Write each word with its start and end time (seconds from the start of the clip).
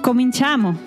Cominciamo! 0.00 0.78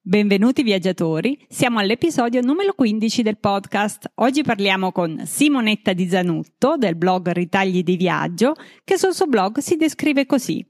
Benvenuti 0.00 0.62
viaggiatori, 0.62 1.38
siamo 1.46 1.78
all'episodio 1.78 2.40
numero 2.40 2.72
15 2.72 3.22
del 3.22 3.36
podcast. 3.36 4.12
Oggi 4.14 4.42
parliamo 4.42 4.92
con 4.92 5.20
Simonetta 5.26 5.92
Di 5.92 6.08
Zanutto 6.08 6.76
del 6.78 6.96
blog 6.96 7.32
Ritagli 7.32 7.82
di 7.82 7.96
Viaggio, 7.96 8.54
che 8.82 8.96
sul 8.96 9.12
suo 9.12 9.26
blog 9.26 9.58
si 9.58 9.76
descrive 9.76 10.24
così. 10.24 10.66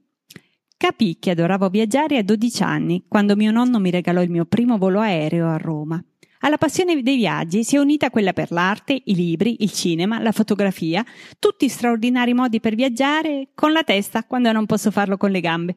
Capì 0.75 1.17
che 1.17 1.29
adoravo 1.29 1.69
viaggiare 1.69 2.17
a 2.17 2.23
12 2.23 2.61
anni, 2.61 3.05
quando 3.07 3.37
mio 3.37 3.51
nonno 3.51 3.79
mi 3.79 3.89
regalò 3.89 4.21
il 4.21 4.29
mio 4.29 4.45
primo 4.45 4.77
volo 4.77 4.99
aereo 4.99 5.47
a 5.47 5.57
Roma. 5.57 6.03
Alla 6.41 6.57
passione 6.57 7.01
dei 7.01 7.15
viaggi 7.15 7.63
si 7.63 7.77
è 7.77 7.79
unita 7.79 8.09
quella 8.09 8.33
per 8.33 8.51
l'arte, 8.51 9.01
i 9.05 9.15
libri, 9.15 9.63
il 9.63 9.71
cinema, 9.71 10.19
la 10.19 10.33
fotografia, 10.33 11.05
tutti 11.39 11.69
straordinari 11.69 12.33
modi 12.33 12.59
per 12.59 12.75
viaggiare 12.75 13.47
con 13.55 13.71
la 13.71 13.83
testa 13.83 14.25
quando 14.25 14.51
non 14.51 14.65
posso 14.65 14.91
farlo 14.91 15.15
con 15.15 15.31
le 15.31 15.39
gambe. 15.39 15.75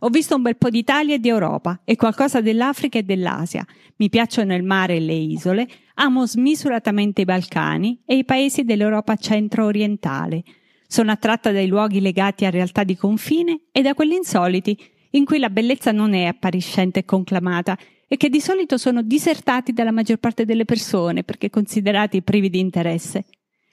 Ho 0.00 0.08
visto 0.10 0.36
un 0.36 0.42
bel 0.42 0.56
po' 0.56 0.68
d'Italia 0.68 1.14
e 1.14 1.18
di 1.18 1.28
Europa 1.28 1.80
e 1.84 1.96
qualcosa 1.96 2.42
dell'Africa 2.42 2.98
e 2.98 3.02
dell'Asia. 3.02 3.64
Mi 3.96 4.10
piacciono 4.10 4.54
il 4.54 4.62
mare 4.62 4.96
e 4.96 5.00
le 5.00 5.14
isole, 5.14 5.66
amo 5.94 6.26
smisuratamente 6.26 7.22
i 7.22 7.24
Balcani 7.24 8.02
e 8.04 8.16
i 8.16 8.24
paesi 8.24 8.64
dell'Europa 8.64 9.16
centro-orientale. 9.16 10.42
Sono 10.86 11.10
attratta 11.10 11.50
dai 11.50 11.66
luoghi 11.66 12.00
legati 12.00 12.44
a 12.44 12.50
realtà 12.50 12.84
di 12.84 12.94
confine 12.94 13.62
e 13.72 13.80
da 13.80 13.94
quelli 13.94 14.16
insoliti, 14.16 14.78
in 15.12 15.24
cui 15.24 15.38
la 15.38 15.50
bellezza 15.50 15.92
non 15.92 16.12
è 16.12 16.24
appariscente 16.24 17.00
e 17.00 17.04
conclamata 17.04 17.78
e 18.06 18.16
che 18.18 18.28
di 18.28 18.40
solito 18.40 18.76
sono 18.76 19.02
disertati 19.02 19.72
dalla 19.72 19.90
maggior 19.92 20.18
parte 20.18 20.44
delle 20.44 20.64
persone 20.64 21.24
perché 21.24 21.48
considerati 21.48 22.22
privi 22.22 22.50
di 22.50 22.60
interesse. 22.60 23.24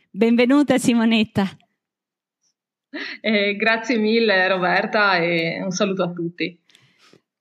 Benvenuta 0.09 0.77
Simonetta. 0.77 1.57
Eh, 3.21 3.55
grazie 3.55 3.97
mille 3.97 4.47
Roberta 4.47 5.17
e 5.17 5.61
un 5.63 5.71
saluto 5.71 6.03
a 6.03 6.11
tutti. 6.11 6.59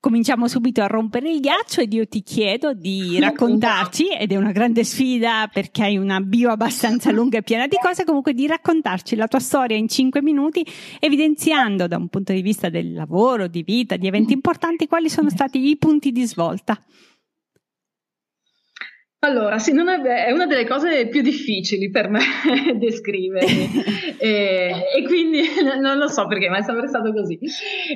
Cominciamo 0.03 0.49
subito 0.49 0.83
a 0.83 0.89
rompere 0.89 1.31
il 1.31 1.39
ghiaccio 1.39 1.81
ed 1.81 1.93
io 1.93 2.09
ti 2.09 2.25
chiedo 2.25 2.75
di 2.75 3.19
raccontarci, 3.23 4.09
ed 4.09 4.33
è 4.33 4.37
una 4.37 4.51
grande 4.51 4.83
sfida 4.83 5.49
perché 5.53 5.85
hai 5.85 5.97
una 5.97 6.21
bio 6.21 6.51
abbastanza 6.51 7.13
lunga 7.13 7.39
e 7.39 7.43
piena 7.43 7.69
di 7.69 7.77
cose, 7.81 8.03
comunque 8.03 8.35
di 8.35 8.49
raccontarci 8.49 9.15
la 9.15 9.29
tua 9.29 9.39
storia 9.39 9.77
in 9.77 9.87
cinque 9.87 10.21
minuti, 10.21 10.67
evidenziando 10.99 11.87
da 11.87 11.99
un 11.99 12.09
punto 12.09 12.33
di 12.33 12.43
vista 12.43 12.69
del 12.69 12.95
lavoro, 12.95 13.47
di 13.47 13.63
vita, 13.63 13.97
di 13.97 14.09
eventi 14.09 14.33
importanti, 14.35 14.89
quali 14.89 15.09
sono 15.09 15.31
stati 15.31 15.69
i 15.69 15.77
punti 15.77 16.11
di 16.11 16.27
svolta. 16.27 16.83
Allora, 19.25 19.61
sì, 19.61 19.71
è, 19.71 20.25
è, 20.25 20.33
una 20.33 20.47
delle 20.47 20.67
cose 20.67 21.07
più 21.07 21.23
difficili 21.23 21.91
per 21.91 22.09
me 22.09 22.19
descrivermi 22.75 23.71
e, 24.19 24.73
e, 24.97 25.03
quindi 25.07 25.43
non 25.81 25.97
lo 25.97 26.09
so 26.09 26.27
perché, 26.27 26.49
ma 26.49 26.59
è 26.59 26.63
sempre 26.63 26.89
stato 26.89 27.13
così. 27.13 27.39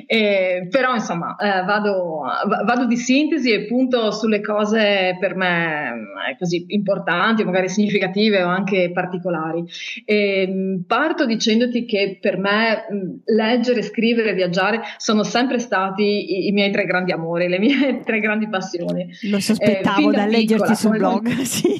E, 0.05 0.69
però 0.69 0.93
insomma, 0.93 1.35
eh, 1.35 1.65
vado, 1.65 2.21
vado, 2.63 2.85
di 2.85 2.95
sintesi 2.95 3.51
e 3.51 3.65
punto 3.65 4.09
sulle 4.11 4.39
cose 4.39 5.17
per 5.19 5.35
me 5.35 5.89
eh, 6.29 6.37
così 6.39 6.63
importanti, 6.69 7.43
magari 7.43 7.67
significative 7.67 8.41
o 8.43 8.47
anche 8.47 8.91
particolari. 8.93 9.65
E, 10.05 10.79
parto 10.87 11.25
dicendoti 11.25 11.83
che 11.83 12.19
per 12.21 12.37
me 12.37 12.85
leggere, 13.25 13.81
scrivere, 13.81 14.33
viaggiare 14.33 14.79
sono 14.95 15.23
sempre 15.23 15.59
stati 15.59 16.03
i, 16.03 16.47
i 16.47 16.51
miei 16.53 16.71
tre 16.71 16.85
grandi 16.85 17.11
amori, 17.11 17.49
le 17.49 17.59
mie 17.59 17.99
tre 18.05 18.21
grandi 18.21 18.47
passioni. 18.47 19.09
Lo 19.23 19.41
sospettavo 19.41 20.09
eh, 20.09 20.15
da, 20.15 20.19
da 20.19 20.25
leggerti 20.25 20.73
sul 20.73 20.95
blog 20.95 21.15
blog, 21.21 21.41
sì. 21.43 21.77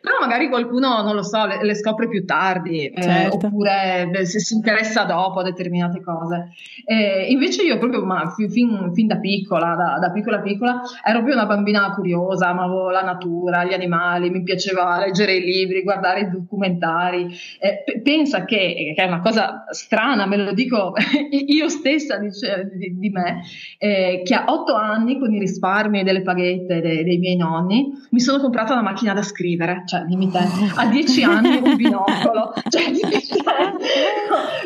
Però 0.00 0.16
magari 0.20 0.48
qualcuno, 0.48 1.02
non 1.02 1.14
lo 1.14 1.22
so, 1.22 1.46
le, 1.46 1.64
le 1.64 1.74
scopre 1.74 2.08
più 2.08 2.24
tardi, 2.24 2.86
eh, 2.86 3.02
certo. 3.02 3.38
eh, 3.40 3.46
oppure 3.46 4.24
se 4.24 4.40
si 4.40 4.54
interessa 4.54 5.04
dopo 5.04 5.40
a 5.40 5.42
determinate 5.42 6.02
cose. 6.02 6.50
Eh, 6.84 7.26
invece 7.30 7.62
io 7.62 7.78
proprio, 7.78 8.04
ma 8.04 8.32
fin, 8.48 8.92
fin 8.92 9.06
da 9.06 9.16
piccola, 9.18 9.74
da, 9.74 9.98
da, 9.98 10.10
piccola 10.10 10.40
piccola, 10.40 10.80
ero 11.04 11.18
proprio 11.18 11.34
una 11.34 11.46
bambina 11.46 11.92
curiosa, 11.94 12.48
amavo 12.48 12.90
la 12.90 13.02
natura, 13.02 13.64
gli 13.64 13.72
animali, 13.72 14.30
mi 14.30 14.42
piaceva 14.42 14.98
leggere 14.98 15.34
i 15.34 15.44
libri, 15.44 15.82
guardare 15.82 16.20
i 16.20 16.30
documentari. 16.30 17.26
Eh, 17.58 17.82
p- 17.84 18.00
pensa 18.02 18.44
che, 18.44 18.92
che, 18.94 19.02
è 19.02 19.06
una 19.06 19.20
cosa 19.20 19.64
strana, 19.70 20.26
me 20.26 20.36
lo 20.36 20.52
dico 20.52 20.92
io 21.30 21.68
stessa 21.68 22.18
dice, 22.18 22.70
di, 22.74 22.98
di, 22.98 23.10
me, 23.10 23.42
eh, 23.78 24.22
che 24.24 24.34
a 24.34 24.44
otto 24.48 24.74
anni 24.74 25.18
con 25.18 25.32
i 25.32 25.38
risparmi 25.38 26.02
delle 26.02 26.22
paghette 26.22 26.80
dei, 26.80 27.04
dei 27.04 27.18
miei 27.18 27.36
nonni 27.36 27.92
mi 28.10 28.20
sono 28.20 28.40
comprata 28.40 28.72
una 28.72 28.82
macchina 28.82 29.12
da 29.12 29.22
scrivere 29.22 29.53
scrivere, 29.54 29.82
cioè 29.86 30.02
dimmi 30.02 30.30
te, 30.30 30.40
a 30.76 30.86
dieci 30.86 31.22
anni 31.22 31.60
un 31.62 31.74
binocolo, 31.76 32.52
cioè 32.68 32.84
dimmi 32.90 33.10
te, 33.10 33.42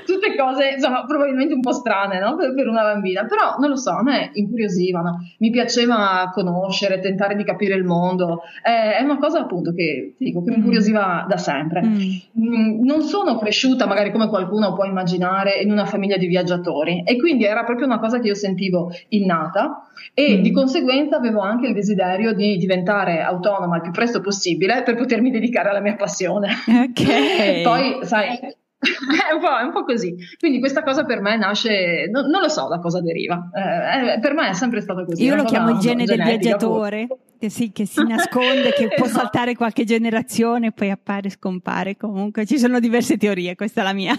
tutte 0.05 0.35
cose 0.37 0.73
insomma 0.77 1.05
probabilmente 1.05 1.55
un 1.55 1.61
po' 1.61 1.73
strane 1.73 2.19
no? 2.19 2.37
per, 2.37 2.55
per, 2.55 2.67
una 2.67 2.83
bambina, 2.83 3.27
però 3.27 3.57
non 3.59 3.69
lo 3.69 3.77
so, 3.77 3.91
a 3.91 4.03
me 4.03 4.31
incuriosivano, 4.33 5.19
mi 5.39 5.51
piaceva 5.51 6.31
conoscere, 6.33 7.01
tentare 7.01 7.37
di 7.37 7.45
capire 7.45 7.75
il 7.75 7.85
mondo, 7.85 8.41
eh, 8.65 8.97
è 8.97 9.03
una 9.03 9.19
cosa 9.19 9.41
appunto 9.41 9.73
che, 9.73 10.15
dico, 10.19 10.43
che 10.43 10.51
mi 10.51 10.57
mm. 10.57 10.59
incuriosiva 10.59 11.27
da 11.29 11.37
sempre. 11.37 11.83
Mm. 11.85 12.01
Mm, 12.41 12.85
non 12.85 13.03
sono 13.03 13.39
cresciuta 13.39 13.87
magari 13.87 14.11
come 14.11 14.29
qualcuno 14.29 14.75
può 14.75 14.85
immaginare 14.85 15.61
in 15.61 15.71
una 15.71 15.85
famiglia 15.85 16.17
di 16.17 16.27
viaggiatori 16.27 17.03
e 17.05 17.17
quindi 17.17 17.45
era 17.45 17.65
proprio 17.65 17.87
una 17.87 17.99
cosa 17.99 18.19
che 18.19 18.29
io 18.29 18.35
sentivo 18.35 18.91
innata 19.09 19.83
e 20.15 20.39
mm. 20.39 20.43
di 20.43 20.53
conseguenza 20.53 21.17
avevo 21.17 21.41
anche 21.41 21.69
il 21.69 21.75
desiderio 21.75 22.33
di 22.33 22.57
diventare 22.57 23.21
autonoma 23.23 23.77
il 23.77 23.83
più 23.83 23.91
presto 23.91 24.21
possibile 24.21 24.78
per 24.83 24.95
potermi 24.95 25.31
dedicare 25.31 25.69
alla 25.69 25.81
mia 25.81 25.95
passione. 25.95 26.49
Ok. 26.67 27.63
Poi, 27.63 27.99
sai, 28.03 28.39
è 28.79 29.33
un, 29.33 29.43
è 29.43 29.63
un, 29.65 29.73
po', 29.73 29.85
così. 29.85 30.15
Quindi 30.39 30.61
questa 30.61 30.83
cosa 30.83 31.05
per 31.05 31.21
me 31.21 31.37
nasce, 31.37 32.09
no, 32.11 32.23
non 32.23 32.41
lo 32.41 32.49
so 32.49 32.69
da 32.69 32.79
cosa 32.79 33.01
deriva, 33.01 33.51
eh, 33.53 34.15
eh, 34.15 34.21
per 34.21 34.35
me 34.35 34.51
è 34.51 34.53
sempre 34.53 34.81
stato 34.81 35.05
così. 35.05 35.25
Io 35.25 35.35
lo 35.35 35.45
chiamo 35.45 35.71
il 35.71 35.79
gene 35.79 36.05
del 36.05 36.23
viaggiatore, 36.23 37.09
che, 37.39 37.51
sì, 37.51 37.73
che 37.73 37.87
si 37.87 38.05
nasconde, 38.05 38.73
che 38.73 38.87
può 38.95 39.07
esatto. 39.07 39.21
saltare 39.23 39.57
qualche 39.57 39.85
generazione, 39.85 40.71
poi 40.71 40.91
appare, 40.91 41.29
scompare, 41.29 41.97
comunque 41.97 42.47
ci 42.47 42.59
sono 42.59 42.79
diverse 42.79 43.17
teorie, 43.17 43.57
questa 43.57 43.81
è 43.81 43.85
la 43.85 43.93
mia. 43.93 44.19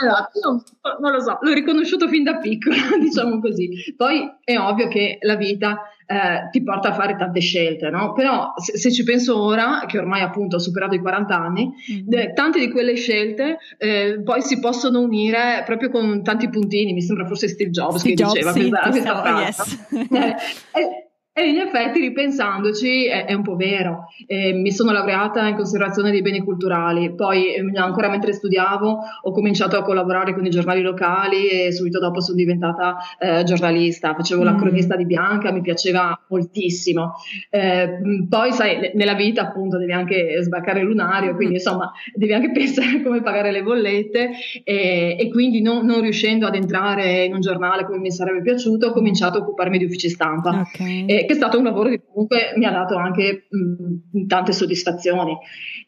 Allora, 0.00 0.30
non, 0.42 0.62
non 1.00 1.12
lo 1.12 1.20
so, 1.20 1.38
l'ho 1.40 1.52
riconosciuto 1.52 2.08
fin 2.08 2.22
da 2.22 2.36
piccola, 2.36 2.76
diciamo 3.00 3.40
così. 3.40 3.70
Poi 3.96 4.30
è 4.44 4.56
ovvio 4.56 4.88
che 4.88 5.18
la 5.22 5.36
vita 5.36 5.82
eh, 6.06 6.48
ti 6.50 6.62
porta 6.62 6.90
a 6.90 6.94
fare 6.94 7.16
tante 7.16 7.40
scelte, 7.40 7.90
no? 7.90 8.12
Però 8.12 8.54
se, 8.56 8.78
se, 8.78 8.92
ci 8.92 9.02
penso 9.02 9.40
ora, 9.40 9.84
che 9.86 9.98
ormai 9.98 10.22
appunto 10.22 10.56
ho 10.56 10.60
superato 10.60 10.94
i 10.94 11.00
40 11.00 11.36
anni, 11.36 11.66
mm. 11.92 12.12
eh, 12.12 12.32
tante 12.32 12.58
di 12.58 12.70
quelle 12.70 12.94
scelte 12.94 13.58
eh, 13.76 14.20
poi 14.24 14.40
si 14.42 14.60
possono 14.60 15.00
unire 15.00 15.62
proprio 15.66 15.90
con 15.90 16.22
tanti 16.22 16.48
puntini, 16.48 16.92
mi 16.92 17.02
sembra 17.02 17.26
forse 17.26 17.48
Steve 17.48 17.70
Jobs 17.70 17.98
Steve 17.98 18.14
che 18.14 18.22
Jobs, 18.22 18.32
diceva 18.34 18.52
sì, 18.52 18.68
questa, 18.68 18.90
questa 18.90 19.20
frase. 19.20 19.86
Yes. 19.90 21.06
E 21.38 21.50
in 21.50 21.58
effetti, 21.58 22.00
ripensandoci, 22.00 23.06
è, 23.06 23.26
è 23.26 23.32
un 23.32 23.42
po' 23.42 23.54
vero. 23.54 24.06
Eh, 24.26 24.52
mi 24.54 24.72
sono 24.72 24.90
laureata 24.90 25.46
in 25.46 25.54
conservazione 25.54 26.10
dei 26.10 26.20
beni 26.20 26.40
culturali, 26.40 27.14
poi 27.14 27.54
eh, 27.54 27.78
ancora 27.78 28.08
mentre 28.08 28.32
studiavo 28.32 28.98
ho 29.22 29.30
cominciato 29.30 29.76
a 29.76 29.82
collaborare 29.82 30.34
con 30.34 30.44
i 30.44 30.50
giornali 30.50 30.82
locali 30.82 31.46
e 31.46 31.72
subito 31.72 32.00
dopo 32.00 32.20
sono 32.20 32.36
diventata 32.36 32.96
eh, 33.20 33.44
giornalista. 33.44 34.14
Facevo 34.14 34.42
mm. 34.42 34.44
la 34.44 34.54
cronista 34.56 34.96
di 34.96 35.06
Bianca, 35.06 35.52
mi 35.52 35.60
piaceva 35.60 36.20
moltissimo. 36.26 37.14
Eh, 37.50 38.00
poi, 38.28 38.50
sai, 38.50 38.90
nella 38.94 39.14
vita 39.14 39.42
appunto 39.42 39.78
devi 39.78 39.92
anche 39.92 40.42
sbarcare 40.42 40.80
il 40.80 40.86
lunario, 40.86 41.36
quindi 41.36 41.54
mm. 41.54 41.58
insomma 41.58 41.92
devi 42.14 42.32
anche 42.32 42.50
pensare 42.58 42.96
a 42.96 43.02
come 43.02 43.22
pagare 43.22 43.52
le 43.52 43.62
bollette 43.62 44.30
e, 44.64 45.16
e 45.16 45.28
quindi 45.30 45.62
non, 45.62 45.86
non, 45.86 46.00
riuscendo 46.00 46.48
ad 46.48 46.56
entrare 46.56 47.22
in 47.22 47.34
un 47.34 47.40
giornale 47.40 47.84
come 47.84 47.98
mi 47.98 48.10
sarebbe 48.10 48.42
piaciuto, 48.42 48.88
ho 48.88 48.92
cominciato 48.92 49.38
a 49.38 49.42
occuparmi 49.42 49.78
di 49.78 49.84
uffici 49.84 50.08
stampa. 50.08 50.66
Okay 50.74 51.26
che 51.28 51.34
è 51.34 51.36
stato 51.36 51.58
un 51.58 51.64
lavoro 51.64 51.90
che 51.90 52.02
comunque 52.02 52.54
mi 52.56 52.64
ha 52.64 52.70
dato 52.70 52.96
anche 52.96 53.46
mh, 53.50 54.26
tante 54.26 54.52
soddisfazioni. 54.52 55.36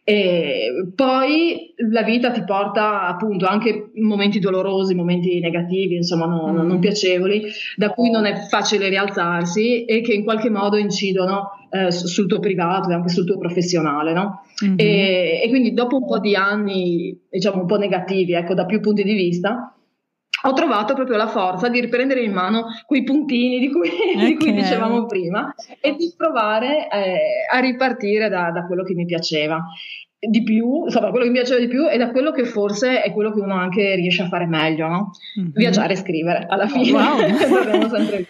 E 0.05 0.93
poi 0.95 1.75
la 1.91 2.03
vita 2.03 2.31
ti 2.31 2.45
porta 2.45 3.07
appunto 3.07 3.47
anche 3.47 3.91
momenti 3.95 4.39
dolorosi, 4.39 4.95
momenti 4.95 5.41
negativi, 5.41 5.95
insomma 5.95 6.27
non, 6.27 6.55
mm. 6.55 6.67
non 6.67 6.79
piacevoli, 6.79 7.45
da 7.77 7.91
cui 7.91 8.11
non 8.11 8.27
è 8.27 8.35
facile 8.49 8.89
rialzarsi 8.89 9.85
e 9.87 10.03
che 10.03 10.13
in 10.13 10.25
qualche 10.25 10.51
modo 10.51 10.77
incidono 10.77 11.53
eh, 11.71 11.91
sul 11.91 12.27
tuo 12.27 12.39
privato 12.39 12.91
e 12.91 12.95
anche 12.95 13.09
sul 13.09 13.25
tuo 13.25 13.39
professionale. 13.39 14.13
No? 14.13 14.43
Mm-hmm. 14.65 14.79
E, 14.79 15.41
e 15.43 15.49
quindi 15.49 15.73
dopo 15.73 15.97
un 15.97 16.07
po' 16.07 16.19
di 16.19 16.35
anni, 16.35 17.19
diciamo 17.31 17.63
un 17.63 17.67
po' 17.67 17.79
negativi, 17.79 18.35
ecco, 18.35 18.53
da 18.53 18.67
più 18.67 18.81
punti 18.81 19.03
di 19.03 19.15
vista, 19.15 19.75
ho 20.43 20.53
trovato 20.53 20.95
proprio 20.95 21.17
la 21.17 21.29
forza 21.29 21.69
di 21.69 21.81
riprendere 21.81 22.23
in 22.23 22.33
mano 22.33 22.67
quei 22.87 23.03
puntini 23.03 23.59
di 23.59 23.71
cui, 23.71 23.89
okay. 23.89 24.27
di 24.27 24.37
cui 24.37 24.53
dicevamo 24.53 25.07
prima 25.07 25.55
e 25.81 25.95
di 25.95 26.13
provare 26.17 26.89
eh, 26.89 27.47
a 27.51 27.59
ripartire 27.59 28.29
da, 28.29 28.51
da 28.51 28.67
quello 28.67 28.83
che 28.83 28.95
mi 28.95 29.05
piaceva 29.05 29.63
di 30.23 30.43
più, 30.43 30.85
insomma, 30.85 31.09
quello 31.09 31.25
che 31.25 31.31
mi 31.31 31.39
piaceva 31.39 31.61
di 31.61 31.69
più 31.69 31.89
e 31.89 31.97
da 31.97 32.11
quello 32.11 32.31
che 32.31 32.45
forse 32.45 33.01
è 33.01 33.11
quello 33.13 33.33
che 33.33 33.41
uno 33.41 33.55
anche 33.55 33.95
riesce 33.95 34.23
a 34.23 34.29
fare 34.29 34.47
meglio, 34.47 34.87
no? 34.87 35.11
Mm-hmm. 35.41 35.51
Viaggiare 35.55 35.95
e 35.95 35.97
scrivere 35.97 36.47
alla 36.47 36.67
fine. 36.69 36.93
Oh, 36.93 37.17
wow. 37.17 37.89
sempre 37.89 38.27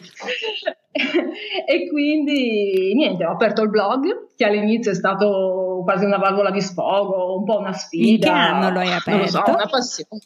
e 1.66 1.88
quindi 1.88 2.92
niente, 2.94 3.24
ho 3.24 3.30
aperto 3.32 3.62
il 3.62 3.70
blog 3.70 4.34
che 4.36 4.44
all'inizio 4.44 4.90
è 4.90 4.94
stato 4.94 5.82
quasi 5.84 6.04
una 6.04 6.18
valvola 6.18 6.50
di 6.50 6.60
sfogo, 6.60 7.38
un 7.38 7.44
po' 7.44 7.58
una 7.58 7.72
sfida. 7.72 8.08
In 8.08 8.20
che 8.20 8.28
anno 8.28 8.70
lo 8.70 8.78
hai 8.80 8.92
aperto? 8.92 9.10
Non 9.10 9.20
lo 9.20 9.26
so, 9.26 9.42
una 9.46 9.66
passione. 9.66 10.20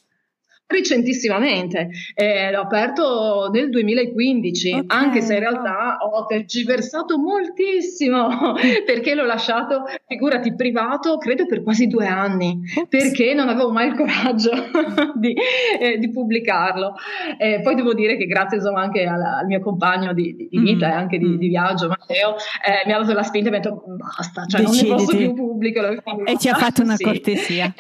Recentissimamente, 0.67 1.91
eh, 2.15 2.51
l'ho 2.51 2.63
aperto 2.63 3.51
nel 3.53 3.69
2015, 3.69 4.73
okay. 4.73 4.85
anche 4.87 5.21
se 5.21 5.35
in 5.35 5.41
realtà 5.41 5.99
ho 6.01 6.25
tergiversato 6.25 7.19
moltissimo 7.19 8.55
perché 8.87 9.15
l'ho 9.15 9.27
lasciato, 9.27 9.83
figurati, 10.07 10.55
privato, 10.55 11.19
credo 11.19 11.45
per 11.45 11.63
quasi 11.63 11.87
due 11.87 12.07
anni, 12.07 12.61
perché 12.89 13.35
non 13.35 13.51
avevo 13.51 13.71
mai 13.73 13.89
il 13.89 13.95
coraggio 13.95 14.51
di, 15.15 15.37
eh, 15.79 15.99
di, 15.99 16.11
pubblicarlo. 16.11 16.95
Eh, 17.37 17.61
poi 17.61 17.75
devo 17.75 17.93
dire 17.93 18.17
che 18.17 18.25
grazie 18.25 18.57
insomma, 18.57 18.81
anche 18.81 19.05
alla, 19.05 19.37
al 19.41 19.47
mio 19.47 19.61
compagno 19.61 20.15
di, 20.15 20.35
di 20.35 20.59
vita 20.59 20.89
mm. 20.89 20.91
e 20.91 20.95
anche 20.95 21.19
di, 21.19 21.27
mm. 21.27 21.37
di, 21.37 21.49
viaggio, 21.49 21.89
Matteo, 21.89 22.37
eh, 22.37 22.87
mi 22.87 22.93
ha 22.93 22.99
dato 23.01 23.13
la 23.13 23.23
spinta 23.23 23.49
e 23.49 23.51
mi 23.51 23.59
ha 23.59 23.61
detto 23.61 23.83
basta, 23.99 24.47
cioè 24.47 24.63
Deciditi. 24.63 24.89
non 24.89 24.97
ne 24.97 25.05
posso 25.05 25.17
più 25.19 25.35
pubblico. 25.35 25.81
E 26.25 26.39
ci 26.39 26.49
ha 26.49 26.55
fatto 26.57 26.81
una 26.81 26.97
cortesia. 26.97 27.75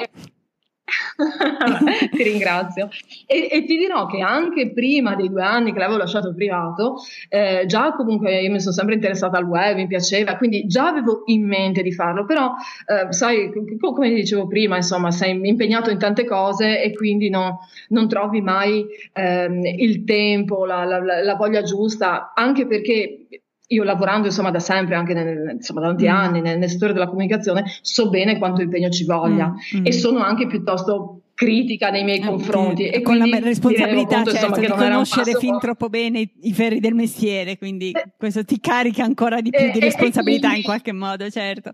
ti 2.11 2.23
ringrazio. 2.23 2.89
E, 3.27 3.49
e, 3.51 3.65
ti 3.65 3.77
dirò 3.77 4.07
che 4.07 4.21
anche 4.21 4.73
prima 4.73 5.15
dei 5.15 5.29
due 5.29 5.43
anni 5.43 5.73
che 5.73 5.79
l'avevo 5.79 5.99
lasciato 5.99 6.35
privato, 6.35 6.97
eh, 7.29 7.65
già 7.67 7.93
comunque 7.95 8.41
io 8.41 8.51
mi 8.51 8.61
sono 8.61 8.75
sempre 8.75 8.95
interessata 8.95 9.39
al 9.39 9.45
web, 9.45 9.77
mi 9.77 9.87
piaceva, 9.87 10.37
quindi 10.37 10.67
già 10.67 10.89
avevo 10.89 11.23
in 11.27 11.47
mente 11.47 11.83
di 11.83 11.93
farlo, 11.93 12.25
però 12.25 12.53
eh, 12.87 13.13
sai, 13.13 13.51
come 13.79 14.11
dicevo 14.13 14.47
prima, 14.47 14.77
insomma, 14.77 15.11
sei 15.11 15.39
impegnato 15.47 15.91
in 15.91 15.99
tante 15.99 16.25
cose 16.25 16.83
e 16.83 16.93
quindi 16.93 17.31
no, 17.31 17.61
non 17.89 18.09
trovi 18.09 18.41
mai 18.41 18.85
ehm, 19.13 19.65
il 19.65 20.05
tempo, 20.05 20.65
la, 20.67 20.85
la, 20.85 20.99
la 21.01 21.35
voglia 21.35 21.63
giusta, 21.63 22.33
anche 22.35 22.67
perché 22.67 23.27
io 23.69 23.83
lavorando 23.83 24.27
insomma 24.27 24.51
da 24.51 24.59
sempre, 24.59 24.95
anche 24.95 25.15
nel, 25.15 25.53
insomma 25.55 25.81
da 25.81 25.87
tanti 25.89 26.07
mm. 26.07 26.11
anni 26.11 26.41
nel, 26.41 26.59
nel, 26.59 26.69
settore 26.69 26.93
della 26.93 27.09
comunicazione, 27.09 27.65
so 27.81 28.11
bene 28.11 28.39
quanto 28.39 28.63
impegno 28.63 28.91
ci 28.91 29.05
voglia 29.05 29.49
mm. 29.49 29.81
mm. 29.81 29.87
e 29.87 29.93
sono 29.93 30.21
anche 30.21 30.47
piuttosto 30.47 31.21
critica 31.35 31.91
nei 31.91 32.05
miei 32.05 32.19
eh, 32.19 32.25
confronti 32.25 32.89
e 32.89 33.03
con 33.03 33.19
la 33.19 33.25
responsabilità 33.41 34.17
conto, 34.17 34.31
certo, 34.31 34.47
insomma, 34.47 34.67
di 34.67 34.83
conoscere 34.83 35.33
fin 35.35 35.59
troppo 35.59 35.89
bene 35.89 36.31
i 36.43 36.53
ferri 36.53 36.79
del 36.79 36.95
mestiere 36.95 37.59
quindi 37.59 37.91
eh, 37.91 38.13
questo 38.17 38.45
ti 38.45 38.61
carica 38.61 39.03
ancora 39.03 39.41
di 39.41 39.51
più 39.51 39.67
eh, 39.67 39.73
di 39.73 39.81
responsabilità 39.81 40.49
quindi, 40.49 40.61
in 40.61 40.65
qualche 40.65 40.93
modo 40.93 41.29
certo 41.31 41.73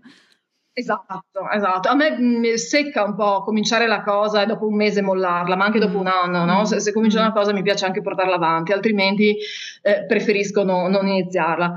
Esatto, 0.73 1.49
esatto. 1.53 1.89
A 1.89 1.95
me 1.95 2.17
mi 2.17 2.57
secca 2.57 3.03
un 3.03 3.13
po' 3.15 3.43
cominciare 3.43 3.87
la 3.87 4.01
cosa 4.03 4.41
e 4.41 4.45
dopo 4.45 4.67
un 4.67 4.75
mese 4.75 5.01
mollarla, 5.01 5.55
ma 5.57 5.65
anche 5.65 5.79
dopo 5.79 5.97
un 5.99 6.07
anno, 6.07 6.45
no? 6.45 6.63
Se, 6.63 6.79
se 6.79 6.93
comincio 6.93 7.19
una 7.19 7.33
cosa 7.33 7.51
mi 7.51 7.61
piace 7.61 7.85
anche 7.85 8.01
portarla 8.01 8.35
avanti, 8.35 8.71
altrimenti 8.71 9.35
eh, 9.81 10.05
preferisco 10.05 10.63
no, 10.63 10.87
non 10.87 11.07
iniziarla. 11.07 11.73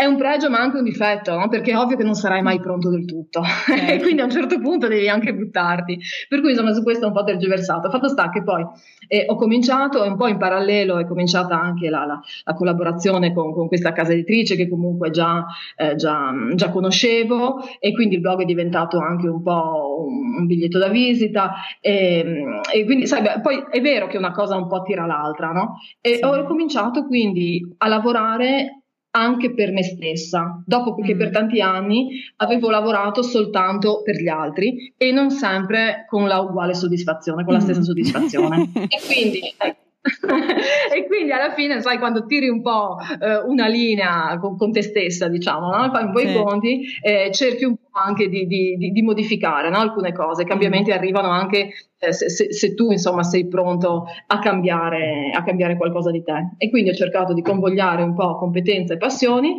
È 0.00 0.04
un 0.04 0.16
pregio 0.16 0.48
ma 0.48 0.60
anche 0.60 0.76
un 0.76 0.84
difetto, 0.84 1.36
no? 1.36 1.48
perché 1.48 1.72
è 1.72 1.76
ovvio 1.76 1.96
che 1.96 2.04
non 2.04 2.14
sarai 2.14 2.40
mai 2.40 2.60
pronto 2.60 2.88
del 2.88 3.04
tutto 3.04 3.42
certo. 3.66 3.92
e 3.94 3.98
quindi 3.98 4.20
a 4.20 4.26
un 4.26 4.30
certo 4.30 4.60
punto 4.60 4.86
devi 4.86 5.08
anche 5.08 5.34
buttarti. 5.34 5.98
Per 6.28 6.40
cui 6.40 6.50
insomma 6.50 6.72
su 6.72 6.84
questo 6.84 7.02
è 7.02 7.08
un 7.08 7.12
po' 7.12 7.24
tergiversato. 7.24 7.90
Fatto 7.90 8.06
sta 8.06 8.30
che 8.30 8.44
poi 8.44 8.64
eh, 9.08 9.24
ho 9.26 9.34
cominciato 9.34 10.04
e 10.04 10.08
un 10.08 10.16
po' 10.16 10.28
in 10.28 10.36
parallelo 10.36 10.98
è 10.98 11.04
cominciata 11.04 11.60
anche 11.60 11.90
la, 11.90 12.06
la, 12.06 12.20
la 12.44 12.54
collaborazione 12.54 13.34
con, 13.34 13.52
con, 13.52 13.66
questa 13.66 13.90
casa 13.90 14.12
editrice 14.12 14.54
che 14.54 14.68
comunque 14.68 15.10
già, 15.10 15.44
eh, 15.74 15.96
già, 15.96 16.32
già, 16.54 16.70
conoscevo 16.70 17.60
e 17.80 17.92
quindi 17.92 18.14
il 18.14 18.20
blog 18.20 18.42
è 18.42 18.44
diventato 18.44 19.00
anche 19.00 19.26
un 19.26 19.42
po' 19.42 20.04
un, 20.06 20.42
un 20.42 20.46
biglietto 20.46 20.78
da 20.78 20.90
visita 20.90 21.54
e, 21.80 22.44
e 22.72 22.84
quindi 22.84 23.08
sai, 23.08 23.22
beh, 23.22 23.40
poi 23.40 23.64
è 23.68 23.80
vero 23.80 24.06
che 24.06 24.16
una 24.16 24.30
cosa 24.30 24.54
un 24.54 24.68
po' 24.68 24.82
tira 24.82 25.06
l'altra, 25.06 25.50
no? 25.50 25.80
E 26.00 26.14
sì. 26.14 26.24
ho 26.24 26.44
cominciato 26.44 27.04
quindi 27.04 27.74
a 27.78 27.88
lavorare 27.88 28.77
anche 29.10 29.54
per 29.54 29.72
me 29.72 29.82
stessa, 29.82 30.62
dopo 30.64 30.94
che 30.94 31.14
mm. 31.14 31.18
per 31.18 31.30
tanti 31.30 31.60
anni 31.60 32.20
avevo 32.36 32.70
lavorato 32.70 33.22
soltanto 33.22 34.02
per 34.02 34.16
gli 34.16 34.28
altri 34.28 34.92
e 34.96 35.12
non 35.12 35.30
sempre 35.30 36.04
con 36.08 36.26
la 36.26 36.40
uguale 36.40 36.74
soddisfazione, 36.74 37.44
con 37.44 37.54
la 37.54 37.60
stessa 37.60 37.80
mm. 37.80 37.84
soddisfazione. 37.84 38.70
e 38.88 39.00
quindi 39.06 39.40
ecco, 39.56 39.87
e 40.94 41.06
quindi 41.06 41.32
alla 41.32 41.52
fine, 41.52 41.80
sai, 41.80 41.98
quando 41.98 42.24
tiri 42.26 42.48
un 42.48 42.62
po' 42.62 42.96
eh, 43.20 43.38
una 43.38 43.66
linea 43.66 44.38
con, 44.40 44.56
con, 44.56 44.72
te 44.72 44.82
stessa, 44.82 45.28
diciamo, 45.28 45.70
no? 45.70 45.90
fai 45.92 46.04
un 46.04 46.12
po' 46.12 46.18
sì. 46.20 46.28
i 46.28 46.34
conti, 46.34 46.80
eh, 47.02 47.30
cerchi 47.32 47.64
un 47.64 47.76
po' 47.76 47.88
anche 47.92 48.28
di, 48.28 48.46
di, 48.46 48.76
di, 48.76 48.90
di 48.90 49.02
modificare 49.02 49.70
no? 49.70 49.78
alcune 49.78 50.12
cose. 50.12 50.42
I 50.42 50.46
cambiamenti 50.46 50.90
mm. 50.90 50.94
arrivano 50.94 51.30
anche 51.30 51.70
eh, 51.98 52.12
se, 52.12 52.28
se, 52.30 52.52
se, 52.52 52.74
tu, 52.74 52.90
insomma, 52.90 53.22
sei 53.22 53.48
pronto 53.48 54.04
a 54.26 54.38
cambiare, 54.38 55.30
a 55.34 55.42
cambiare 55.42 55.76
qualcosa 55.76 56.10
di 56.10 56.22
te. 56.22 56.54
E 56.58 56.70
quindi 56.70 56.90
ho 56.90 56.94
cercato 56.94 57.34
di 57.34 57.42
convogliare 57.42 58.02
un 58.02 58.14
po' 58.14 58.36
competenze 58.36 58.94
e 58.94 58.98
passioni 58.98 59.56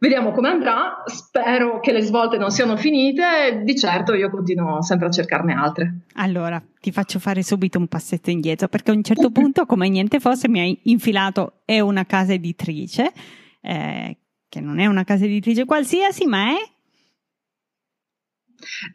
Vediamo 0.00 0.30
come 0.30 0.48
andrà, 0.48 1.02
spero 1.06 1.80
che 1.80 1.90
le 1.90 2.02
svolte 2.02 2.38
non 2.38 2.52
siano 2.52 2.76
finite, 2.76 3.62
di 3.64 3.76
certo 3.76 4.14
io 4.14 4.30
continuo 4.30 4.80
sempre 4.80 5.08
a 5.08 5.10
cercarne 5.10 5.54
altre. 5.54 6.02
Allora, 6.14 6.62
ti 6.80 6.92
faccio 6.92 7.18
fare 7.18 7.42
subito 7.42 7.78
un 7.78 7.88
passetto 7.88 8.30
indietro, 8.30 8.68
perché 8.68 8.92
a 8.92 8.94
un 8.94 9.02
certo 9.02 9.30
punto, 9.30 9.66
come 9.66 9.88
niente 9.88 10.20
fosse, 10.20 10.48
mi 10.48 10.60
hai 10.60 10.78
infilato 10.84 11.62
è 11.64 11.80
una 11.80 12.06
casa 12.06 12.32
editrice, 12.32 13.12
eh, 13.60 14.16
che 14.48 14.60
non 14.60 14.78
è 14.78 14.86
una 14.86 15.02
casa 15.02 15.24
editrice 15.24 15.64
qualsiasi, 15.64 16.26
ma 16.26 16.50
è 16.50 16.77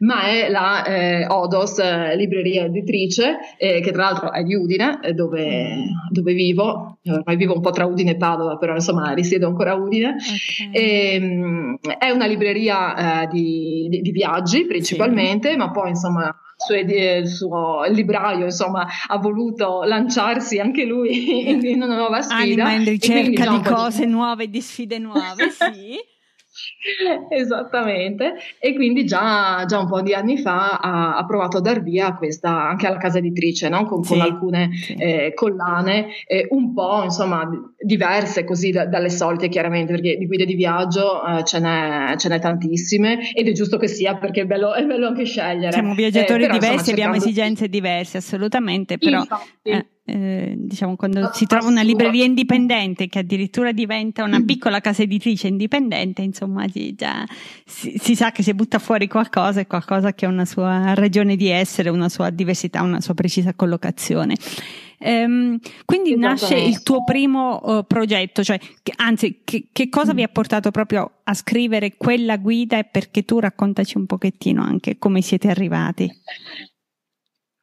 ma 0.00 0.24
è 0.24 0.48
la 0.48 0.84
eh, 0.84 1.26
Odos 1.26 1.78
eh, 1.78 2.16
libreria 2.16 2.64
editrice, 2.64 3.38
eh, 3.56 3.80
che 3.80 3.92
tra 3.92 4.04
l'altro 4.04 4.32
è 4.32 4.42
di 4.42 4.54
Udine, 4.54 5.00
eh, 5.02 5.12
dove, 5.12 5.84
dove, 6.10 6.34
vivo, 6.34 6.98
ormai 7.06 7.36
vivo 7.36 7.54
un 7.54 7.60
po' 7.60 7.70
tra 7.70 7.86
Udine 7.86 8.12
e 8.12 8.16
Padova, 8.16 8.56
però 8.56 8.74
insomma 8.74 9.12
risiedo 9.12 9.46
ancora 9.46 9.72
a 9.72 9.76
Udine. 9.76 10.16
Okay. 10.16 10.72
E, 10.72 11.14
ehm, 11.14 11.78
è 11.98 12.10
una 12.10 12.26
libreria 12.26 13.22
eh, 13.22 13.26
di, 13.28 13.86
di, 13.88 14.00
di, 14.00 14.10
viaggi 14.10 14.66
principalmente, 14.66 15.50
sì. 15.50 15.56
ma 15.56 15.70
poi 15.70 15.90
insomma 15.90 16.34
il 16.72 17.28
suo 17.28 17.82
libraio 17.84 18.44
insomma 18.44 18.86
ha 19.08 19.18
voluto 19.18 19.82
lanciarsi 19.82 20.58
anche 20.58 20.84
lui 20.84 21.50
in, 21.50 21.82
una 21.82 21.96
nuova 21.96 22.22
sfida 22.22 22.64
anima 22.64 22.72
in 22.72 22.84
ricerca 22.88 23.20
quindi, 23.20 23.36
diciamo, 23.36 23.58
di 23.58 23.68
cose 23.68 24.06
nuove 24.06 24.48
di 24.48 24.60
sfide 24.60 24.98
nuove 24.98 25.50
sì 25.50 25.98
Esattamente, 27.30 28.34
e 28.58 28.74
quindi 28.74 29.04
già, 29.04 29.64
già, 29.66 29.78
un 29.78 29.88
po' 29.88 30.02
di 30.02 30.14
anni 30.14 30.38
fa 30.38 30.78
ha, 30.78 31.16
ha, 31.16 31.24
provato 31.26 31.58
a 31.58 31.60
dar 31.60 31.82
via 31.82 32.14
questa 32.14 32.68
anche 32.68 32.86
alla 32.86 32.98
casa 32.98 33.18
editrice, 33.18 33.68
no? 33.68 33.84
con, 33.84 34.02
sì, 34.02 34.12
con, 34.12 34.20
alcune 34.20 34.70
eh, 34.96 35.32
collane 35.34 36.08
eh, 36.26 36.46
un 36.50 36.72
po' 36.72 37.02
insomma 37.02 37.48
diverse 37.78 38.44
così 38.44 38.70
da, 38.70 38.86
dalle 38.86 39.10
solite, 39.10 39.48
chiaramente, 39.48 39.92
perché 39.92 40.16
di 40.16 40.26
guide 40.26 40.44
di 40.44 40.54
viaggio 40.54 41.24
eh, 41.24 41.44
ce, 41.44 41.60
n'è, 41.60 42.16
ce, 42.16 42.28
n'è, 42.28 42.38
tantissime 42.38 43.32
ed 43.32 43.48
è 43.48 43.52
giusto 43.52 43.76
che 43.76 43.88
sia 43.88 44.16
perché 44.16 44.42
è 44.42 44.46
bello, 44.46 44.74
è 44.74 44.84
bello 44.84 45.06
anche 45.06 45.24
scegliere. 45.24 45.72
Siamo 45.72 45.94
viaggiatori 45.94 46.44
eh, 46.44 46.46
però, 46.46 46.58
diversi, 46.58 46.90
insomma, 46.90 46.92
abbiamo 46.92 47.14
esigenze 47.14 47.68
diverse, 47.68 48.16
assolutamente, 48.18 48.98
però. 48.98 49.18
Infatti, 49.18 49.92
eh, 50.06 50.54
diciamo 50.58 50.96
quando 50.96 51.30
si 51.32 51.46
trova 51.46 51.66
una 51.66 51.80
libreria 51.80 52.24
indipendente 52.24 53.08
che 53.08 53.20
addirittura 53.20 53.72
diventa 53.72 54.22
una 54.22 54.38
mm. 54.38 54.44
piccola 54.44 54.80
casa 54.80 55.02
editrice 55.02 55.48
indipendente, 55.48 56.20
insomma, 56.20 56.66
già 56.66 57.24
si, 57.64 57.94
si, 57.98 58.14
sa 58.14 58.30
che 58.30 58.42
si 58.42 58.52
butta 58.52 58.78
fuori 58.78 59.08
qualcosa 59.08 59.60
e 59.60 59.66
qualcosa 59.66 60.12
che 60.12 60.26
ha 60.26 60.28
una 60.28 60.44
sua 60.44 60.92
ragione 60.92 61.36
di 61.36 61.48
essere, 61.48 61.88
una 61.88 62.10
sua 62.10 62.28
diversità, 62.28 62.82
una 62.82 63.00
sua 63.00 63.14
precisa 63.14 63.54
collocazione. 63.54 64.36
Ehm, 64.98 65.58
quindi 65.84 66.16
nasce 66.16 66.54
il 66.54 66.82
tuo 66.82 67.02
primo 67.04 67.60
uh, 67.62 67.86
progetto, 67.86 68.44
cioè, 68.44 68.58
che, 68.82 68.92
anzi, 68.96 69.40
che, 69.42 69.68
che 69.72 69.88
cosa 69.88 70.12
mm. 70.12 70.16
vi 70.16 70.22
ha 70.22 70.28
portato 70.28 70.70
proprio 70.70 71.20
a 71.24 71.32
scrivere 71.32 71.96
quella 71.96 72.36
guida 72.36 72.78
e 72.78 72.84
perché 72.84 73.24
tu 73.24 73.38
raccontaci 73.38 73.96
un 73.96 74.04
pochettino 74.04 74.62
anche 74.62 74.98
come 74.98 75.22
siete 75.22 75.48
arrivati? 75.48 76.10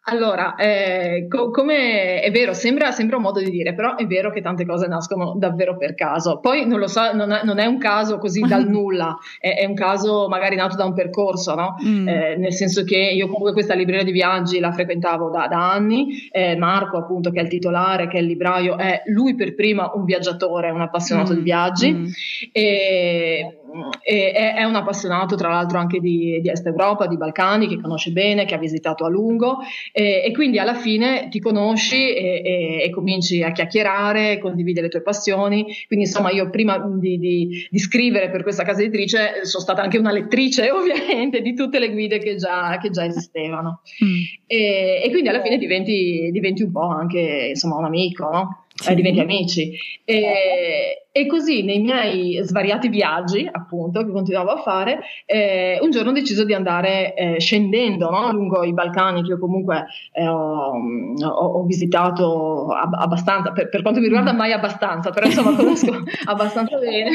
Allora, 0.05 0.55
eh, 0.55 1.27
co- 1.29 1.51
come 1.51 2.21
è 2.21 2.31
vero, 2.31 2.53
sembra, 2.53 2.91
sembra, 2.91 3.17
un 3.17 3.21
modo 3.21 3.39
di 3.39 3.51
dire, 3.51 3.75
però 3.75 3.95
è 3.95 4.07
vero 4.07 4.31
che 4.31 4.41
tante 4.41 4.65
cose 4.65 4.87
nascono 4.87 5.35
davvero 5.37 5.77
per 5.77 5.93
caso. 5.93 6.39
Poi 6.39 6.65
non 6.65 6.79
lo 6.79 6.87
so, 6.87 7.13
non 7.13 7.31
è, 7.31 7.41
non 7.43 7.59
è 7.59 7.67
un 7.67 7.77
caso 7.77 8.17
così 8.17 8.41
dal 8.41 8.65
nulla, 8.69 9.15
è, 9.39 9.57
è, 9.57 9.65
un 9.65 9.75
caso 9.75 10.27
magari 10.27 10.55
nato 10.55 10.75
da 10.75 10.85
un 10.85 10.95
percorso, 10.95 11.53
no? 11.53 11.75
Mm. 11.85 12.07
Eh, 12.07 12.35
nel 12.35 12.53
senso 12.53 12.83
che 12.83 12.97
io 12.97 13.27
comunque 13.27 13.53
questa 13.53 13.75
libreria 13.75 14.03
di 14.03 14.11
viaggi 14.11 14.59
la 14.59 14.71
frequentavo 14.71 15.29
da, 15.29 15.47
da 15.47 15.71
anni, 15.71 16.29
eh, 16.31 16.55
Marco 16.55 16.97
appunto 16.97 17.29
che 17.29 17.39
è 17.39 17.43
il 17.43 17.49
titolare, 17.49 18.07
che 18.07 18.17
è 18.17 18.21
il 18.21 18.27
libraio, 18.27 18.79
è 18.79 19.03
lui 19.05 19.35
per 19.35 19.53
prima 19.53 19.91
un 19.93 20.03
viaggiatore, 20.03 20.71
un 20.71 20.81
appassionato 20.81 21.33
mm. 21.33 21.35
di 21.35 21.41
viaggi 21.41 21.93
mm. 21.93 22.05
e 22.51 23.60
è, 24.01 24.53
è, 24.57 24.63
un 24.63 24.75
appassionato 24.75 25.35
tra 25.35 25.49
l'altro 25.49 25.77
anche 25.77 25.99
di, 25.99 26.39
di, 26.41 26.49
Est 26.49 26.65
Europa, 26.65 27.07
di 27.07 27.17
Balcani, 27.17 27.67
che 27.67 27.79
conosce 27.79 28.11
bene, 28.11 28.45
che 28.45 28.55
ha 28.55 28.57
visitato 28.57 29.05
a 29.05 29.09
lungo 29.09 29.59
e, 29.91 30.23
e 30.25 30.31
quindi 30.31 30.59
alla 30.59 30.75
fine 30.75 31.27
ti 31.29 31.39
conosci 31.39 32.13
e, 32.13 32.41
e, 32.43 32.83
e, 32.83 32.89
cominci 32.89 33.41
a 33.43 33.51
chiacchierare, 33.51 34.39
condividere 34.39 34.87
le 34.87 34.91
tue 34.91 35.01
passioni. 35.01 35.65
Quindi 35.87 36.05
insomma 36.05 36.31
io 36.31 36.49
prima 36.49 36.77
di, 36.77 37.17
di, 37.17 37.67
di, 37.69 37.79
scrivere 37.79 38.29
per 38.29 38.43
questa 38.43 38.63
casa 38.63 38.81
editrice 38.81 39.43
sono 39.45 39.63
stata 39.63 39.81
anche 39.81 39.97
una 39.97 40.11
lettrice 40.11 40.69
ovviamente 40.71 41.41
di 41.41 41.53
tutte 41.53 41.79
le 41.79 41.91
guide 41.91 42.19
che 42.19 42.35
già, 42.35 42.77
che 42.81 42.89
già 42.89 43.05
esistevano. 43.05 43.81
Mm. 44.03 44.21
E, 44.47 45.09
quindi 45.11 45.29
alla 45.29 45.41
fine 45.41 45.57
diventi, 45.57 46.29
diventi 46.31 46.63
un 46.63 46.71
po' 46.71 46.87
anche 46.87 47.47
insomma 47.49 47.77
un 47.77 47.85
amico, 47.85 48.29
no? 48.29 48.60
Sì. 48.81 48.91
eh, 48.91 48.95
diventi 48.95 49.19
amici. 49.19 49.77
E, 50.03 51.05
e, 51.11 51.25
così 51.27 51.63
nei 51.63 51.79
miei 51.79 52.39
svariati 52.43 52.89
viaggi, 52.89 53.47
appunto, 53.49 54.03
che 54.03 54.11
continuavo 54.11 54.49
a 54.49 54.61
fare, 54.61 55.01
eh, 55.25 55.77
un 55.81 55.91
giorno 55.91 56.09
ho 56.09 56.13
deciso 56.13 56.43
di 56.43 56.53
andare 56.53 57.13
eh, 57.13 57.39
scendendo 57.39 58.09
no? 58.09 58.31
lungo 58.31 58.63
i 58.63 58.73
Balcani, 58.73 59.21
che 59.21 59.29
io 59.29 59.39
comunque 59.39 59.85
eh, 60.13 60.27
ho, 60.27 60.71
ho, 60.71 61.45
ho, 61.45 61.63
visitato 61.63 62.67
ab- 62.67 62.97
abbastanza, 62.97 63.51
per, 63.51 63.69
per, 63.69 63.81
quanto 63.81 63.99
mi 63.99 64.07
riguarda 64.07 64.33
mai 64.33 64.51
abbastanza, 64.51 65.11
però 65.11 65.27
insomma 65.27 65.55
conosco 65.55 66.03
abbastanza 66.25 66.77
bene. 66.77 67.11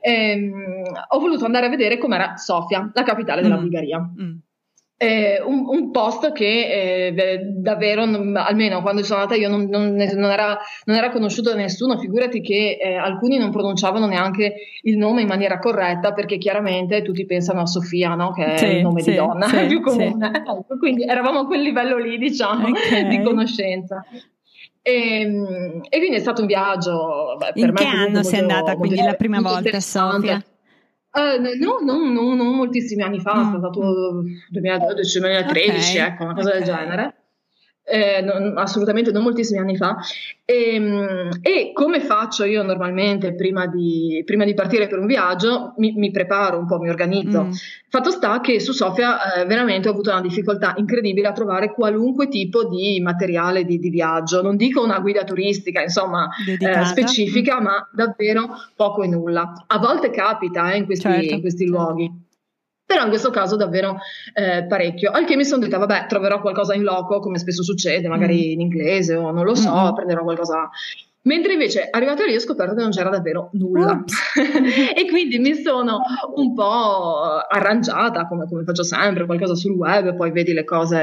E, 0.00 0.12
ehm, 0.12 0.82
ho 1.08 1.18
voluto 1.18 1.44
andare 1.44 1.66
a 1.66 1.70
vedere 1.70 1.98
com'era 1.98 2.36
Sofia, 2.36 2.90
la 2.92 3.02
capitale 3.02 3.42
della 3.42 3.56
mm. 3.56 3.60
Bulgaria. 3.60 3.98
Mm 3.98 4.36
eh, 5.02 5.40
un, 5.42 5.64
un, 5.66 5.90
posto 5.90 6.30
che 6.30 7.14
eh, 7.14 7.40
davvero, 7.54 8.04
non, 8.04 8.36
almeno 8.36 8.82
quando 8.82 9.02
sono 9.02 9.20
andata 9.20 9.40
io, 9.40 9.48
non, 9.48 9.64
non, 9.64 9.94
non, 9.94 10.30
era, 10.30 10.58
non 10.84 10.94
era, 10.94 11.08
conosciuto 11.08 11.48
da 11.48 11.56
nessuno. 11.56 11.96
Figurati 11.96 12.42
che 12.42 12.76
eh, 12.78 12.96
alcuni 12.96 13.38
non 13.38 13.50
pronunciavano 13.50 14.06
neanche 14.06 14.56
il 14.82 14.98
nome 14.98 15.22
in 15.22 15.26
maniera 15.26 15.58
corretta 15.58 16.12
perché 16.12 16.36
chiaramente 16.36 17.00
tutti 17.00 17.24
pensano 17.24 17.62
a 17.62 17.66
Sofia, 17.66 18.14
no? 18.14 18.32
che 18.32 18.44
è 18.44 18.56
sì, 18.58 18.66
il 18.66 18.82
nome 18.82 19.00
sì, 19.00 19.12
di 19.12 19.16
donna 19.16 19.46
sì, 19.48 19.64
più 19.68 19.80
comune. 19.80 20.32
Quindi 20.78 21.04
eravamo 21.04 21.38
a 21.38 21.46
quel 21.46 21.62
livello 21.62 21.96
lì, 21.96 22.18
diciamo, 22.18 22.68
okay. 22.68 23.08
di 23.08 23.22
conoscenza. 23.22 24.04
E, 24.82 25.20
ehm, 25.20 25.80
e, 25.88 25.96
quindi 25.98 26.16
è 26.16 26.20
stato 26.20 26.42
un 26.42 26.46
viaggio. 26.46 27.36
Beh, 27.38 27.52
in 27.54 27.72
che 27.72 27.84
anno 27.84 28.22
sei 28.22 28.40
andata? 28.40 28.76
Quindi 28.76 29.02
la 29.02 29.14
prima 29.14 29.40
volta 29.40 29.80
Sofia? 29.80 30.44
Uh, 31.12 31.40
no, 31.58 31.78
non, 31.80 32.12
non, 32.12 32.36
non, 32.36 32.54
moltissimi 32.54 33.02
anni 33.02 33.18
fa, 33.18 33.34
mm. 33.34 33.54
è 33.54 33.58
stato 33.58 34.22
2012-2013, 34.52 35.48
okay. 35.48 35.96
ecco, 35.96 36.22
una 36.22 36.34
cosa 36.34 36.48
okay. 36.50 36.58
del 36.60 36.68
genere 36.68 37.19
eh, 37.90 38.20
non, 38.22 38.54
assolutamente 38.56 39.10
non 39.10 39.22
moltissimi 39.22 39.58
anni 39.58 39.76
fa. 39.76 39.96
E, 40.44 40.74
ehm, 40.74 41.28
e, 41.42 41.72
come 41.72 42.00
faccio 42.00 42.44
io 42.44 42.62
normalmente 42.62 43.34
prima 43.34 43.66
di, 43.66 44.22
prima 44.24 44.44
di 44.44 44.54
partire 44.54 44.86
per 44.86 44.98
un 44.98 45.06
viaggio? 45.06 45.74
Mi, 45.78 45.92
mi, 45.92 46.10
preparo 46.10 46.58
un 46.58 46.66
po', 46.66 46.78
mi 46.78 46.88
organizzo. 46.88 47.44
Mm. 47.44 47.50
Fatto 47.88 48.10
sta 48.10 48.40
che 48.40 48.60
su 48.60 48.72
Sofia 48.72 49.34
eh, 49.34 49.44
veramente 49.46 49.88
ho 49.88 49.92
avuto 49.92 50.10
una 50.10 50.20
difficoltà 50.20 50.74
incredibile 50.76 51.28
a 51.28 51.32
trovare 51.32 51.72
qualunque 51.72 52.28
tipo 52.28 52.68
di 52.68 53.00
materiale 53.00 53.64
di, 53.64 53.78
di 53.78 53.90
viaggio. 53.90 54.42
Non 54.42 54.56
dico 54.56 54.82
una 54.82 55.00
guida 55.00 55.24
turistica, 55.24 55.82
insomma, 55.82 56.28
eh, 56.46 56.84
specifica, 56.84 57.60
ma 57.60 57.88
davvero 57.92 58.48
poco 58.76 59.02
e 59.02 59.08
nulla. 59.08 59.64
A 59.66 59.78
volte 59.78 60.10
capita 60.10 60.72
eh, 60.72 60.78
in 60.78 60.84
questi, 60.84 61.08
certo. 61.08 61.34
in 61.34 61.40
questi 61.40 61.66
luoghi 61.66 62.28
però 62.90 63.04
in 63.04 63.08
questo 63.08 63.30
caso 63.30 63.54
davvero 63.54 63.98
eh, 64.34 64.64
parecchio. 64.66 65.12
Al 65.12 65.24
che 65.24 65.36
mi 65.36 65.44
sono 65.44 65.62
detta, 65.62 65.78
vabbè, 65.78 66.06
troverò 66.08 66.40
qualcosa 66.40 66.74
in 66.74 66.82
loco, 66.82 67.20
come 67.20 67.38
spesso 67.38 67.62
succede, 67.62 68.08
magari 68.08 68.48
mm. 68.48 68.50
in 68.50 68.60
inglese 68.62 69.14
o 69.14 69.30
non 69.30 69.44
lo 69.44 69.54
so, 69.54 69.92
mm. 69.92 69.94
prenderò 69.94 70.24
qualcosa 70.24 70.68
Mentre 71.22 71.52
invece 71.52 71.86
arrivato 71.90 72.24
lì 72.24 72.34
ho 72.34 72.40
scoperto 72.40 72.74
che 72.74 72.80
non 72.80 72.92
c'era 72.92 73.10
davvero 73.10 73.50
nulla 73.52 74.02
e 74.96 75.06
quindi 75.06 75.38
mi 75.38 75.54
sono 75.54 76.00
un 76.34 76.54
po' 76.54 77.20
arrangiata 77.46 78.26
come, 78.26 78.46
come, 78.48 78.64
faccio 78.64 78.82
sempre, 78.82 79.26
qualcosa 79.26 79.54
sul 79.54 79.72
web, 79.72 80.16
poi 80.16 80.30
vedi 80.30 80.54
le 80.54 80.64
cose, 80.64 80.96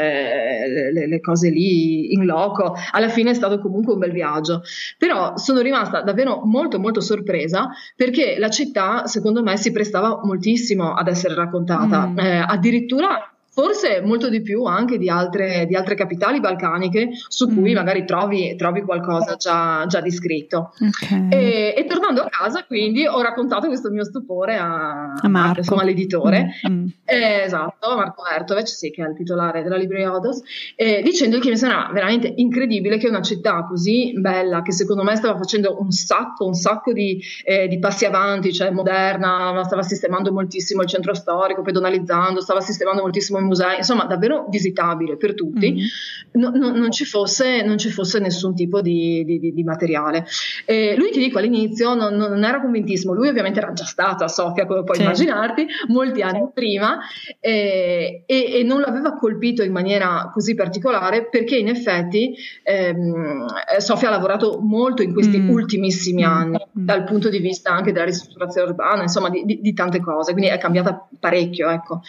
le, 0.91 1.07
le 1.07 1.19
cose 1.19 1.49
lì 1.51 2.13
in 2.13 2.25
loco. 2.25 2.75
Alla 2.93 3.09
fine 3.09 3.29
è 3.29 3.33
stato 3.35 3.59
comunque 3.59 3.93
un 3.93 3.99
bel 3.99 4.11
viaggio, 4.11 4.63
però 4.97 5.37
sono 5.37 5.61
rimasta 5.61 6.01
davvero 6.01 6.41
molto 6.45 6.79
molto 6.79 6.99
sorpresa 6.99 7.69
perché 7.95 8.37
la 8.39 8.49
città 8.49 9.05
secondo 9.05 9.43
me 9.43 9.55
si 9.57 9.71
prestava 9.71 10.19
moltissimo 10.23 10.95
ad 10.95 11.09
essere 11.09 11.35
raccontata, 11.35 12.07
mm. 12.07 12.17
eh, 12.17 12.43
addirittura 12.47 13.36
forse 13.57 14.01
molto 14.01 14.29
di 14.29 14.43
più 14.43 14.65
anche 14.65 14.99
di 14.99 15.09
altre, 15.09 15.65
di 15.65 15.75
altre 15.75 15.95
capitali 15.95 16.39
balcaniche 16.39 17.09
su 17.27 17.47
cui 17.51 17.71
mm. 17.71 17.75
magari 17.75 18.05
trovi, 18.05 18.55
trovi 18.55 18.83
qualcosa 18.83 19.33
già, 19.35 19.83
già 19.87 19.99
descritto. 19.99 20.73
Okay. 20.79 21.29
E, 21.31 21.73
e, 21.75 21.85
tornando 21.85 22.21
a 22.21 22.29
casa, 22.29 22.65
quindi, 22.65 23.07
ho 23.07 23.19
raccontato 23.19 23.65
questo 23.65 23.89
mio 23.89 24.03
stupore 24.03 24.57
a, 24.57 25.11
a 25.13 25.27
Marco. 25.27 25.61
insomma, 25.61 25.81
all'editore, 25.81 26.49
mm. 26.69 26.71
mm. 26.71 26.85
eh, 27.03 27.41
esatto, 27.45 27.95
Marco 27.95 28.21
Vertovec, 28.21 28.67
sì, 28.67 28.91
che 28.91 29.03
è 29.03 29.07
il 29.09 29.15
titolare 29.15 29.63
della 29.63 29.77
libreria 29.77 30.13
Odos, 30.13 30.39
eh, 30.75 31.01
dicendo 31.01 31.39
che 31.39 31.49
mi 31.49 31.57
sembrava 31.57 31.91
veramente 31.91 32.31
incredibile 32.35 32.99
che 32.99 33.09
una 33.09 33.23
città 33.23 33.65
così 33.67 34.13
bella, 34.19 34.61
che 34.61 34.71
secondo 34.71 35.01
me 35.01 35.15
stava 35.15 35.35
facendo 35.35 35.81
un 35.81 35.89
sacco, 35.89 36.45
un 36.45 36.53
sacco 36.53 36.93
di, 36.93 37.19
eh, 37.43 37.67
di 37.67 37.79
passi 37.79 38.05
avanti, 38.05 38.53
cioè 38.53 38.69
moderna, 38.69 39.63
stava 39.63 39.81
sistemando 39.81 40.31
moltissimo 40.31 40.83
il 40.83 40.87
centro 40.87 41.15
storico, 41.15 41.63
pedonalizzando, 41.63 42.39
stava 42.39 42.61
sistemando 42.61 43.01
moltissimo 43.01 43.39
il 43.39 43.45
musei, 43.47 43.77
insomma 43.77 44.05
davvero 44.05 44.45
visitabile 44.49 45.17
per 45.17 45.33
tutti, 45.33 45.71
mm-hmm. 45.71 46.41
no, 46.41 46.49
no, 46.49 46.75
non, 46.75 46.91
ci 46.91 47.05
fosse, 47.05 47.63
non, 47.63 47.77
ci 47.77 47.89
fosse, 47.89 48.19
nessun 48.19 48.53
tipo 48.55 48.81
di, 48.81 49.23
di, 49.25 49.53
di 49.53 49.63
materiale. 49.63 50.25
E 50.65 50.95
lui 50.97 51.11
ti 51.11 51.19
dico 51.19 51.39
all'inizio 51.39 51.93
non, 51.93 52.15
non, 52.15 52.43
era 52.43 52.61
convintissimo, 52.61 53.13
lui 53.13 53.27
ovviamente 53.27 53.59
era 53.59 53.73
già 53.73 53.85
stato 53.85 54.23
a 54.23 54.27
Sofia, 54.27 54.65
come 54.65 54.83
puoi 54.83 54.97
certo. 54.97 55.11
immaginarti, 55.11 55.67
molti 55.87 56.21
anni 56.21 56.39
certo. 56.39 56.51
prima 56.53 56.99
e, 57.39 58.23
e, 58.25 58.59
e, 58.59 58.63
non 58.63 58.81
l'aveva 58.81 59.13
colpito 59.13 59.63
in 59.63 59.71
maniera 59.71 60.29
così 60.33 60.55
particolare 60.55 61.27
perché 61.29 61.57
in 61.57 61.67
effetti 61.67 62.35
ehm, 62.63 63.45
Sofia 63.79 64.07
ha 64.09 64.11
lavorato 64.11 64.59
molto 64.61 65.01
in 65.01 65.13
questi 65.13 65.39
mm. 65.39 65.49
ultimissimi 65.49 66.23
mm. 66.23 66.29
anni 66.29 66.57
mm. 66.57 66.85
dal 66.85 67.03
punto 67.03 67.29
di 67.29 67.39
vista 67.39 67.71
anche 67.71 67.91
della 67.91 68.05
ristrutturazione 68.05 68.69
urbana, 68.69 69.01
insomma 69.03 69.29
di, 69.29 69.43
di, 69.45 69.61
di 69.61 69.73
tante 69.73 69.99
cose, 69.99 70.33
quindi 70.33 70.49
è 70.49 70.57
cambiata 70.57 71.07
parecchio. 71.19 71.69
Ecco. 71.69 72.01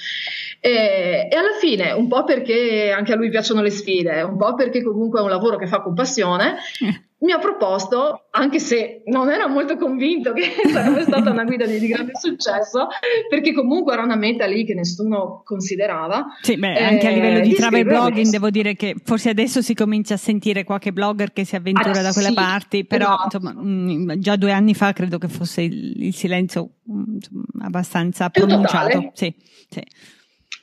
E, 0.61 1.29
e, 1.31 1.37
alla 1.37 1.57
fine, 1.61 1.93
un 1.93 2.09
po' 2.09 2.25
perché 2.25 2.91
anche 2.91 3.13
a 3.13 3.17
lui 3.17 3.31
piacciono 3.31 3.63
le 3.63 3.71
sfide, 3.71 4.23
un 4.23 4.37
po' 4.37 4.55
perché 4.55 4.83
comunque 4.83 5.21
è 5.21 5.23
un 5.23 5.29
lavoro 5.29 5.57
che 5.57 5.69
fa 5.69 5.81
con 5.81 5.95
passione, 5.95 6.57
eh. 6.85 7.07
mi 7.21 7.31
ha 7.31 7.39
proposto, 7.39 8.27
anche 8.33 8.59
se 8.59 9.03
non 9.07 9.31
era 9.31 9.47
molto 9.47 9.77
convinto 9.77 10.33
che 10.33 10.43
sarebbe 10.69 11.03
stata 11.03 11.31
una 11.31 11.45
guida 11.45 11.65
di, 11.65 11.79
di, 11.79 11.87
grande 11.87 12.13
successo, 12.17 12.89
perché 13.29 13.53
comunque 13.53 13.93
era 13.93 14.03
una 14.03 14.17
meta 14.17 14.47
lì 14.47 14.65
che 14.65 14.75
nessuno 14.75 15.43
considerava. 15.45 16.27
Sì, 16.43 16.57
beh, 16.57 16.77
anche 16.77 17.07
a 17.07 17.11
livello 17.11 17.39
di, 17.39 17.51
di 17.51 17.55
travel 17.55 17.85
blogging 17.85 18.29
devo 18.29 18.51
dire 18.51 18.75
che 18.75 18.97
forse 19.05 19.29
adesso 19.29 19.63
si 19.63 19.75
comincia 19.75 20.15
a 20.15 20.19
sentire 20.19 20.65
qualche 20.65 20.93
blogger 20.93 21.33
che 21.33 21.45
si 21.45 21.55
avventura 21.55 22.01
ah, 22.01 22.03
da 22.03 22.13
quelle 22.13 22.29
sì, 22.29 22.35
parti, 22.35 22.85
però 22.85 23.15
esatto. 23.15 23.37
insomma, 23.37 23.63
mh, 23.63 23.93
mm, 23.93 24.11
già 24.17 24.35
due 24.35 24.51
anni 24.51 24.75
fa 24.75 24.93
credo 24.93 25.19
che 25.19 25.29
fosse 25.29 25.63
il, 25.63 26.03
il 26.03 26.15
silenzio 26.17 26.71
mh, 26.83 27.01
mm, 27.01 27.61
abbastanza 27.61 28.29
pronunciato. 28.29 29.13
Sì, 29.15 29.33
sì. 29.69 29.83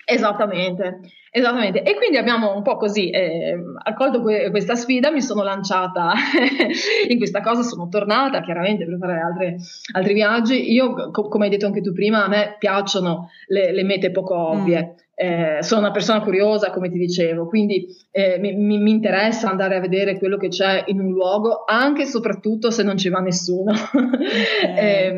Esattamente, 0.07 0.99
esattamente. 1.31 1.81
E 1.81 1.95
quindi 1.95 2.17
abbiamo 2.17 2.55
un 2.55 2.61
po' 2.61 2.77
così 2.77 3.09
eh, 3.09 3.55
accolto 3.83 4.21
que- 4.21 4.51
questa 4.51 4.75
sfida, 4.75 5.09
mi 5.11 5.21
sono 5.21 5.41
lanciata 5.41 6.13
in 7.09 7.17
questa 7.17 7.41
cosa, 7.41 7.63
sono 7.63 7.87
tornata 7.89 8.41
chiaramente 8.41 8.85
per 8.85 8.97
fare 8.99 9.19
altre, 9.19 9.55
altri 9.93 10.13
viaggi. 10.13 10.71
Io, 10.71 11.09
co- 11.11 11.27
come 11.27 11.45
hai 11.45 11.49
detto 11.51 11.65
anche 11.65 11.81
tu 11.81 11.91
prima, 11.91 12.23
a 12.25 12.27
me 12.27 12.55
piacciono 12.59 13.29
le, 13.47 13.71
le 13.71 13.83
mete 13.83 14.11
poco 14.11 14.35
ovvie. 14.35 14.93
Mm. 14.93 15.03
Eh, 15.17 15.59
sono 15.61 15.79
una 15.79 15.91
persona 15.91 16.21
curiosa, 16.21 16.71
come 16.71 16.89
ti 16.89 16.97
dicevo, 16.97 17.47
quindi 17.47 17.87
eh, 18.11 18.37
mi, 18.37 18.53
mi, 18.53 18.91
interessa 18.91 19.49
andare 19.49 19.77
a 19.77 19.79
vedere 19.79 20.17
quello 20.17 20.35
che 20.35 20.49
c'è 20.49 20.83
in 20.87 20.99
un 20.99 21.11
luogo, 21.11 21.63
anche 21.65 22.01
e 22.01 22.05
soprattutto 22.05 22.69
se 22.69 22.83
non 22.83 22.97
ci 22.97 23.07
va 23.07 23.19
nessuno. 23.19 23.71
Okay. 23.71 24.75
eh, 24.75 25.13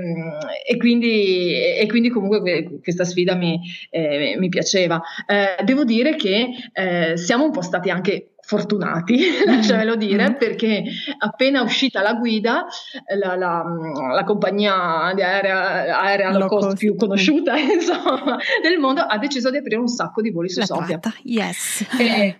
e, 0.68 0.78
quindi, 0.78 1.52
e, 1.76 1.86
quindi, 1.88 2.10
comunque 2.10 2.80
questa 2.82 3.06
sfida 3.06 3.34
mi, 3.34 3.60
eh, 3.90 4.36
mi 4.38 4.50
piaceva. 4.50 5.02
Eh, 5.26 5.64
devo 5.64 5.84
dire 5.84 6.16
che 6.16 6.50
eh, 6.74 7.18
siamo 7.18 7.46
un 7.46 7.52
po' 7.52 7.62
stati 7.62 7.90
anche 7.90 8.34
fortunati, 8.48 9.20
lasciamelo 9.46 9.98
dire, 9.98 10.30
mm. 10.30 10.36
perché 10.36 10.84
appena 11.18 11.62
uscita 11.62 12.02
la 12.02 12.14
guida, 12.14 12.66
la, 13.20 13.36
la, 13.36 13.64
la 14.14 14.24
compagnia 14.24 15.12
di 15.14 15.22
aerea, 15.22 16.00
aerea 16.00 16.32
low 16.32 16.48
cost, 16.48 16.64
cost 16.68 16.78
più 16.78 16.96
conosciuta 16.96 17.56
mm. 17.56 17.70
insomma, 17.76 18.38
del 18.62 18.80
mondo 18.80 19.02
ha 19.02 19.18
deciso 19.18 19.52
di 19.52 19.58
aprire 19.58 19.82
un 19.82 19.90
sacco 19.90 20.22
di 20.22 20.32
voli 20.32 20.50
su 20.50 20.60
la 20.60 20.66
Sofia. 20.66 21.00
Yes. 21.24 21.86
E, 22.00 22.40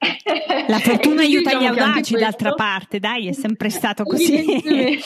la 0.66 0.78
fortuna 0.80 1.20
aiuta 1.20 1.50
diciamo 1.50 1.62
gli 1.62 1.78
audaci 1.78 2.14
d'altra 2.16 2.52
parte, 2.54 2.98
dai, 2.98 3.28
è 3.28 3.32
sempre 3.32 3.70
stato 3.70 4.02
così. 4.02 4.98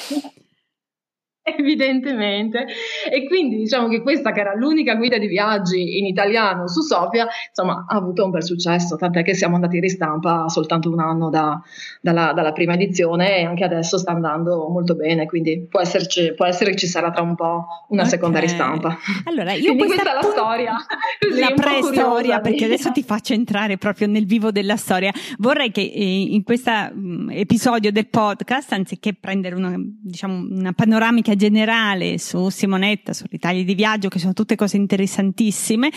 evidentemente. 1.59 2.67
E 3.11 3.27
quindi 3.27 3.57
diciamo 3.57 3.89
che 3.89 4.01
questa, 4.01 4.33
che 4.33 4.41
era 4.41 4.55
l'unica 4.55 4.95
guida 4.95 5.19
di 5.19 5.27
viaggi 5.27 5.99
in 5.99 6.07
italiano 6.07 6.67
su 6.67 6.81
Sofia, 6.81 7.27
insomma, 7.49 7.85
ha 7.87 7.97
avuto 7.97 8.25
un 8.25 8.31
bel 8.31 8.43
successo, 8.43 8.97
tant'è 8.97 9.23
che 9.23 9.35
siamo 9.35 9.57
andati 9.57 9.77
in 9.77 9.83
ristampa 9.83 10.49
soltanto 10.49 10.91
un 10.91 11.01
anno 11.01 11.29
da, 11.29 11.61
dalla, 12.01 12.33
dalla, 12.33 12.53
prima 12.53 12.75
edizione 12.75 13.39
e 13.39 13.45
anche 13.45 13.65
adesso 13.65 13.99
sta 13.99 14.13
andando 14.13 14.69
molto 14.69 14.95
bene, 14.95 15.27
quindi 15.27 15.67
può, 15.69 15.81
esserci, 15.81 16.33
può 16.35 16.47
essere 16.47 16.71
che 16.71 16.79
ci 16.79 16.87
sarà 16.87 17.11
tra 17.11 17.23
un 17.23 17.35
po' 17.35 17.67
una 17.89 18.03
okay. 18.03 18.13
seconda 18.13 18.39
ristampa. 18.39 18.97
Allora, 19.25 19.53
io 19.53 19.75
questa, 19.77 20.03
questa, 20.03 20.11
è 20.11 20.15
la 20.15 20.31
storia. 20.31 20.77
Così, 21.21 21.41
la 21.41 21.53
pre-storia, 21.55 22.41
perché 22.41 22.65
adesso 22.65 22.91
ti 22.91 23.03
faccio 23.03 23.35
entrare 23.35 23.77
proprio 23.77 24.07
nel 24.07 24.25
vivo 24.25 24.51
della 24.51 24.77
storia. 24.77 25.13
Vorrei 25.39 25.71
che 25.71 25.83
eh, 25.83 26.21
in 26.23 26.43
questo 26.43 26.71
mm, 26.71 27.31
episodio 27.31 27.93
del 27.93 28.09
podcast, 28.09 28.73
anziché 28.73 29.15
prendere 29.15 29.55
una, 29.55 29.75
diciamo, 29.77 30.47
una 30.51 30.73
panoramica 30.73 31.34
generale 31.37 32.19
su 32.19 32.49
Simonetta, 32.49 33.13
sull'Italia 33.13 33.65
di 33.65 33.75
viaggio, 33.75 34.09
che 34.09 34.19
sono 34.19 34.33
tutte 34.33 34.57
cose 34.57 34.77
interessantissime, 34.77 35.91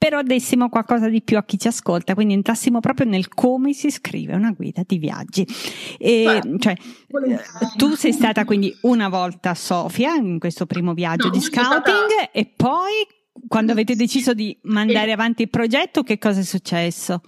però 0.00 0.22
dessimo 0.22 0.70
qualcosa 0.70 1.10
di 1.10 1.20
più 1.20 1.36
a 1.36 1.44
chi 1.44 1.58
ci 1.58 1.68
ascolta, 1.68 2.14
quindi 2.14 2.32
entrassimo 2.32 2.80
proprio 2.80 3.06
nel 3.06 3.28
come 3.28 3.74
si 3.74 3.90
scrive 3.90 4.34
una 4.34 4.52
guida 4.52 4.82
di 4.86 4.96
viaggi. 4.96 5.46
E, 5.98 6.40
Beh, 6.42 6.58
cioè, 6.58 6.74
tu 7.76 7.94
sei 7.94 8.12
stata 8.12 8.46
quindi 8.46 8.74
una 8.82 9.10
volta 9.10 9.50
a 9.50 9.54
Sofia 9.54 10.14
in 10.14 10.38
questo 10.38 10.64
primo 10.64 10.94
viaggio 10.94 11.26
no, 11.26 11.32
di 11.32 11.40
scouting 11.40 12.06
stata... 12.06 12.30
e 12.32 12.46
poi 12.46 12.92
quando 13.46 13.72
avete 13.72 13.94
deciso 13.94 14.32
di 14.32 14.58
mandare 14.62 15.12
avanti 15.12 15.42
il 15.42 15.50
progetto, 15.50 16.02
che 16.02 16.16
cosa 16.16 16.40
è 16.40 16.44
successo? 16.44 17.20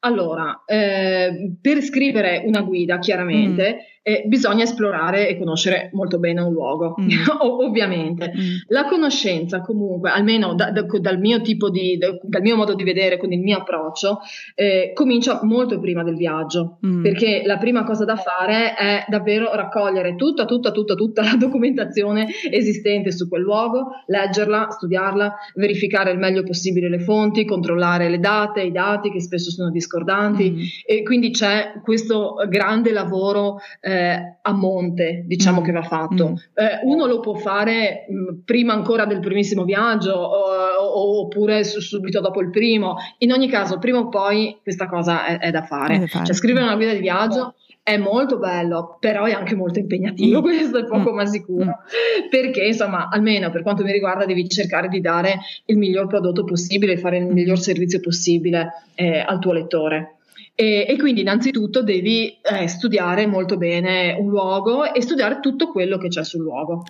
Allora, 0.00 0.64
eh, 0.66 1.56
per 1.60 1.82
scrivere 1.82 2.42
una 2.44 2.60
guida, 2.60 2.98
chiaramente, 2.98 3.74
mm 3.74 3.96
eh, 4.08 4.22
bisogna 4.24 4.62
esplorare 4.62 5.28
e 5.28 5.36
conoscere 5.36 5.90
molto 5.92 6.18
bene 6.18 6.40
un 6.40 6.50
luogo, 6.50 6.94
mm. 6.98 7.08
ovviamente. 7.44 8.32
Mm. 8.34 8.40
La 8.68 8.86
conoscenza 8.86 9.60
comunque, 9.60 10.08
almeno 10.08 10.54
da, 10.54 10.70
da, 10.70 10.86
dal 10.98 11.18
mio 11.18 11.42
tipo 11.42 11.68
di, 11.68 11.98
da, 11.98 12.18
dal 12.22 12.40
mio 12.40 12.56
modo 12.56 12.74
di 12.74 12.84
vedere, 12.84 13.18
con 13.18 13.32
il 13.32 13.40
mio 13.40 13.58
approccio, 13.58 14.20
eh, 14.54 14.92
comincia 14.94 15.40
molto 15.42 15.78
prima 15.78 16.02
del 16.02 16.16
viaggio, 16.16 16.78
mm. 16.86 17.02
perché 17.02 17.42
la 17.44 17.58
prima 17.58 17.84
cosa 17.84 18.06
da 18.06 18.16
fare 18.16 18.74
è 18.74 19.04
davvero 19.08 19.54
raccogliere 19.54 20.14
tutta, 20.16 20.46
tutta, 20.46 20.70
tutta, 20.70 20.94
tutta 20.94 21.22
la 21.22 21.36
documentazione 21.36 22.28
esistente 22.50 23.12
su 23.12 23.28
quel 23.28 23.42
luogo, 23.42 23.88
leggerla, 24.06 24.68
studiarla, 24.70 25.34
verificare 25.56 26.12
il 26.12 26.18
meglio 26.18 26.44
possibile 26.44 26.88
le 26.88 27.00
fonti, 27.00 27.44
controllare 27.44 28.08
le 28.08 28.20
date, 28.20 28.62
i 28.62 28.72
dati 28.72 29.10
che 29.10 29.20
spesso 29.20 29.50
sono 29.50 29.70
discordanti 29.70 30.50
mm. 30.50 30.60
e 30.86 31.02
quindi 31.02 31.30
c'è 31.30 31.74
questo 31.82 32.36
grande 32.48 32.90
lavoro 32.90 33.58
eh, 33.82 33.96
eh, 33.98 34.38
a 34.42 34.52
monte, 34.52 35.24
diciamo 35.26 35.60
mm. 35.60 35.64
che 35.64 35.72
va 35.72 35.82
fatto. 35.82 36.30
Mm. 36.30 36.34
Eh, 36.54 36.80
uno 36.84 37.06
lo 37.06 37.20
può 37.20 37.34
fare 37.34 38.06
mh, 38.08 38.14
mm, 38.14 38.38
prima 38.44 38.72
ancora 38.72 39.04
del 39.04 39.20
primissimo 39.20 39.64
viaggio 39.64 40.12
o, 40.12 41.20
oppure 41.20 41.64
su, 41.64 41.80
subito 41.80 42.20
dopo 42.20 42.40
il 42.40 42.50
primo. 42.50 42.96
In 43.18 43.32
ogni 43.32 43.48
caso, 43.48 43.78
prima 43.78 43.98
o 43.98 44.08
poi 44.08 44.58
questa 44.62 44.86
cosa 44.86 45.26
è, 45.26 45.38
è 45.38 45.50
da 45.50 45.62
fare. 45.62 45.96
È 45.96 45.98
da 45.98 46.06
fare. 46.06 46.26
Cioè, 46.26 46.34
scrivere 46.34 46.64
una 46.64 46.76
guida 46.76 46.92
di 46.92 47.00
viaggio 47.00 47.54
è 47.88 47.96
molto 47.96 48.38
bello, 48.38 48.98
però 49.00 49.24
è 49.24 49.32
anche 49.32 49.54
molto 49.54 49.78
impegnativo, 49.78 50.40
mm. 50.40 50.42
questo 50.42 50.76
è 50.76 50.84
poco 50.84 51.10
mm. 51.10 51.14
ma 51.14 51.24
sicuro, 51.24 51.78
perché 52.28 52.66
insomma, 52.66 53.08
almeno 53.08 53.50
per 53.50 53.62
quanto 53.62 53.82
mi 53.82 53.92
riguarda, 53.92 54.26
devi 54.26 54.46
cercare 54.46 54.88
di 54.88 55.00
dare 55.00 55.38
il 55.64 55.78
miglior 55.78 56.06
prodotto 56.06 56.44
possibile, 56.44 56.98
fare 56.98 57.16
il 57.16 57.24
miglior 57.24 57.58
servizio 57.58 57.98
possibile 58.00 58.72
eh, 58.94 59.20
al 59.20 59.38
tuo 59.38 59.52
lettore. 59.52 60.17
E, 60.60 60.86
e, 60.88 60.96
quindi 60.96 61.20
innanzitutto 61.20 61.84
devi 61.84 62.36
eh, 62.42 62.66
studiare 62.66 63.28
molto 63.28 63.56
bene 63.56 64.16
un 64.18 64.28
luogo 64.28 64.92
e 64.92 65.00
studiare 65.00 65.38
tutto 65.38 65.70
quello 65.70 65.98
che 65.98 66.08
c'è 66.08 66.24
sul 66.24 66.40
luogo. 66.40 66.82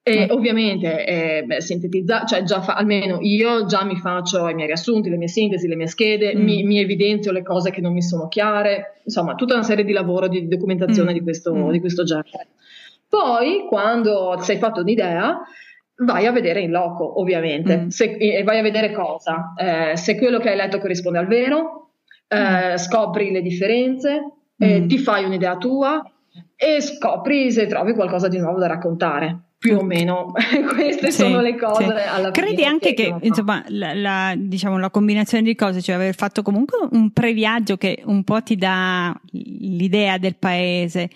E 0.00 0.26
mm. 0.26 0.30
ovviamente 0.30 1.04
eh, 1.04 1.60
sintetizza, 1.60 2.24
cioè 2.24 2.44
già 2.44 2.60
fa, 2.60 2.74
almeno 2.74 3.18
io 3.20 3.66
già 3.66 3.82
mi 3.82 3.96
faccio 3.96 4.46
i 4.46 4.54
miei 4.54 4.68
riassunti, 4.68 5.10
le 5.10 5.16
mie 5.16 5.26
sintesi, 5.26 5.66
le 5.66 5.74
mie 5.74 5.88
schede, 5.88 6.36
mm. 6.36 6.40
mi, 6.40 6.62
mi, 6.62 6.78
evidenzio 6.78 7.32
le 7.32 7.42
cose 7.42 7.72
che 7.72 7.80
non 7.80 7.92
mi 7.92 8.00
sono 8.00 8.28
chiare, 8.28 9.00
insomma 9.02 9.34
tutta 9.34 9.54
una 9.54 9.64
serie 9.64 9.84
di 9.84 9.92
lavoro 9.92 10.28
di 10.28 10.46
documentazione 10.46 11.10
mm. 11.10 11.14
di, 11.14 11.20
questo, 11.20 11.52
mm. 11.52 11.70
di 11.70 11.80
questo 11.80 12.04
genere. 12.04 12.46
Poi 13.08 13.66
quando 13.68 14.36
ti 14.38 14.44
sei 14.44 14.58
fatto 14.58 14.82
un'idea, 14.82 15.36
vai 16.04 16.26
a 16.26 16.32
vedere 16.32 16.60
in 16.60 16.70
loco, 16.70 17.18
ovviamente, 17.20 17.76
mm. 17.76 17.88
se, 17.88 18.04
e 18.04 18.44
vai 18.44 18.60
a 18.60 18.62
vedere 18.62 18.92
cosa, 18.92 19.52
eh, 19.58 19.96
se 19.96 20.16
quello 20.16 20.38
che 20.38 20.50
hai 20.50 20.56
letto 20.56 20.78
corrisponde 20.78 21.18
al 21.18 21.26
vero, 21.26 21.89
eh, 22.32 22.78
scopri 22.78 23.32
le 23.32 23.42
differenze, 23.42 24.20
eh, 24.56 24.80
mm. 24.80 24.86
ti 24.86 24.98
fai 24.98 25.24
un'idea 25.24 25.56
tua 25.56 26.00
e 26.54 26.80
scopri 26.80 27.50
se 27.50 27.66
trovi 27.66 27.92
qualcosa 27.92 28.28
di 28.28 28.38
nuovo 28.38 28.58
da 28.58 28.68
raccontare. 28.68 29.38
Più 29.58 29.76
o 29.76 29.82
meno 29.82 30.32
queste 30.72 31.10
sì, 31.10 31.20
sono 31.20 31.42
le 31.42 31.54
cose 31.54 31.84
sì. 31.84 31.90
alla 31.90 32.30
Credi 32.30 32.56
fine. 32.56 32.66
anche 32.66 32.94
che 32.94 33.14
insomma, 33.20 33.62
la, 33.68 33.92
la, 33.92 34.34
diciamo, 34.34 34.78
la 34.78 34.88
combinazione 34.88 35.42
di 35.42 35.54
cose, 35.54 35.82
cioè 35.82 35.96
aver 35.96 36.14
fatto 36.14 36.40
comunque 36.42 36.78
un 36.92 37.10
previaggio 37.10 37.76
che 37.76 38.00
un 38.06 38.24
po' 38.24 38.42
ti 38.42 38.56
dà 38.56 39.14
l'idea 39.32 40.16
del 40.16 40.36
paese, 40.36 41.10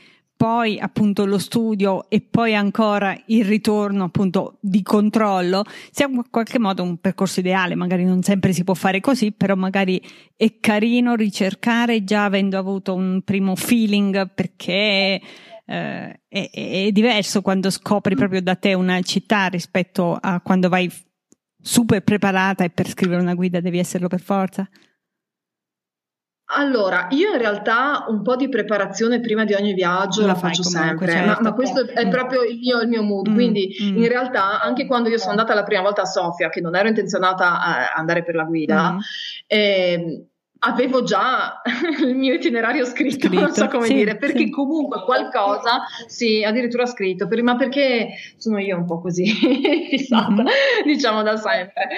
poi 0.45 0.79
appunto 0.79 1.25
lo 1.25 1.39
studio 1.39 2.05
e 2.11 2.21
poi 2.21 2.55
ancora 2.55 3.19
il 3.29 3.47
ritorno 3.47 4.05
appunto 4.05 4.59
di 4.61 4.83
controllo 4.83 5.65
sia 5.91 6.07
in 6.07 6.23
qualche 6.29 6.59
modo 6.59 6.83
un 6.83 6.99
percorso 6.99 7.41
ideale, 7.41 7.75
magari 7.75 8.05
non 8.05 8.23
sempre 8.23 8.53
si 8.53 8.63
può 8.63 8.75
fare 8.75 9.01
così, 9.01 9.33
però 9.33 9.55
magari 9.55 9.99
è 10.37 10.61
carino 10.61 11.15
ricercare 11.15 12.05
già 12.05 12.25
avendo 12.25 12.59
avuto 12.59 12.93
un 12.93 13.23
primo 13.25 13.57
feeling 13.57 14.35
perché 14.35 15.19
eh, 15.65 16.21
è, 16.29 16.51
è 16.51 16.91
diverso 16.93 17.41
quando 17.41 17.71
scopri 17.71 18.15
proprio 18.15 18.43
da 18.43 18.55
te 18.55 18.75
una 18.75 19.01
città 19.01 19.47
rispetto 19.47 20.19
a 20.21 20.43
quando 20.43 20.69
vai 20.69 20.93
super 21.59 22.03
preparata 22.03 22.65
e 22.65 22.69
per 22.69 22.87
scrivere 22.91 23.23
una 23.23 23.33
guida 23.33 23.61
devi 23.61 23.79
esserlo 23.79 24.09
per 24.09 24.21
forza. 24.21 24.69
Allora, 26.47 27.07
io 27.11 27.33
in 27.33 27.39
realtà 27.39 28.05
un 28.09 28.23
po' 28.23 28.37
di 28.37 28.51
preparazione 28.51 29.21
prima 29.21 29.45
di 29.45 29.55
ogni 29.55 29.73
viaggio 29.73 30.21
la, 30.21 30.29
la 30.29 30.35
faccio 30.35 30.63
comunque, 30.63 31.07
sempre, 31.07 31.13
certo. 31.13 31.43
ma, 31.43 31.49
ma, 31.49 31.55
questo 31.55 31.87
è 31.87 32.05
mm. 32.05 32.11
proprio 32.11 32.43
il 32.43 32.59
mio, 32.59 32.81
il 32.81 32.89
mio 32.89 33.03
mood. 33.03 33.31
Mm, 33.31 33.35
Quindi 33.35 33.77
mm. 33.83 33.97
in 33.97 34.09
realtà 34.09 34.61
anche 34.61 34.87
quando 34.87 35.09
io 35.09 35.17
sono 35.17 35.31
andata 35.31 35.55
la 35.55 35.63
prima 35.63 35.81
volta 35.81 36.03
a 36.03 36.07
Sofia, 36.07 36.51
che 36.51 36.61
non 36.61 36.77
ero 36.77 36.89
intenzionata 36.89 37.61
a 37.61 37.93
andare 37.95 38.23
per 38.23 38.35
la 38.35 38.45
guida, 38.45 38.93
mm. 38.93 38.99
eh, 39.47 40.27
avevo 40.65 41.03
già 41.03 41.61
il 42.01 42.15
mio 42.17 42.35
itinerario 42.35 42.85
scritto, 42.85 43.27
scritto. 43.27 43.41
non 43.41 43.53
so 43.53 43.69
come 43.69 43.87
sì, 43.87 43.95
dire, 43.95 44.17
perché 44.17 44.45
sì. 44.45 44.51
comunque 44.51 45.03
qualcosa, 45.03 45.83
sì, 46.07 46.43
addirittura 46.43 46.87
scritto, 46.87 47.27
per, 47.29 47.43
ma 47.43 47.57
perché 47.57 48.11
sono 48.37 48.59
io 48.59 48.77
un 48.77 48.85
po' 48.85 49.01
così 49.01 49.27
fissata, 49.89 50.33
mm-hmm. 50.33 50.85
diciamo 50.85 51.23
da 51.23 51.37
sempre. 51.37 51.89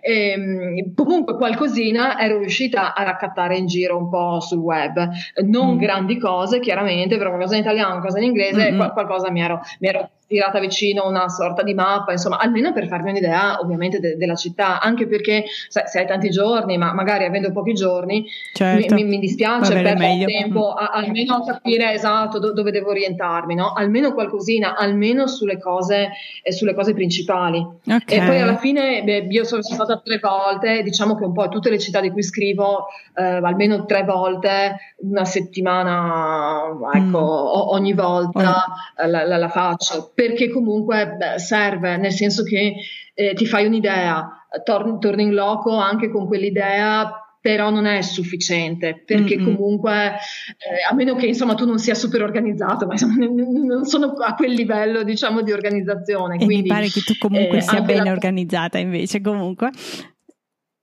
E, 0.00 0.30
ehm, 0.30 0.94
comunque 0.94 1.36
qualcosina 1.36 2.18
ero 2.18 2.38
riuscita 2.38 2.94
a 2.94 3.02
raccattare 3.02 3.56
in 3.56 3.66
giro 3.66 3.96
un 3.96 4.08
po' 4.08 4.40
sul 4.40 4.58
web, 4.58 5.08
non 5.44 5.68
mm-hmm. 5.68 5.78
grandi 5.78 6.18
cose 6.18 6.60
chiaramente, 6.60 7.16
però 7.16 7.30
qualcosa 7.30 7.56
in 7.56 7.62
italiano, 7.62 7.90
qualcosa 7.92 8.18
in 8.18 8.24
inglese, 8.24 8.72
mm-hmm. 8.72 8.92
qualcosa 8.92 9.30
mi 9.30 9.40
ero, 9.40 9.60
mi 9.80 9.88
ero 9.88 10.10
tirata 10.26 10.58
vicino 10.58 11.06
una 11.06 11.28
sorta 11.28 11.62
di 11.62 11.74
mappa, 11.74 12.12
insomma, 12.12 12.38
almeno 12.38 12.72
per 12.72 12.88
farmi 12.88 13.10
un'idea 13.10 13.58
ovviamente 13.60 14.00
de- 14.00 14.16
della 14.16 14.34
città, 14.34 14.80
anche 14.80 15.06
perché 15.06 15.44
sai, 15.68 15.84
se 15.86 16.00
hai 16.00 16.06
tanti 16.06 16.30
giorni, 16.30 16.76
ma 16.76 16.92
magari 16.92 17.24
avendo 17.24 17.52
pochi 17.52 17.74
giorni, 17.74 18.26
certo. 18.52 18.94
mi, 18.94 19.04
mi, 19.04 19.18
dispiace 19.18 19.72
perdere 19.72 20.24
tempo 20.24 20.72
a, 20.72 20.86
almeno 20.86 21.36
a 21.36 21.44
capire 21.44 21.92
esatto 21.92 22.38
do- 22.38 22.52
dove 22.52 22.70
devo 22.70 22.90
orientarmi, 22.90 23.54
no? 23.54 23.72
Almeno 23.72 24.12
qualcosina, 24.12 24.76
almeno 24.76 25.26
sulle 25.26 25.58
cose, 25.58 26.10
eh, 26.42 26.52
sulle 26.52 26.74
cose 26.74 26.92
principali. 26.92 27.64
Okay. 27.84 28.18
E 28.18 28.26
poi 28.26 28.40
alla 28.40 28.56
fine 28.56 29.02
beh, 29.04 29.26
io 29.30 29.44
sono 29.44 29.62
stata 29.62 30.00
tre 30.02 30.18
volte, 30.18 30.82
diciamo 30.82 31.14
che 31.14 31.24
un 31.24 31.32
po' 31.32 31.48
tutte 31.48 31.70
le 31.70 31.78
città 31.78 32.00
di 32.00 32.10
cui 32.10 32.22
scrivo, 32.22 32.86
eh, 33.14 33.22
almeno 33.22 33.84
tre 33.86 34.02
volte, 34.02 34.76
una 34.98 35.24
settimana, 35.24 36.64
ecco, 36.92 37.18
mm. 37.18 37.68
ogni 37.70 37.92
volta 37.92 38.64
oh. 38.96 39.06
la, 39.06 39.24
la, 39.24 39.36
la 39.36 39.48
faccio 39.48 40.10
perché 40.16 40.48
comunque 40.48 41.14
beh, 41.18 41.38
serve, 41.38 41.98
nel 41.98 42.12
senso 42.12 42.42
che 42.42 42.74
eh, 43.12 43.34
ti 43.34 43.44
fai 43.44 43.66
un'idea, 43.66 44.46
tor- 44.64 44.98
torni 44.98 45.24
in 45.24 45.34
loco 45.34 45.76
anche 45.76 46.10
con 46.10 46.26
quell'idea 46.26 47.20
però 47.38 47.70
non 47.70 47.86
è 47.86 48.00
sufficiente 48.02 49.04
perché 49.06 49.36
mm-hmm. 49.36 49.54
comunque 49.54 49.92
eh, 49.92 50.90
a 50.90 50.92
meno 50.94 51.14
che 51.14 51.26
insomma 51.26 51.54
tu 51.54 51.64
non 51.64 51.78
sia 51.78 51.94
super 51.94 52.22
organizzato 52.22 52.86
ma 52.86 52.94
insomma 52.94 53.14
non 53.24 53.84
sono 53.84 54.14
a 54.14 54.34
quel 54.34 54.52
livello 54.52 55.04
diciamo 55.04 55.42
di 55.42 55.52
organizzazione 55.52 56.36
e 56.36 56.44
quindi, 56.44 56.62
mi 56.62 56.68
pare 56.68 56.88
che 56.88 57.02
tu 57.02 57.12
comunque 57.16 57.58
eh, 57.58 57.60
sia 57.60 57.82
bene 57.82 58.04
la... 58.04 58.10
organizzata 58.10 58.78
invece 58.78 59.20
comunque 59.20 59.70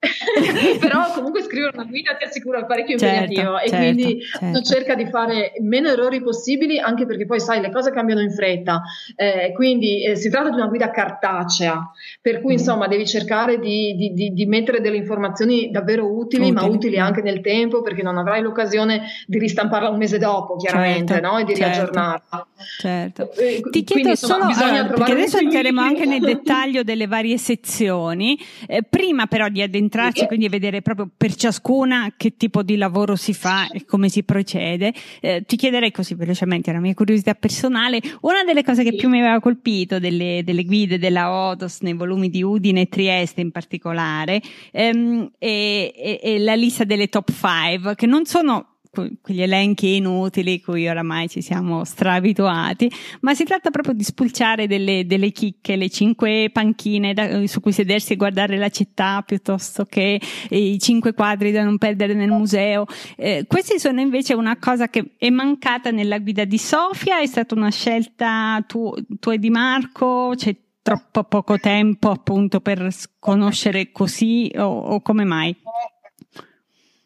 però 0.79 1.11
comunque 1.13 1.41
scrivere 1.43 1.71
una 1.73 1.85
guida 1.85 2.15
ti 2.15 2.25
assicuro 2.25 2.59
è 2.59 2.65
parecchio 2.65 2.97
certo, 2.97 3.31
impegnativo 3.31 3.57
certo, 3.57 3.75
e 3.75 3.79
quindi 3.79 4.21
certo. 4.21 4.61
cerca 4.61 4.95
di 4.95 5.05
fare 5.05 5.53
meno 5.61 5.89
errori 5.89 6.21
possibili 6.21 6.79
anche 6.79 7.05
perché 7.05 7.25
poi 7.25 7.39
sai 7.39 7.61
le 7.61 7.71
cose 7.71 7.91
cambiano 7.91 8.21
in 8.21 8.31
fretta 8.31 8.81
eh, 9.15 9.51
quindi 9.53 10.03
eh, 10.03 10.15
si 10.15 10.29
tratta 10.29 10.49
di 10.49 10.55
una 10.55 10.67
guida 10.67 10.91
cartacea 10.91 11.91
per 12.21 12.41
cui 12.41 12.53
mm. 12.53 12.57
insomma 12.57 12.87
devi 12.87 13.05
cercare 13.07 13.59
di, 13.59 13.95
di, 13.95 14.13
di, 14.13 14.33
di, 14.33 14.45
mettere 14.45 14.81
delle 14.81 14.97
informazioni 14.97 15.71
davvero 15.71 16.05
utili, 16.05 16.49
utili 16.49 16.51
ma 16.51 16.65
utili 16.65 16.99
anche 16.99 17.21
nel 17.21 17.41
tempo 17.41 17.81
perché 17.81 18.03
non 18.03 18.17
avrai 18.17 18.41
l'occasione 18.41 19.03
di 19.25 19.39
ristamparla 19.39 19.89
un 19.89 19.97
mese 19.97 20.17
dopo 20.17 20.57
chiaramente 20.57 21.13
certo, 21.13 21.27
no? 21.27 21.37
e 21.37 21.43
di 21.45 21.55
certo. 21.55 21.71
riaggiornarla 21.71 22.47
certo 22.79 23.31
eh, 23.37 23.61
ti 23.69 23.83
chiedo 23.83 23.91
quindi, 23.93 24.09
insomma, 24.09 24.53
solo 24.53 24.69
allora, 24.69 24.93
perché 24.93 25.11
adesso 25.11 25.37
entreremo 25.37 25.81
anche 25.81 26.05
nel 26.05 26.19
dettaglio 26.21 26.83
delle 26.83 27.07
varie 27.07 27.37
sezioni 27.37 28.37
eh, 28.67 28.83
prima 28.83 29.27
però 29.27 29.47
di 29.47 29.61
addentrare 29.61 29.91
concentrarci, 29.93 30.25
quindi 30.25 30.49
vedere 30.49 30.82
proprio 30.82 31.10
per 31.15 31.36
ciascuna 31.36 32.13
che 32.17 32.36
tipo 32.36 32.63
di 32.63 32.75
lavoro 32.75 33.15
si 33.15 33.34
fa 33.34 33.67
e 33.69 33.86
come 33.86 34.10
si 34.10 34.23
procede. 34.23 34.93
Eh, 35.21 35.43
ti 35.45 35.56
chiederei 35.56 35.91
così 35.91 36.15
velocemente, 36.15 36.71
la 36.71 36.79
mia 36.79 36.93
curiosità 36.93 37.36
personale, 37.36 38.01
una 38.21 38.43
delle 38.43 38.63
cose 38.63 38.84
che 38.84 38.95
più 38.95 39.10
mi 39.10 39.19
aveva 39.19 39.39
colpito 39.39 39.99
delle, 39.99 40.41
delle 40.43 40.65
guide 40.65 40.97
della 40.97 41.32
Odos 41.32 41.82
nei 41.82 41.93
volumi 41.93 42.29
di 42.29 42.41
Udine 42.41 42.82
e 42.82 42.89
Trieste 42.89 43.41
in 43.41 43.51
particolare, 43.51 44.41
ehm, 44.71 45.32
è, 45.38 45.93
è, 45.95 46.19
è 46.19 46.38
la 46.39 46.56
lista 46.56 46.84
delle 46.84 47.08
top 47.08 47.32
5, 47.32 47.95
che 47.95 48.06
non 48.06 48.25
sono 48.25 48.72
quegli 49.21 49.41
elenchi 49.41 49.95
inutili 49.95 50.62
cui 50.62 50.88
oramai 50.88 51.27
ci 51.27 51.41
siamo 51.41 51.84
strabituati, 51.84 52.91
ma 53.21 53.34
si 53.34 53.43
tratta 53.43 53.71
proprio 53.71 53.95
di 53.95 54.03
spulciare 54.03 54.67
delle, 54.67 55.08
delle 55.08 55.32
chicche, 55.32 55.75
le 55.75 55.89
cinque 55.89 56.51
panchine 56.51 57.13
da, 57.13 57.45
su 57.47 57.60
cui 57.60 57.71
sedersi 57.71 58.13
e 58.13 58.17
guardare 58.17 58.58
la 58.58 58.69
città 58.69 59.23
piuttosto 59.25 59.86
che 59.86 60.21
i 60.49 60.77
cinque 60.79 61.13
quadri 61.13 61.51
da 61.51 61.63
non 61.63 61.79
perdere 61.79 62.13
nel 62.13 62.29
museo. 62.29 62.86
Eh, 63.17 63.45
questi 63.47 63.79
sono 63.79 63.99
invece 63.99 64.36
una 64.36 64.58
cosa 64.58 64.88
che 64.88 65.13
è 65.17 65.29
mancata 65.32 65.89
nella 65.89 66.19
guida 66.19 66.45
di 66.45 66.60
Sofia, 66.60 67.19
è 67.19 67.25
stata 67.25 67.56
una 67.56 67.71
scelta 67.71 68.63
tu, 68.67 68.93
tua 69.19 69.34
e 69.34 69.39
di 69.39 69.49
Marco, 69.49 70.34
c'è 70.36 70.56
troppo 70.84 71.23
poco 71.23 71.58
tempo 71.58 72.12
appunto 72.12 72.60
per 72.60 72.89
conoscere 73.17 73.91
così 73.91 74.51
o, 74.56 74.63
o 74.63 75.01
come 75.01 75.23
mai? 75.23 75.56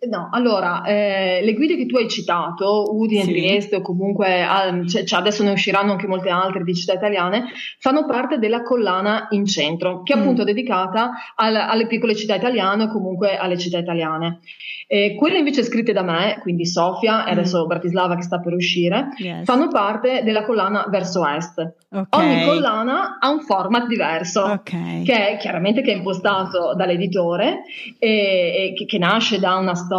No, 0.09 0.29
allora, 0.31 0.83
eh, 0.83 1.41
le 1.43 1.53
guide 1.53 1.75
che 1.75 1.85
tu 1.85 1.97
hai 1.97 2.07
citato, 2.07 2.95
Udine, 2.95 3.23
sì. 3.23 3.31
Trieste 3.31 3.75
o 3.77 3.81
comunque 3.81 4.41
ah, 4.41 4.85
cioè, 4.85 5.03
cioè 5.03 5.19
adesso 5.19 5.43
ne 5.43 5.51
usciranno 5.51 5.91
anche 5.91 6.07
molte 6.07 6.29
altre 6.29 6.63
di 6.63 6.73
città 6.73 6.93
italiane, 6.93 7.45
fanno 7.79 8.05
parte 8.05 8.37
della 8.37 8.61
collana 8.63 9.27
in 9.31 9.45
centro, 9.45 10.03
che 10.03 10.13
è 10.13 10.17
appunto 10.17 10.43
mm. 10.43 10.45
dedicata 10.45 11.11
al, 11.35 11.55
alle 11.55 11.87
piccole 11.87 12.15
città 12.15 12.35
italiane 12.35 12.83
o 12.83 12.91
comunque 12.91 13.37
alle 13.37 13.57
città 13.57 13.79
italiane. 13.79 14.39
Eh, 14.89 15.15
quelle 15.15 15.39
invece 15.39 15.63
scritte 15.63 15.91
da 15.91 16.03
me, 16.03 16.39
quindi 16.41 16.65
Sofia 16.65 17.25
e 17.25 17.29
mm. 17.29 17.37
adesso 17.37 17.65
Bratislava 17.65 18.15
che 18.15 18.21
sta 18.21 18.39
per 18.39 18.53
uscire, 18.53 19.09
yes. 19.17 19.43
fanno 19.43 19.67
parte 19.67 20.23
della 20.23 20.45
collana 20.45 20.85
verso 20.89 21.27
est. 21.27 21.59
Okay. 21.89 22.05
Ogni 22.09 22.45
collana 22.45 23.17
ha 23.19 23.29
un 23.29 23.41
format 23.41 23.87
diverso, 23.87 24.43
okay. 24.43 25.03
che 25.03 25.29
è 25.29 25.37
chiaramente 25.37 25.81
che 25.81 25.91
è 25.91 25.95
impostato 25.95 26.73
dall'editore 26.75 27.63
e, 27.99 28.07
e 28.09 28.73
che, 28.75 28.85
che 28.85 28.97
nasce 28.97 29.39
da 29.39 29.55
una 29.55 29.75
storia 29.75 29.95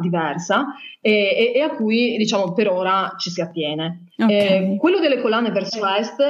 diversa 0.00 0.66
e, 1.00 1.12
e, 1.12 1.52
e, 1.54 1.60
a 1.60 1.70
cui 1.70 2.16
diciamo 2.16 2.52
per 2.52 2.68
ora 2.68 3.14
ci 3.18 3.30
si 3.30 3.40
attiene. 3.40 4.06
Okay. 4.16 4.72
Eh, 4.72 4.76
quello 4.78 4.98
delle 4.98 5.20
collane 5.20 5.50
verso 5.50 5.86
est 5.86 6.20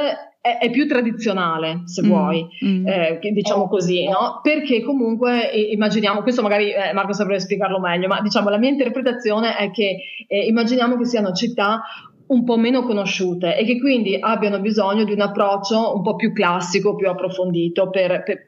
è, 0.41 0.59
è 0.59 0.71
più 0.71 0.87
tradizionale, 0.87 1.83
se 1.85 2.03
mm, 2.03 2.07
vuoi, 2.07 2.47
mm. 2.65 2.87
Eh, 2.87 3.19
diciamo 3.33 3.69
così, 3.69 4.05
no? 4.05 4.41
Perché 4.43 4.83
comunque 4.83 5.51
immaginiamo, 5.71 6.23
questo 6.23 6.43
magari 6.43 6.73
eh, 6.73 6.93
Marco 6.93 7.13
saprebbe 7.13 7.41
spiegarlo 7.41 7.81
meglio, 7.81 8.09
ma 8.09 8.21
diciamo 8.21 8.49
la 8.49 8.59
mia 8.59 8.71
interpretazione 8.71 9.57
è 9.57 9.71
che 9.71 9.97
eh, 10.27 10.47
immaginiamo 10.47 10.97
che 10.97 11.05
siano 11.05 11.33
città 11.33 11.83
un 12.29 12.45
po' 12.45 12.57
meno 12.57 12.83
conosciute 12.83 13.57
e 13.57 13.65
che 13.65 13.79
quindi 13.79 14.17
abbiano 14.19 14.61
bisogno 14.61 15.05
di 15.05 15.13
un 15.13 15.21
approccio 15.21 15.95
un 15.95 16.03
po' 16.03 16.17
più 16.17 16.33
classico, 16.33 16.95
più 16.95 17.09
approfondito 17.09 17.89
per, 17.89 18.23
per, 18.23 18.47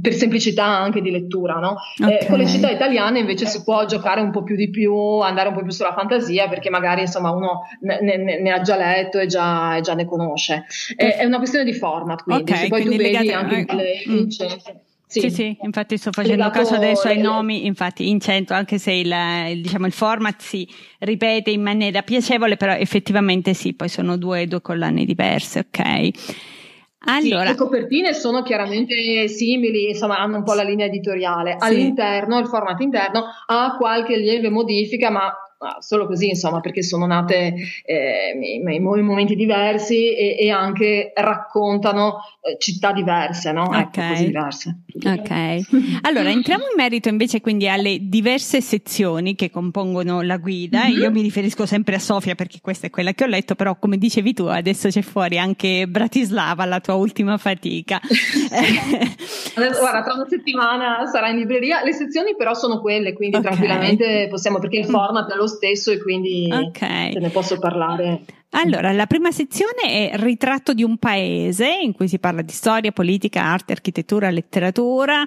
per 0.00 0.12
semplicità 0.12 0.64
anche 0.64 1.02
di 1.02 1.10
lettura. 1.10 1.54
No? 1.54 1.76
Okay. 2.00 2.18
Eh, 2.18 2.26
con 2.26 2.38
le 2.38 2.46
città 2.46 2.70
italiane 2.70 3.18
invece 3.18 3.46
si 3.46 3.62
può 3.62 3.84
giocare 3.84 4.20
un 4.20 4.30
po' 4.30 4.42
più 4.42 4.56
di 4.56 4.70
più, 4.70 4.94
andare 5.20 5.48
un 5.48 5.54
po' 5.54 5.62
più 5.62 5.72
sulla 5.72 5.92
fantasia 5.92 6.48
perché 6.48 6.70
magari 6.70 7.02
insomma 7.02 7.30
uno 7.30 7.62
ne, 7.80 8.00
ne, 8.00 8.40
ne 8.40 8.50
ha 8.52 8.60
già 8.60 8.76
letto 8.76 9.18
e 9.18 9.26
già, 9.26 9.76
e 9.76 9.80
già 9.82 9.94
ne 9.94 10.06
conosce. 10.06 10.64
È, 10.96 11.16
è, 11.16 11.24
una 11.24 11.38
questione 11.38 11.64
di 11.64 11.74
format 11.74 12.22
quindi, 12.22 12.42
okay, 12.42 12.62
se 12.62 12.68
poi 12.68 12.84
tu 12.84 12.96
vedi 12.96 13.32
anche 13.32 13.58
ecco. 13.58 13.76
le, 13.76 14.02
mm. 14.08 14.28
Sì. 15.10 15.22
sì, 15.22 15.30
sì, 15.30 15.58
infatti 15.62 15.96
sto 15.96 16.12
facendo 16.12 16.44
Legato 16.44 16.58
caso 16.60 16.74
adesso 16.76 17.08
ai 17.08 17.18
nomi, 17.18 17.66
infatti 17.66 18.08
in 18.08 18.20
centro, 18.20 18.54
anche 18.54 18.78
se 18.78 18.92
il, 18.92 19.12
il, 19.48 19.60
diciamo, 19.60 19.86
il 19.86 19.92
format 19.92 20.40
si 20.40 20.68
ripete 21.00 21.50
in 21.50 21.62
maniera 21.62 22.02
piacevole, 22.02 22.56
però 22.56 22.74
effettivamente 22.74 23.52
sì, 23.52 23.74
poi 23.74 23.88
sono 23.88 24.16
due, 24.16 24.46
due 24.46 24.62
collane 24.62 25.04
diverse, 25.04 25.66
ok? 25.66 26.10
Allora. 27.06 27.46
Sì, 27.46 27.48
le 27.48 27.54
copertine 27.56 28.14
sono 28.14 28.42
chiaramente 28.42 29.26
simili, 29.26 29.88
insomma 29.88 30.18
hanno 30.18 30.36
un 30.36 30.44
po' 30.44 30.54
la 30.54 30.62
linea 30.62 30.86
editoriale. 30.86 31.56
Sì. 31.58 31.66
All'interno, 31.66 32.38
il 32.38 32.46
format 32.46 32.78
interno 32.80 33.24
ha 33.46 33.74
qualche 33.76 34.16
lieve 34.16 34.48
modifica, 34.48 35.10
ma 35.10 35.34
solo 35.80 36.06
così, 36.06 36.28
insomma, 36.28 36.60
perché 36.60 36.82
sono 36.82 37.06
nate 37.06 37.54
eh, 37.84 38.38
in, 38.40 38.82
momenti 38.82 39.34
diversi 39.34 40.14
e, 40.14 40.36
e 40.38 40.50
anche 40.50 41.12
raccontano 41.14 42.16
eh, 42.40 42.56
città 42.58 42.92
diverse, 42.92 43.52
no? 43.52 43.64
Ecco, 43.72 44.00
okay. 44.00 44.12
Ecco, 44.12 44.24
diverse. 44.24 44.78
Ok. 45.04 46.00
Allora, 46.02 46.30
entriamo 46.30 46.64
in 46.64 46.76
merito 46.76 47.08
invece 47.08 47.40
quindi 47.42 47.68
alle 47.68 47.98
diverse 48.00 48.62
sezioni 48.62 49.34
che 49.34 49.50
compongono 49.50 50.22
la 50.22 50.38
guida. 50.38 50.84
Mm-hmm. 50.84 51.00
Io 51.00 51.10
mi 51.10 51.20
riferisco 51.20 51.66
sempre 51.66 51.96
a 51.96 51.98
Sofia 51.98 52.34
perché 52.34 52.60
questa 52.62 52.86
è 52.86 52.90
quella 52.90 53.12
che 53.12 53.24
ho 53.24 53.26
letto, 53.26 53.54
però 53.54 53.78
come 53.78 53.98
dicevi 53.98 54.32
tu, 54.32 54.44
adesso 54.44 54.88
c'è 54.88 55.02
fuori 55.02 55.38
anche 55.38 55.86
Bratislava, 55.86 56.64
la 56.64 56.80
tua 56.80 56.94
ultima 56.94 57.36
fatica. 57.36 58.00
adesso, 58.00 59.80
guarda, 59.80 60.02
tra 60.02 60.14
una 60.14 60.26
settimana 60.26 61.06
sarà 61.06 61.28
in 61.28 61.36
libreria. 61.36 61.82
Le 61.84 61.92
sezioni 61.92 62.34
però 62.34 62.54
sono 62.54 62.80
quelle, 62.80 63.12
quindi 63.12 63.36
okay. 63.36 63.48
tranquillamente 63.50 64.28
possiamo, 64.30 64.58
perché 64.58 64.78
il 64.78 64.86
format 64.86 65.30
è 65.30 65.36
lo 65.36 65.48
stesso 65.50 65.90
e 65.90 66.00
quindi 66.00 66.48
okay. 66.50 67.12
te 67.12 67.20
ne 67.20 67.28
posso 67.28 67.58
parlare. 67.58 68.24
Allora, 68.52 68.90
la 68.90 69.06
prima 69.06 69.30
sezione 69.30 70.10
è 70.10 70.10
Ritratto 70.14 70.72
di 70.72 70.82
un 70.82 70.96
paese, 70.96 71.68
in 71.68 71.92
cui 71.92 72.08
si 72.08 72.18
parla 72.18 72.42
di 72.42 72.52
storia, 72.52 72.90
politica, 72.90 73.42
arte, 73.42 73.72
architettura, 73.72 74.30
letteratura, 74.30 75.24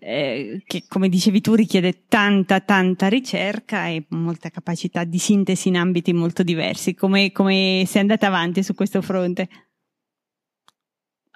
eh, 0.00 0.62
che 0.66 0.84
come 0.88 1.08
dicevi 1.08 1.40
tu 1.40 1.54
richiede 1.54 2.06
tanta, 2.08 2.60
tanta 2.60 3.08
ricerca 3.08 3.86
e 3.86 4.04
molta 4.08 4.50
capacità 4.50 5.04
di 5.04 5.18
sintesi 5.18 5.68
in 5.68 5.76
ambiti 5.76 6.12
molto 6.12 6.42
diversi. 6.42 6.94
Come, 6.94 7.30
come 7.30 7.84
sei 7.86 8.00
andata 8.00 8.26
avanti 8.26 8.64
su 8.64 8.74
questo 8.74 9.00
fronte? 9.02 9.48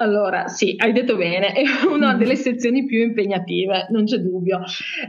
Allora, 0.00 0.46
sì, 0.46 0.76
hai 0.78 0.92
detto 0.92 1.16
bene, 1.16 1.52
è 1.52 1.62
una 1.90 2.14
delle 2.14 2.36
sezioni 2.36 2.84
più 2.84 3.00
impegnative, 3.00 3.88
non 3.90 4.04
c'è 4.04 4.18
dubbio. 4.18 4.60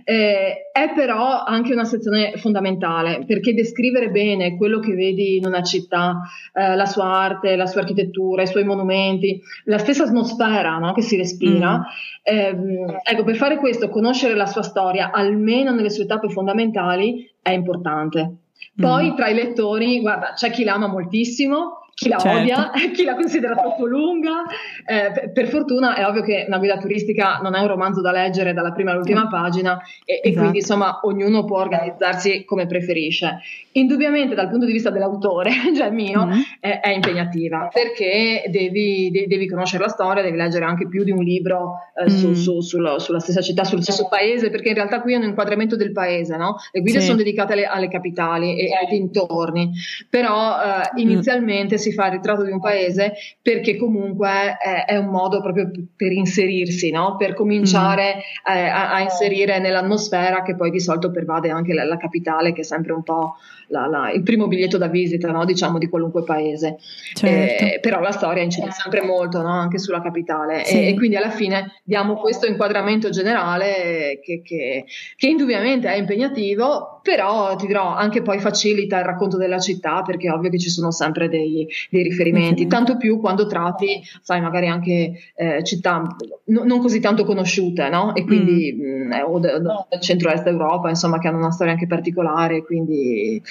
Eh, 0.03 0.71
è 0.71 0.93
però 0.95 1.43
anche 1.43 1.73
una 1.73 1.83
sezione 1.83 2.33
fondamentale 2.37 3.23
perché 3.27 3.53
descrivere 3.53 4.09
bene 4.09 4.57
quello 4.57 4.79
che 4.79 4.95
vedi 4.95 5.37
in 5.37 5.45
una 5.45 5.61
città, 5.61 6.21
eh, 6.53 6.75
la 6.75 6.87
sua 6.87 7.05
arte, 7.05 7.55
la 7.55 7.67
sua 7.67 7.81
architettura, 7.81 8.41
i 8.41 8.47
suoi 8.47 8.63
monumenti, 8.63 9.39
la 9.65 9.77
stessa 9.77 10.05
atmosfera 10.05 10.79
no, 10.79 10.91
che 10.93 11.03
si 11.03 11.17
respira. 11.17 11.77
Mm. 11.77 11.81
Ehm, 12.23 12.99
ecco, 13.03 13.23
per 13.23 13.35
fare 13.35 13.57
questo, 13.57 13.89
conoscere 13.89 14.33
la 14.33 14.47
sua 14.47 14.63
storia, 14.63 15.11
almeno 15.11 15.71
nelle 15.71 15.91
sue 15.91 16.07
tappe 16.07 16.29
fondamentali, 16.29 17.29
è 17.43 17.51
importante. 17.51 18.37
Poi 18.75 19.11
mm. 19.11 19.15
tra 19.15 19.27
i 19.27 19.35
lettori, 19.35 19.99
guarda, 19.99 20.33
c'è 20.33 20.49
chi 20.49 20.63
l'ama 20.63 20.87
moltissimo, 20.87 21.79
chi 21.99 22.07
la 22.07 22.17
certo. 22.17 22.39
odia, 22.39 22.71
chi 22.95 23.03
la 23.03 23.15
considera 23.15 23.55
troppo 23.55 23.85
lunga. 23.85 24.43
Eh, 24.85 25.11
per, 25.11 25.31
per, 25.33 25.47
fortuna 25.47 25.95
è 25.95 26.05
ovvio 26.05 26.21
che 26.21 26.45
una 26.47 26.57
guida 26.57 26.77
turistica 26.77 27.39
non 27.41 27.55
è 27.55 27.59
un 27.59 27.67
romanzo 27.67 27.99
da 27.99 28.11
leggere 28.11 28.53
dalla 28.53 28.71
prima 28.71 28.91
all'ultima 28.91 29.27
pagina 29.27 29.77
e, 30.05 30.13
esatto. 30.13 30.27
e 30.27 30.33
quindi 30.33 30.57
insomma 30.59 30.99
ognuno 31.03 31.43
può 31.43 31.59
organizzarsi 31.59 32.45
come 32.45 32.67
preferisce. 32.67 33.39
Indubbiamente 33.73 34.33
dal 34.33 34.49
punto 34.49 34.65
di 34.65 34.71
vista 34.71 34.89
dell'autore, 34.89 35.51
cioè 35.75 35.89
mio, 35.89 36.25
mm-hmm. 36.25 36.39
è, 36.61 36.79
è, 36.79 36.89
impegnativa 36.89 37.67
perché 37.71 38.43
devi, 38.49 39.09
de, 39.11 39.27
devi, 39.27 39.47
conoscere 39.47 39.83
la 39.83 39.89
storia, 39.89 40.23
devi 40.23 40.37
leggere 40.37 40.65
anche 40.65 40.87
più 40.87 41.03
di 41.03 41.11
un 41.11 41.23
libro 41.23 41.73
eh, 41.95 42.09
su, 42.09 42.29
mm. 42.29 42.33
su, 42.33 42.61
sul, 42.61 42.95
sulla 42.97 43.19
stessa 43.19 43.41
città, 43.41 43.65
sullo 43.65 43.81
stesso 43.81 44.07
paese, 44.07 44.49
perché 44.49 44.69
in 44.69 44.75
realtà 44.75 45.01
qui 45.01 45.13
è 45.13 45.17
un 45.17 45.23
inquadramento 45.23 45.75
del 45.75 45.91
paese, 45.91 46.37
no? 46.37 46.55
Le 46.71 46.79
guide 46.79 46.99
sì. 46.99 47.05
sono 47.07 47.17
dedicate 47.17 47.53
alle, 47.53 47.65
alle 47.65 47.89
capitali 47.89 48.57
e 48.57 48.73
ai 48.73 48.87
dintorni, 48.87 49.71
però 50.09 50.55
eh, 50.61 51.01
inizialmente 51.01 51.75
mm. 51.75 51.77
si 51.77 51.88
si 51.89 51.91
fa 51.93 52.05
il 52.05 52.13
ritratto 52.13 52.43
di 52.43 52.51
un 52.51 52.59
paese 52.59 53.13
perché 53.41 53.75
comunque 53.75 54.57
è, 54.57 54.85
è 54.85 54.97
un 54.97 55.07
modo 55.07 55.41
proprio 55.41 55.69
per 55.95 56.11
inserirsi, 56.11 56.91
no? 56.91 57.15
per 57.17 57.33
cominciare 57.33 58.15
mm. 58.15 58.53
eh, 58.53 58.67
a, 58.67 58.93
a, 58.93 59.01
inserire 59.01 59.59
nell'atmosfera 59.59 60.41
che 60.43 60.55
poi 60.55 60.69
di 60.69 60.79
solito 60.79 61.11
pervade 61.11 61.49
anche 61.49 61.73
la, 61.73 61.83
la 61.83 61.97
capitale 61.97 62.53
che 62.53 62.61
è 62.61 62.63
sempre 62.63 62.93
un 62.93 63.03
po' 63.03 63.35
la, 63.69 63.87
la, 63.87 64.11
il 64.11 64.23
primo 64.23 64.47
biglietto 64.47 64.77
da 64.77 64.87
visita, 64.87 65.31
no? 65.31 65.45
diciamo, 65.45 65.77
di 65.77 65.87
qualunque 65.87 66.23
paese. 66.23 66.77
Certo. 67.13 67.63
Eh, 67.63 67.79
però 67.79 67.99
la 67.99 68.11
storia 68.11 68.43
incide 68.43 68.71
sempre 68.71 69.01
molto 69.01 69.41
no? 69.41 69.51
anche 69.51 69.77
sulla 69.77 70.01
capitale 70.01 70.65
sì. 70.65 70.75
e, 70.75 70.87
e, 70.89 70.95
quindi 70.95 71.15
alla 71.15 71.29
fine 71.29 71.79
diamo 71.83 72.15
questo 72.15 72.47
inquadramento 72.47 73.09
generale 73.09 74.19
che, 74.23 74.41
che, 74.43 74.85
che, 75.15 75.27
indubbiamente 75.27 75.91
è 75.91 75.97
impegnativo, 75.97 76.99
però 77.01 77.55
ti 77.55 77.67
dirò 77.67 77.95
anche 77.95 78.21
poi 78.21 78.39
facilita 78.39 78.99
il 78.99 79.05
racconto 79.05 79.37
della 79.37 79.59
città 79.59 80.01
perché 80.01 80.27
è 80.27 80.31
ovvio 80.31 80.49
che 80.49 80.59
ci 80.59 80.69
sono 80.69 80.91
sempre 80.91 81.29
dei, 81.29 81.67
dei 81.89 82.03
riferimenti, 82.03 82.61
mm-hmm. 82.61 82.69
tanto 82.69 82.97
più 82.97 83.19
quando 83.19 83.47
tratti, 83.47 84.01
sai, 84.21 84.41
magari 84.41 84.67
anche 84.67 85.13
eh, 85.35 85.63
città 85.63 86.15
no, 86.45 86.63
non 86.63 86.79
così 86.79 86.99
tanto 86.99 87.23
conosciute, 87.23 87.89
no? 87.89 88.15
E 88.15 88.23
quindi 88.23 88.73
mm. 88.73 89.11
mh, 89.11 89.23
o 89.25 89.39
del 89.39 89.61
centro-est 89.99 90.45
Europa, 90.47 90.89
insomma, 90.89 91.19
che 91.19 91.27
hanno 91.27 91.37
una 91.37 91.51
storia 91.51 91.73
anche 91.73 91.87
particolare, 91.87 92.63
quindi 92.63 93.41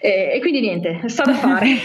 e, 0.00 0.32
e 0.34 0.40
quindi 0.40 0.60
niente, 0.60 1.02
sta 1.06 1.22
da 1.22 1.34
fare. 1.34 1.68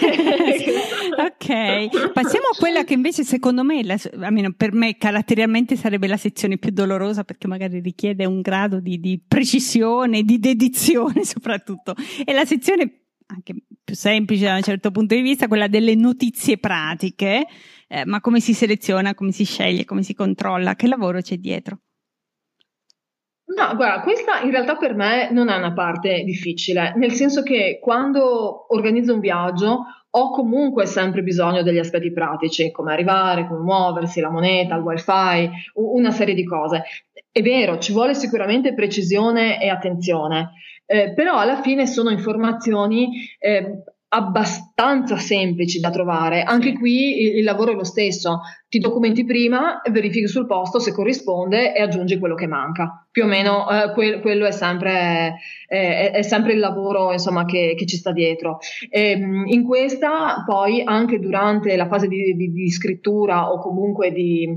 ok, 1.17 2.11
passiamo 2.11 2.47
a 2.47 2.57
quella 2.57 2.83
che 2.83 2.93
invece 2.93 3.23
secondo 3.23 3.63
me, 3.63 3.83
la, 3.83 3.95
almeno 4.21 4.51
per 4.57 4.73
me 4.73 4.97
caratterialmente 4.97 5.75
sarebbe 5.75 6.07
la 6.07 6.17
sezione 6.17 6.57
più 6.57 6.71
dolorosa 6.71 7.23
perché 7.23 7.47
magari 7.47 7.79
richiede 7.79 8.25
un 8.25 8.41
grado 8.41 8.79
di, 8.79 8.99
di 8.99 9.21
precisione, 9.25 10.23
di 10.23 10.39
dedizione 10.39 11.23
soprattutto. 11.25 11.93
È 12.23 12.33
la 12.33 12.45
sezione 12.45 13.01
anche 13.27 13.53
più 13.83 13.95
semplice 13.95 14.45
da 14.45 14.55
un 14.55 14.63
certo 14.63 14.91
punto 14.91 15.13
di 15.13 15.21
vista, 15.21 15.47
quella 15.47 15.67
delle 15.67 15.95
notizie 15.95 16.57
pratiche, 16.57 17.45
eh, 17.87 18.05
ma 18.05 18.19
come 18.21 18.39
si 18.39 18.53
seleziona, 18.53 19.13
come 19.13 19.31
si 19.31 19.43
sceglie, 19.43 19.85
come 19.85 20.01
si 20.01 20.13
controlla, 20.13 20.75
che 20.75 20.87
lavoro 20.87 21.21
c'è 21.21 21.37
dietro? 21.37 21.79
No, 23.47 23.75
guarda, 23.75 24.01
questa 24.01 24.41
in 24.41 24.51
realtà 24.51 24.75
per 24.75 24.93
me 24.93 25.29
non 25.31 25.47
è 25.47 25.55
una 25.55 25.71
parte 25.71 26.23
difficile, 26.23 26.93
nel 26.97 27.13
senso 27.13 27.43
che 27.43 27.79
quando 27.81 28.73
organizzo 28.73 29.13
un 29.13 29.21
viaggio 29.21 29.85
ho 30.09 30.31
comunque 30.31 30.85
sempre 30.85 31.21
bisogno 31.21 31.63
degli 31.63 31.77
aspetti 31.77 32.11
pratici, 32.11 32.71
come 32.71 32.91
arrivare, 32.91 33.47
come 33.47 33.61
muoversi, 33.61 34.19
la 34.19 34.29
moneta, 34.29 34.75
il 34.75 34.81
wifi, 34.81 35.49
una 35.75 36.11
serie 36.11 36.33
di 36.33 36.43
cose. 36.43 36.83
È 37.31 37.41
vero, 37.41 37.77
ci 37.77 37.93
vuole 37.93 38.15
sicuramente 38.15 38.73
precisione 38.73 39.61
e 39.61 39.69
attenzione, 39.69 40.51
eh, 40.85 41.13
però 41.13 41.37
alla 41.37 41.61
fine 41.61 41.85
sono 41.85 42.09
informazioni 42.09 43.29
eh, 43.39 43.83
abbastanza 44.09 45.17
semplici 45.17 45.79
da 45.79 45.89
trovare. 45.89 46.43
Anche 46.43 46.73
qui 46.73 47.21
il, 47.21 47.37
il, 47.39 47.43
lavoro 47.43 47.71
è 47.71 47.75
lo 47.75 47.83
stesso, 47.83 48.39
ti 48.69 48.79
documenti 48.79 49.25
prima, 49.25 49.81
verifichi 49.91 50.27
sul 50.27 50.45
posto 50.45 50.79
se 50.79 50.93
corrisponde 50.93 51.75
e 51.75 51.81
aggiungi 51.81 52.17
quello 52.17 52.35
che 52.35 52.47
manca. 52.47 53.05
Più 53.11 53.23
o 53.23 53.27
meno 53.27 53.69
eh, 53.69 53.91
que- 53.91 54.21
quello 54.21 54.45
è 54.45 54.51
sempre, 54.51 55.35
eh, 55.67 56.11
è 56.11 56.21
sempre, 56.21 56.53
il 56.53 56.59
lavoro 56.59 57.11
insomma, 57.11 57.43
che, 57.43 57.75
che, 57.77 57.85
ci 57.85 57.97
sta 57.97 58.13
dietro. 58.13 58.59
E, 58.89 59.11
ehm, 59.11 59.43
in 59.47 59.63
questa 59.65 60.43
poi 60.45 60.81
anche 60.85 61.19
durante 61.19 61.75
la 61.75 61.87
fase 61.87 62.07
di, 62.07 62.33
di, 62.33 62.51
di 62.51 62.69
scrittura 62.71 63.51
o 63.51 63.59
comunque 63.59 64.11
di, 64.13 64.47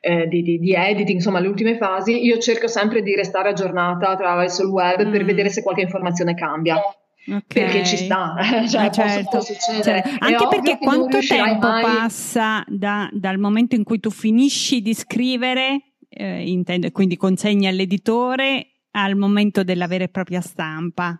eh, 0.00 0.26
di, 0.28 0.74
editing, 0.74 1.16
insomma 1.16 1.40
le 1.40 1.48
ultime 1.48 1.76
fasi, 1.76 2.24
io 2.24 2.38
cerco 2.38 2.68
sempre 2.68 3.02
di 3.02 3.14
restare 3.14 3.50
aggiornata 3.50 4.08
attraverso 4.08 4.62
il 4.62 4.70
web 4.70 5.06
mm. 5.06 5.12
per 5.12 5.24
vedere 5.24 5.50
se 5.50 5.62
qualche 5.62 5.82
informazione 5.82 6.34
cambia. 6.34 6.80
Okay. 7.26 7.42
Perché 7.46 7.84
ci 7.84 7.96
sta, 7.96 8.36
cioè, 8.68 8.86
eh, 8.86 8.92
certo, 8.92 9.40
certo. 9.40 10.08
Anche 10.18 10.46
perché 10.50 10.78
quanto 10.78 11.18
tempo 11.20 11.66
mai... 11.66 11.82
passa 11.82 12.62
da, 12.68 13.08
dal 13.12 13.38
momento 13.38 13.74
in 13.74 13.82
cui 13.82 13.98
tu 13.98 14.10
finisci 14.10 14.82
di 14.82 14.92
scrivere, 14.92 15.94
eh, 16.08 16.48
intendo, 16.50 16.90
quindi 16.90 17.16
consegni 17.16 17.66
all'editore, 17.66 18.82
al 18.90 19.16
momento 19.16 19.64
della 19.64 19.86
vera 19.86 20.04
e 20.04 20.08
propria 20.08 20.42
stampa? 20.42 21.18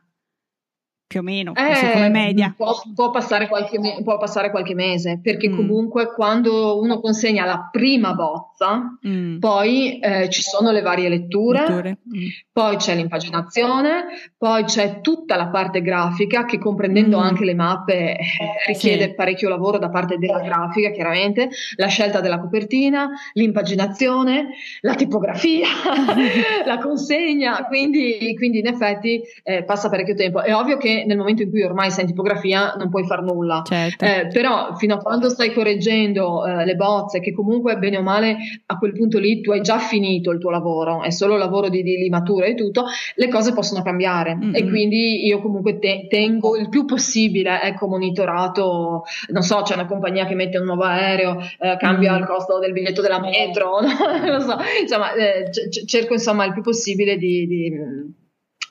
Più 1.07 1.21
o 1.21 1.23
meno, 1.23 1.53
eh, 1.55 1.93
come 1.93 2.09
media? 2.09 2.55
Può, 2.57 2.73
può, 2.95 3.11
passare 3.11 3.47
qualche, 3.47 3.79
può, 4.03 4.17
passare 4.19 4.51
qualche, 4.51 4.75
mese, 4.75 5.21
perché 5.23 5.49
mm. 5.49 5.57
comunque 5.57 6.12
quando 6.12 6.81
uno 6.81 6.99
consegna 6.99 7.45
la 7.45 7.69
prima 7.71 8.14
bozza, 8.14 8.99
mm. 9.07 9.38
poi 9.38 9.99
eh, 9.99 10.29
ci 10.31 10.43
sono 10.43 10.71
le 10.71 10.81
varie 10.81 11.09
letture, 11.09 11.61
letture. 11.61 11.99
Mm. 12.09 12.27
poi 12.53 12.77
c'è 12.77 12.95
l'impaginazione, 12.95 14.05
poi 14.37 14.64
c'è 14.64 15.01
tutta 15.03 15.37
la 15.37 15.49
parte 15.49 15.83
grafica 15.83 16.47
che 16.47 16.59
comprendendo 16.59 17.19
mm. 17.19 17.23
anche 17.23 17.45
le 17.45 17.55
mappe 17.55 18.17
eh, 18.17 18.27
richiede 18.67 19.05
sì. 19.05 19.14
parecchio 19.14 19.49
lavoro 19.49 19.79
da 19.79 19.90
parte 19.90 20.17
della 20.17 20.40
grafica, 20.40 20.90
chiaramente, 20.90 21.51
la 21.77 21.87
scelta 21.87 22.21
della 22.21 22.40
copertina, 22.40 23.11
l'impaginazione, 23.35 24.49
la 24.81 24.95
tipografia, 24.95 25.69
la 26.64 26.79
consegna, 26.79 27.67
quindi, 27.67 28.35
quindi 28.37 28.59
in 28.61 28.67
effetti 28.67 29.21
eh, 29.43 29.64
passa 29.64 29.88
parecchio 29.90 30.14
tempo. 30.14 30.43
È 30.43 30.55
ovvio 30.55 30.77
che 30.77 30.94
nel 31.05 31.17
momento 31.17 31.43
in 31.43 31.51
cui 31.51 31.63
ormai 31.63 31.91
sei 31.91 32.05
in 32.05 32.11
tipografia 32.11 32.75
non 32.77 32.91
puoi 32.91 33.05
far 33.05 33.23
nulla. 33.23 33.63
Certo. 33.65 34.05
Eh, 34.05 34.29
però 34.33 34.75
fino 34.77 34.95
a 34.95 34.99
quando 34.99 35.29
stai 35.29 35.53
correggendo 35.53 36.47
eh, 36.47 36.65
le 36.65 36.77
bozze, 36.77 37.21
che 37.21 37.33
comunque 37.33 37.77
bene 37.79 37.99
o 37.99 38.03
male 38.03 38.37
a 38.67 38.79
quel 38.79 38.93
punto 38.93 39.19
lì 39.19 39.41
tu 39.41 39.51
hai 39.51 39.61
già 39.61 39.79
finito 39.79 40.31
il 40.31 40.39
tuo 40.39 40.51
lavoro, 40.51 41.03
è 41.03 41.11
solo 41.11 41.37
lavoro 41.37 41.69
di, 41.69 41.83
di 41.83 41.97
limatura 41.97 42.47
e 42.47 42.55
tutto, 42.55 42.85
le 43.17 43.29
cose 43.29 43.53
possono 43.53 43.83
cambiare 43.83 44.37
mm-hmm. 44.37 44.55
e 44.55 44.69
quindi 44.69 45.27
io 45.27 45.41
comunque 45.41 45.79
te- 45.79 46.07
tengo 46.09 46.57
il 46.57 46.69
più 46.69 46.85
possibile, 46.85 47.61
ecco, 47.63 47.87
monitorato, 47.87 49.05
non 49.29 49.43
so, 49.43 49.63
c'è 49.63 49.75
una 49.75 49.87
compagnia 49.87 50.27
che 50.27 50.35
mette 50.35 50.59
un 50.59 50.65
nuovo 50.65 50.85
aereo, 50.85 51.39
eh, 51.59 51.77
cambia 51.79 52.13
mm-hmm. 52.13 52.21
il 52.21 52.27
costo 52.27 52.59
del 52.59 52.73
biglietto 52.73 53.03
della 53.03 53.21
metro, 53.21 53.81
non 53.81 54.41
so, 54.41 54.57
insomma, 54.81 55.13
eh, 55.15 55.49
c- 55.51 55.85
cerco 55.85 56.15
insomma 56.15 56.45
il 56.45 56.53
più 56.53 56.63
possibile 56.63 57.17
di, 57.17 57.47
di 57.47 58.23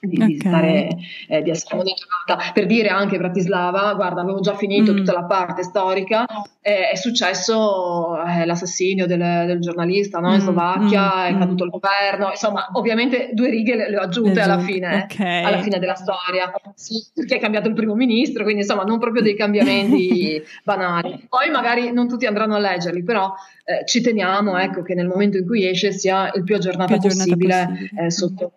di, 0.07 0.15
okay. 0.15 0.27
di, 0.27 0.37
stare, 0.37 0.87
eh, 1.27 1.41
di 1.41 1.49
essere 1.49 1.75
monitorata. 1.75 2.51
Per 2.53 2.65
dire 2.65 2.89
anche 2.89 3.17
Bratislava, 3.17 3.93
guarda, 3.93 4.21
avevo 4.21 4.39
già 4.39 4.55
finito 4.55 4.91
mm. 4.93 4.97
tutta 4.97 5.13
la 5.13 5.23
parte 5.23 5.63
storica, 5.63 6.25
eh, 6.61 6.89
è 6.89 6.95
successo 6.95 8.21
eh, 8.23 8.45
l'assassinio 8.45 9.05
del, 9.05 9.19
del 9.19 9.59
giornalista 9.59 10.19
no? 10.19 10.29
in 10.29 10.37
mm, 10.37 10.39
Slovacchia, 10.39 11.13
mm. 11.13 11.35
è 11.35 11.37
caduto 11.37 11.63
il 11.65 11.69
governo, 11.69 12.29
insomma, 12.29 12.69
ovviamente 12.73 13.29
due 13.33 13.49
righe 13.49 13.75
le, 13.75 13.89
le 13.89 13.97
ho 13.97 14.01
aggiunte 14.01 14.41
alla 14.41 14.59
fine, 14.59 15.07
okay. 15.09 15.43
alla 15.43 15.61
fine 15.61 15.79
della 15.79 15.95
storia, 15.95 16.51
sì, 16.75 16.95
perché 17.13 17.35
è 17.35 17.39
cambiato 17.39 17.67
il 17.67 17.73
primo 17.73 17.95
ministro, 17.95 18.43
quindi 18.43 18.61
insomma 18.61 18.83
non 18.83 18.99
proprio 18.99 19.21
dei 19.21 19.35
cambiamenti 19.35 20.41
banali. 20.63 21.25
Poi 21.27 21.49
magari 21.49 21.91
non 21.91 22.07
tutti 22.07 22.25
andranno 22.25 22.55
a 22.55 22.59
leggerli, 22.59 23.03
però 23.03 23.33
eh, 23.65 23.85
ci 23.85 24.01
teniamo 24.01 24.57
ecco, 24.57 24.81
che 24.81 24.93
nel 24.93 25.07
momento 25.07 25.37
in 25.37 25.45
cui 25.45 25.67
esce 25.67 25.91
sia 25.91 26.31
il 26.33 26.43
più 26.43 26.55
aggiornata, 26.55 26.97
più 26.97 27.07
aggiornata 27.07 27.29
possibile, 27.29 27.67
possibile. 27.67 28.05
Eh, 28.05 28.11
sotto 28.11 28.51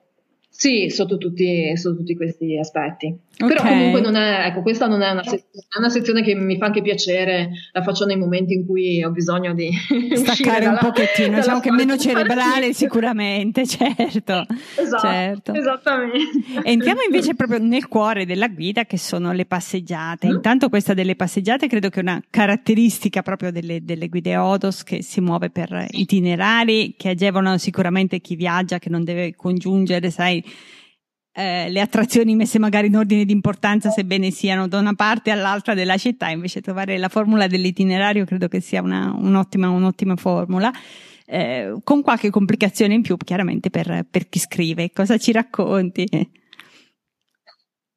sì, 0.59 0.89
sotto 0.89 1.19
tutti, 1.19 1.77
sotto 1.77 1.97
tutti 1.97 2.17
questi 2.17 2.57
aspetti. 2.57 3.15
Okay. 3.39 3.55
Però 3.55 3.69
comunque 3.69 4.01
non 4.01 4.17
è, 4.17 4.47
ecco, 4.47 4.63
questa 4.63 4.87
non 4.87 5.03
è 5.03 5.11
una, 5.11 5.23
sezione, 5.23 5.67
è 5.69 5.79
una, 5.79 5.91
sezione, 5.91 6.23
che 6.23 6.35
mi 6.35 6.57
fa 6.57 6.67
anche 6.67 6.81
piacere, 6.81 7.51
la 7.73 7.83
faccio 7.83 8.07
nei 8.07 8.17
momenti 8.17 8.55
in 8.55 8.65
cui 8.65 9.05
ho 9.05 9.11
bisogno 9.11 9.53
di 9.53 9.69
staccare 10.17 10.65
dalla, 10.65 10.71
un 10.71 10.79
pochettino, 10.79 11.37
diciamo 11.37 11.61
che 11.61 11.71
meno 11.71 11.99
cerebrale 11.99 12.73
sicuramente, 12.73 13.67
certo. 13.69 14.47
Esatto, 14.77 15.07
certo. 15.07 15.53
Esattamente. 15.53 16.63
Entriamo 16.65 17.01
invece 17.03 17.35
proprio 17.35 17.59
nel 17.59 17.89
cuore 17.89 18.25
della 18.25 18.49
guida 18.49 18.87
che 18.87 18.97
sono 18.97 19.33
le 19.33 19.45
passeggiate. 19.45 20.27
Intanto 20.27 20.71
questa 20.71 20.95
delle 20.95 21.17
passeggiate 21.17 21.67
credo 21.69 21.91
che 21.91 22.01
è 22.01 22.03
una 22.03 22.23
caratteristica 22.31 23.21
proprio 23.21 23.53
delle, 23.53 23.85
delle 23.85 24.09
guide 24.09 24.39
Odos 24.39 24.83
che 24.83 25.03
si 25.03 25.21
muove 25.21 25.51
per 25.51 25.89
itinerari 25.91 26.95
che 26.97 27.11
agevolano 27.11 27.59
sicuramente 27.59 28.21
chi 28.21 28.35
viaggia, 28.35 28.79
che 28.79 28.89
non 28.89 29.05
deve 29.05 29.35
congiungere, 29.35 30.11
sai, 30.11 30.43
eh, 31.33 31.69
le 31.69 31.81
attrazioni 31.81 32.35
messe 32.35 32.59
magari 32.59 32.87
in 32.87 32.97
ordine 32.97 33.25
di 33.25 33.33
importanza, 33.33 33.91
sebbene 33.91 34.31
siano 34.31 34.69
da 34.69 34.79
una 34.79 34.95
parte 34.95 35.31
all'altra 35.31 35.75
della 35.75 35.99
città, 35.99 36.31
invece 36.31 36.63
trovare 36.63 36.97
la 36.97 37.09
formula 37.09 37.47
dell'itinerario 37.47 38.25
credo 38.25 38.49
che 38.49 38.61
sia 38.61 38.81
una, 38.81 39.15
un'ottima, 39.15 39.69
un'ottima 39.69 40.17
formula. 40.17 40.73
Eh, 41.29 41.77
con 41.83 42.03
qualche 42.03 42.31
complicazione 42.31 42.95
in 42.95 43.03
più, 43.03 43.17
chiaramente, 43.17 43.69
per, 43.69 44.07
per 44.09 44.29
chi 44.29 44.39
scrive. 44.39 44.93
Cosa 44.93 45.19
ci 45.19 45.33
racconti? 45.33 46.09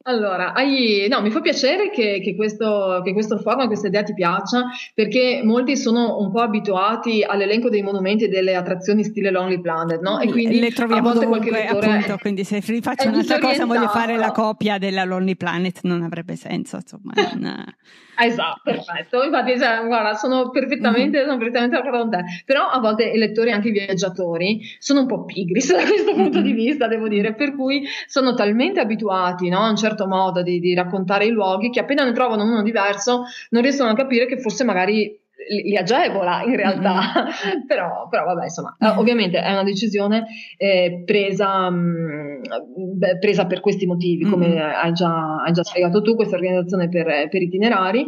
Allora, 0.04 0.54
hai, 0.54 1.08
no, 1.10 1.22
mi 1.22 1.30
fa 1.30 1.42
piacere 1.42 1.90
che, 1.90 2.22
che, 2.24 2.34
questo, 2.36 3.02
che 3.04 3.12
questo 3.12 3.38
format, 3.38 3.68
questa 3.68 3.88
idea 3.88 4.02
ti 4.02 4.14
piaccia, 4.14 4.64
perché 4.94 5.42
molti 5.44 5.76
sono 5.76 6.20
un 6.20 6.32
po' 6.32 6.40
abituati 6.40 7.22
all'elenco 7.22 7.70
dei 7.70 7.82
monumenti 7.82 8.24
e 8.24 8.28
delle 8.30 8.56
attrazioni 8.56 9.04
stile 9.04 9.30
Lonely 9.30 9.60
Planet, 9.60 10.00
no? 10.00 10.20
E 10.20 10.30
quindi 10.32 10.60
le 10.60 10.72
troviamo 10.72 11.10
a 11.10 11.12
volte 11.12 11.26
dovunque, 11.26 11.50
qualche 11.50 11.74
lettore 11.74 11.98
appunto, 11.98 12.18
quindi 12.18 12.44
se 12.46 12.64
rifaccio 12.66 13.10
un'altra 13.10 13.40
cosa 13.40 13.66
voglio 13.66 13.90
fare 13.90 14.16
la 14.16 14.32
copia 14.32 14.78
della 14.78 15.04
Lonely 15.04 15.36
Planet, 15.36 15.82
non 15.84 16.02
avrebbe 16.02 16.38
senso, 16.38 16.78
insomma. 16.78 17.12
Non... 17.16 17.66
Esatto, 18.22 18.62
perfetto. 18.64 19.24
Infatti, 19.24 19.60
cioè, 19.60 19.86
guarda, 19.86 20.16
sono 20.16 20.50
perfettamente, 20.50 21.18
mm-hmm. 21.18 21.28
sono 21.28 21.38
perfettamente 21.38 21.76
d'accordo 21.76 22.00
con 22.00 22.10
te. 22.10 22.24
Però 22.46 22.68
a 22.68 22.80
volte 22.80 23.04
i 23.04 23.18
lettori, 23.18 23.52
anche 23.52 23.68
i 23.68 23.72
viaggiatori, 23.72 24.62
sono 24.80 25.02
un 25.02 25.08
po' 25.08 25.26
pigri 25.26 25.60
da 25.68 25.84
questo 25.86 26.14
punto 26.14 26.38
mm-hmm. 26.40 26.48
di 26.48 26.54
vista, 26.54 26.88
devo 26.88 27.08
dire, 27.08 27.36
per 27.36 27.54
cui 27.54 27.86
sono 28.08 28.34
talmente 28.34 28.80
abituati 28.80 29.50
no, 29.50 29.60
a 29.60 29.70
un 29.70 29.76
certo 29.76 29.90
certo 29.90 30.08
modo 30.08 30.42
di, 30.42 30.60
di 30.60 30.74
raccontare 30.74 31.26
i 31.26 31.32
luoghi 31.32 31.70
che 31.70 31.80
appena 31.80 32.04
ne 32.06 32.14
trovano 32.14 32.44
uno 32.44 32.62
diverso 32.62 33.24
non 33.50 33.62
riescono 33.62 33.90
a 33.90 33.96
capire 33.96 34.26
che 34.28 34.40
forse 34.40 34.64
magari 34.64 35.19
li 35.48 35.76
agevola 35.78 36.44
in 36.44 36.56
realtà, 36.56 37.00
mm. 37.00 37.66
però, 37.68 38.08
però, 38.10 38.26
vabbè 38.26 38.44
insomma, 38.44 38.76
mm. 38.84 38.98
ovviamente 38.98 39.42
è 39.42 39.52
una 39.52 39.64
decisione 39.64 40.26
eh, 40.58 41.04
presa, 41.06 41.70
mh, 41.70 42.42
mm, 42.80 43.02
presa, 43.20 43.46
per 43.46 43.62
questi 43.62 43.86
motivi, 43.86 44.26
come 44.26 44.48
mm. 44.48 44.58
hai, 44.58 44.94
già, 44.94 45.42
hai, 45.44 45.54
già, 45.54 45.64
spiegato 45.64 46.02
tu, 46.02 46.16
questa 46.16 46.36
organizzazione 46.36 46.90
per, 46.90 47.30
per 47.30 47.42
itinerari. 47.42 48.08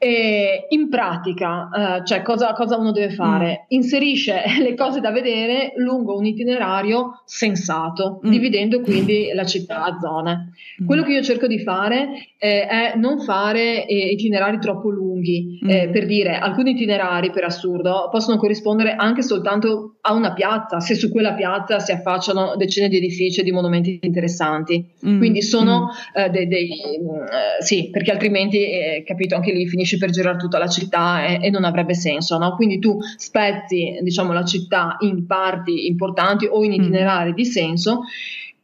E 0.00 0.66
in 0.68 0.88
pratica, 0.88 1.98
eh, 1.98 2.06
cioè 2.06 2.22
cosa, 2.22 2.52
cosa, 2.52 2.76
uno 2.76 2.92
deve 2.92 3.12
fare? 3.12 3.62
Mm. 3.62 3.76
Inserisce 3.78 4.42
le 4.62 4.74
cose 4.76 5.00
da 5.00 5.10
vedere 5.10 5.72
lungo 5.74 6.16
un 6.16 6.24
itinerario 6.24 7.20
sensato, 7.24 8.20
mm. 8.24 8.30
dividendo 8.30 8.80
quindi 8.80 9.32
la 9.34 9.44
città 9.44 9.82
a 9.82 9.98
zone. 9.98 10.52
Mm. 10.80 10.86
Quello 10.86 11.02
che 11.02 11.14
io 11.14 11.22
cerco 11.22 11.48
di 11.48 11.58
fare 11.58 12.10
eh, 12.38 12.66
è 12.68 12.92
non 12.94 13.18
fare 13.18 13.86
eh, 13.86 14.10
itinerari 14.12 14.60
troppo 14.60 14.88
lunghi, 14.88 15.58
eh, 15.66 15.88
mm. 15.88 15.92
per 15.92 16.06
dire 16.06 16.38
alcuni 16.38 16.70
itinerari 16.70 17.32
per 17.32 17.42
assurdo 17.42 18.08
possono 18.08 18.36
corrispondere 18.36 18.94
anche 18.94 19.22
soltanto 19.22 19.96
a 20.02 20.12
una 20.12 20.32
piazza, 20.32 20.78
se 20.78 20.94
su 20.94 21.10
quella 21.10 21.34
piazza 21.34 21.80
si 21.80 21.90
affacciano 21.90 22.54
decine 22.54 22.88
di 22.88 22.98
edifici 22.98 23.40
e 23.40 23.42
di 23.42 23.50
monumenti 23.50 23.98
interessanti. 24.02 24.92
Mm. 25.04 25.18
Quindi 25.18 25.42
sono 25.42 25.86
mm. 25.86 26.22
eh, 26.22 26.28
dei, 26.30 26.46
dei 26.46 26.68
eh, 26.68 27.62
sì, 27.64 27.90
perché 27.90 28.12
altrimenti, 28.12 28.64
capito, 29.04 29.34
anche 29.34 29.50
lì 29.50 29.66
finisce 29.66 29.86
finisci 29.88 29.96
per 29.96 30.10
girare 30.10 30.36
tutta 30.36 30.58
la 30.58 30.68
città 30.68 31.24
e, 31.24 31.38
e 31.42 31.50
non 31.50 31.64
avrebbe 31.64 31.94
senso, 31.94 32.36
no? 32.36 32.54
Quindi 32.54 32.78
tu 32.78 32.98
spezzi, 33.16 33.98
diciamo, 34.02 34.32
la 34.32 34.44
città 34.44 34.96
in 35.00 35.26
parti 35.26 35.86
importanti 35.86 36.46
o 36.46 36.62
in 36.62 36.70
mm. 36.70 36.74
itinerari 36.74 37.30
mm. 37.30 37.34
di 37.34 37.44
senso 37.46 38.02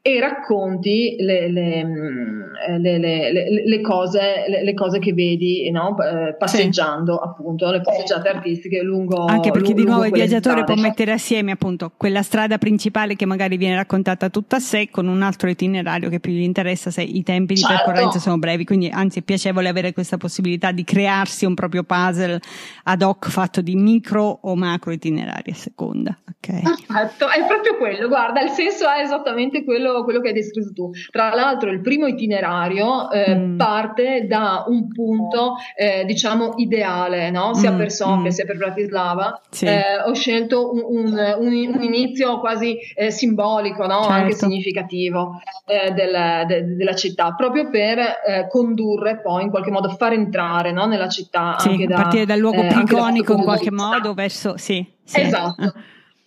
e 0.07 0.21
racconti 0.21 1.17
le, 1.19 1.51
le, 1.51 1.83
mm, 1.83 2.43
le, 2.79 3.65
le 3.65 3.81
cose, 3.81 4.45
cose, 4.75 4.99
che 4.99 5.15
vedi 5.15 5.71
no? 5.71 5.97
Eh, 5.99 6.35
passeggiando, 6.35 7.15
sì. 7.15 7.21
appunto, 7.23 7.71
le 7.71 7.81
passeggiate 7.81 8.29
artistiche 8.29 8.83
lungo 8.83 9.25
Anche 9.25 9.51
perché 9.51 9.69
lungo, 9.69 9.81
di 9.81 9.89
nuovo 9.89 10.05
il 10.05 10.13
viaggiatore 10.13 10.57
strade. 10.57 10.75
può 10.75 10.83
mettere 10.83 11.13
assieme 11.13 11.53
appunto 11.53 11.91
quella 11.97 12.21
strada 12.21 12.59
principale 12.59 13.17
che 13.17 13.25
magari 13.25 13.57
viene 13.57 13.77
raccontata 13.77 14.29
tutta 14.29 14.57
a 14.57 14.59
sé 14.59 14.91
con 14.91 15.09
un 15.09 15.23
altro 15.23 15.49
itinerario 15.49 16.11
che 16.11 16.21
più 16.21 16.33
gli 16.33 16.43
interessa 16.43 16.91
se 16.91 17.01
i 17.01 17.23
tempi 17.23 17.55
di 17.55 17.61
certo. 17.61 17.85
percorrenza 17.85 18.19
sono 18.19 18.37
brevi, 18.37 18.67
quindi 18.67 18.91
anzi 18.93 19.21
è 19.21 19.23
piacevole 19.23 19.71
avere 19.71 19.95
questa 19.95 20.19
possibilità 20.19 20.71
di 20.71 20.85
crearsi 20.85 21.47
un 21.47 21.55
proprio 21.55 21.83
puzzle 21.83 22.39
ad 22.83 23.01
hoc 23.01 23.31
fatto 23.31 23.63
di 23.63 23.75
micro 23.75 24.41
o 24.43 24.55
macro 24.55 24.93
itinerari 24.93 25.53
a 25.53 25.55
seconda. 25.55 26.15
Okay. 26.29 26.61
Perfetto, 26.61 27.31
è 27.31 27.47
proprio 27.47 27.79
quello, 27.79 28.07
guarda, 28.09 28.43
il 28.43 28.51
senso 28.51 28.87
è 28.87 29.01
esattamente 29.01 29.65
quello 29.65 29.94
quello, 30.03 30.21
che 30.21 30.29
hai 30.29 30.35
descritto 30.35 30.73
tu. 30.73 30.91
Tra 31.11 31.33
l'altro 31.35 31.71
il 31.71 31.81
primo 31.81 32.07
itinerario 32.07 33.11
eh, 33.11 33.35
mm. 33.35 33.57
parte 33.57 34.27
da 34.27 34.65
un 34.67 34.89
punto, 34.89 35.55
eh, 35.77 36.05
diciamo, 36.05 36.55
ideale, 36.57 37.31
no? 37.31 37.55
sia 37.55 37.71
mm. 37.71 37.77
per 37.77 37.93
Sofia 37.93 38.31
mm. 38.31 38.33
sia 38.33 38.45
per 38.45 38.57
Bratislava. 38.57 39.41
Sì. 39.51 39.67
Eh, 39.67 40.01
ho 40.05 40.15
scelto 40.15 40.73
un, 40.73 40.83
un, 40.85 41.37
un, 41.39 41.83
inizio 41.83 42.41
quasi 42.41 42.79
eh, 42.97 43.11
simbolico, 43.11 43.87
no? 43.87 44.01
certo. 44.01 44.13
anche 44.13 44.33
significativo 44.33 45.41
eh, 45.67 45.93
del, 45.93 46.47
de, 46.47 46.75
della 46.77 46.95
città, 46.95 47.35
proprio 47.35 47.71
per 47.71 47.99
eh, 47.99 48.47
condurre 48.49 49.21
poi 49.21 49.45
in 49.45 49.51
qualche 49.51 49.71
modo, 49.71 49.91
far 49.91 50.13
entrare 50.13 50.73
no? 50.73 50.87
nella 50.87 51.09
città. 51.09 51.57
Sì, 51.59 51.69
anche 51.69 51.87
da, 51.87 51.97
partire 51.97 52.27
dal 52.27 52.39
luogo 52.39 52.67
più 52.67 52.81
iconico 52.81 53.35
in 53.35 53.43
qualche 53.43 53.71
modo 53.71 54.15
verso... 54.15 54.57
Sì, 54.57 54.85
sì. 55.05 55.21
Esatto. 55.21 55.73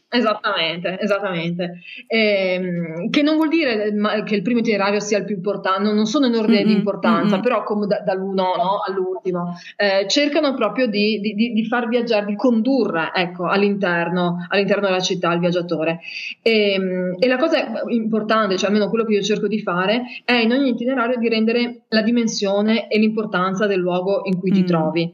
Esattamente, 0.10 0.98
esattamente. 1.02 1.82
Eh, 2.08 3.10
che 3.10 3.22
non 3.22 3.36
vuol 3.36 3.50
dire 3.50 3.94
che 4.24 4.36
il 4.36 4.42
primo 4.42 4.60
itinerario 4.60 5.02
sia 5.02 5.18
il 5.18 5.26
più 5.26 5.36
importante, 5.36 5.92
non 5.92 6.06
sono 6.06 6.28
in 6.28 6.36
ordine 6.36 6.60
mm-hmm, 6.60 6.68
di 6.68 6.74
importanza, 6.74 7.36
mm-hmm. 7.36 7.44
però 7.44 7.64
come 7.64 7.88
da, 7.88 8.00
dall'uno 8.00 8.56
no, 8.56 8.80
all'ultimo. 8.88 9.58
Eh, 9.76 10.08
cercano 10.08 10.54
proprio 10.54 10.88
di, 10.88 11.20
di, 11.20 11.52
di, 11.52 11.66
far 11.66 11.90
viaggiare, 11.90 12.26
di 12.26 12.38
condurre 12.38 13.12
ecco, 13.14 13.48
all'interno, 13.48 14.46
all'interno 14.48 14.88
della 14.88 15.02
città 15.02 15.34
il 15.34 15.40
viaggiatore. 15.40 16.00
E, 16.42 16.72
ehm, 16.72 17.16
e, 17.20 17.28
la 17.28 17.38
cosa 17.38 17.58
importante, 17.90 18.56
cioè 18.56 18.70
almeno 18.70 18.88
quello 18.88 19.04
che 19.04 19.14
io 19.14 19.22
cerco 19.22 19.50
di 19.50 19.60
fare, 19.60 20.04
è 20.24 20.36
in 20.36 20.54
ogni 20.54 20.70
itinerario 20.70 21.18
di 21.18 21.28
rendere 21.28 21.82
la 21.90 22.02
dimensione 22.02 22.88
e 22.88 22.98
l'importanza 22.98 23.68
del 23.68 23.80
luogo 23.80 24.22
in 24.24 24.40
cui 24.40 24.52
mm-hmm. 24.52 24.60
ti 24.60 24.64
mm. 24.64 24.74
trovi. 24.74 25.14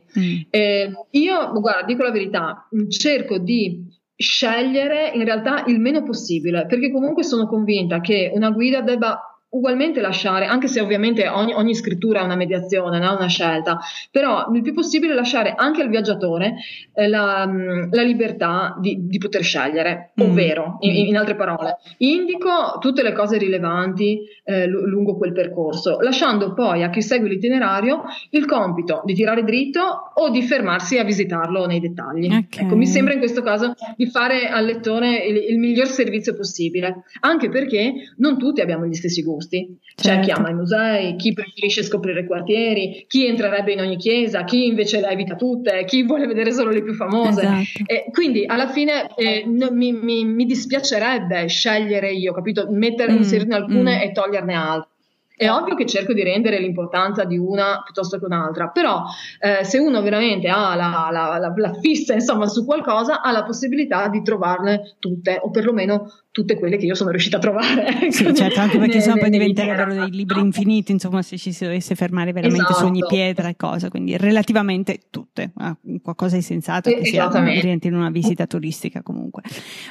Eh, 0.52 0.92
io, 1.10 1.52
guarda, 1.60 1.84
dico 1.84 2.04
la 2.04 2.12
verità, 2.12 2.68
cerco 2.90 3.40
di 3.40 4.02
scegliere 4.16 5.12
in 5.14 5.24
realtà 5.24 5.66
il 5.68 5.80
meno 5.80 6.04
possibile, 6.04 6.66
perché 6.66 6.92
comunque 6.92 7.24
sono 7.24 7.48
convinta 7.48 8.00
che 8.00 8.32
una 8.34 8.52
guida 8.52 8.82
debba 8.82 9.33
ugualmente 9.54 10.02
lasciare, 10.02 10.46
anche 10.46 10.68
se 10.68 10.82
ovviamente 10.82 11.28
ogni, 11.28 11.54
ogni 11.54 11.76
scrittura 11.76 12.22
è 12.22 12.24
una 12.24 12.36
mediazione, 12.36 13.00
no? 13.00 13.16
una 13.16 13.28
scelta, 13.28 13.80
però 14.12 14.50
il 14.54 14.62
più 14.62 14.74
possibile 14.74 15.14
lasciare 15.14 15.54
anche 15.56 15.82
al 15.82 15.90
viaggiatore 15.90 16.56
eh, 16.94 17.08
la, 17.08 17.46
mm, 17.48 17.92
la, 17.92 18.02
libertà 18.02 18.76
di, 18.80 18.98
di, 19.08 19.18
poter 19.20 19.44
scegliere, 19.44 20.12
mm. 20.20 20.30
ovvero, 20.30 20.78
in, 20.82 21.08
in, 21.08 21.18
altre 21.18 21.36
parole, 21.36 21.78
indico 21.98 22.78
tutte 22.80 23.04
le 23.04 23.14
cose 23.14 23.38
rilevanti 23.38 24.22
eh, 24.44 24.68
lungo 24.68 25.18
quel 25.18 25.34
percorso, 25.34 26.00
lasciando 26.00 26.54
poi 26.54 26.84
a 26.84 26.90
chi 26.90 27.02
segue 27.02 27.30
l'itinerario 27.30 28.04
il 28.32 28.46
compito 28.46 29.02
di 29.06 29.14
tirare 29.14 29.44
dritto 29.44 30.12
o 30.16 30.30
di 30.30 30.42
fermarsi 30.42 30.98
a 30.98 31.04
visitarlo 31.04 31.66
nei 31.66 31.80
dettagli. 31.80 32.26
Okay. 32.26 32.66
Ecco, 32.66 32.76
mi 32.76 32.88
sembra 32.88 33.14
in 33.14 33.20
questo 33.20 33.44
caso 33.44 33.74
di 33.96 34.08
fare 34.08 34.48
al 34.48 34.66
lettore 34.66 35.18
il, 35.18 35.36
il 35.52 35.60
miglior 35.60 35.88
servizio 35.88 36.36
possibile, 36.36 37.04
anche 37.20 37.50
perché 37.50 37.94
non 38.18 38.38
tutti 38.38 38.62
abbiamo 38.62 38.86
gli 38.86 38.94
stessi 38.94 39.22
gusti 39.22 39.42
gusti. 39.44 39.78
C'è 39.96 40.20
chi 40.20 40.28
certo. 40.28 40.40
ama 40.40 40.50
i 40.50 40.54
musei, 40.56 41.16
chi 41.18 41.34
preferisce 41.34 41.84
scoprire 41.84 42.26
quartieri, 42.26 43.06
chi 43.08 43.28
entrerebbe 43.28 43.74
in 43.74 43.82
ogni 43.82 43.98
chiesa, 43.98 44.44
chi 44.44 44.66
invece 44.66 45.00
le 45.00 45.10
evita 45.10 45.36
tutte, 45.36 45.84
chi 45.86 46.04
vuole 46.04 46.26
vedere 46.26 46.52
solo 46.52 46.72
le 46.72 46.82
più 46.82 46.94
famose. 46.94 47.42
Esatto. 47.42 47.84
Eh, 47.86 48.06
quindi 48.12 48.46
alla 48.46 48.70
fine 48.70 49.14
eh, 49.16 49.44
no, 49.46 49.70
mi, 49.72 49.92
mi, 49.92 50.26
mi, 50.26 50.46
dispiacerebbe 50.46 51.48
scegliere 51.48 52.12
io, 52.12 52.34
capito? 52.34 52.68
Mettere, 52.72 53.12
mm, 53.12 53.18
inserirne 53.18 53.56
alcune 53.56 53.98
mm. 53.98 54.02
e 54.02 54.12
toglierne 54.12 54.54
altre. 54.54 54.92
È 55.36 55.50
ovvio 55.50 55.74
che 55.74 55.88
cerco 55.88 56.14
di 56.14 56.22
rendere 56.22 56.60
l'importanza 56.60 57.24
di 57.24 57.40
una 57.40 57.82
piuttosto 57.84 58.20
che 58.20 58.26
un'altra, 58.26 58.68
però 58.68 59.04
eh, 59.40 59.64
se 59.64 59.80
uno 59.80 60.00
veramente 60.04 60.48
ha 60.48 60.76
la, 60.76 61.10
la, 61.12 61.40
la, 61.40 61.54
la, 61.56 61.74
fissa 61.82 62.14
insomma, 62.14 62.48
su 62.48 62.64
qualcosa, 62.64 63.22
ha 63.22 63.32
la 63.32 63.44
possibilità 63.44 64.10
di 64.10 64.22
trovarle 64.22 64.96
tutte, 65.00 65.40
o 65.42 65.50
perlomeno 65.50 66.12
tutte 66.30 66.56
quelle 66.56 66.78
che 66.78 66.86
io 66.86 66.94
sono 66.94 67.10
riuscita 67.10 67.38
a 67.38 67.40
trovare. 67.40 67.92
Sì, 68.14 68.32
certo, 68.36 68.60
anche 68.60 68.78
perché 68.78 69.02
sennò 69.02 69.18
poi 69.18 69.32
diventerebbero 69.32 69.94
dei 69.94 70.12
libri 70.12 70.40
infiniti, 70.40 70.92
insomma, 70.92 71.24
se 71.24 71.38
ci 71.38 71.52
si 71.52 71.64
dovesse 71.64 71.96
fermare 71.96 72.32
veramente 72.32 72.66
esatto. 72.66 72.80
su 72.80 72.86
ogni 72.86 73.00
esatto. 73.00 73.16
pietra 73.16 73.48
e 73.50 73.56
cosa, 73.56 73.90
quindi 73.90 74.16
relativamente 74.18 75.00
tutte, 75.10 75.52
ah, 75.58 75.76
qualcosa 76.02 76.36
di 76.36 76.44
sensato 76.44 76.92
che 76.92 77.06
sia 77.06 77.28
rientri 77.32 77.90
in 77.90 77.96
una 77.96 78.12
visita 78.12 78.46
turistica 78.46 79.02
comunque. 79.02 79.42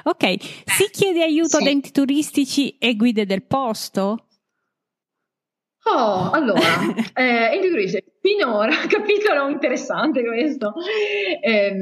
Ok, 0.04 0.36
si 0.40 0.88
chiede 0.92 1.24
aiuto 1.24 1.56
sì. 1.56 1.62
ad 1.62 1.66
enti 1.66 1.90
turistici 1.90 2.76
e 2.78 2.94
guide 2.94 3.26
del 3.26 3.42
posto? 3.42 4.26
Oh, 5.84 6.30
allora, 6.30 6.60
eh, 7.14 7.56
Individuation, 7.56 8.02
finora, 8.20 8.70
capitolo 8.86 9.48
interessante 9.48 10.24
questo, 10.24 10.74
eh, 11.40 11.74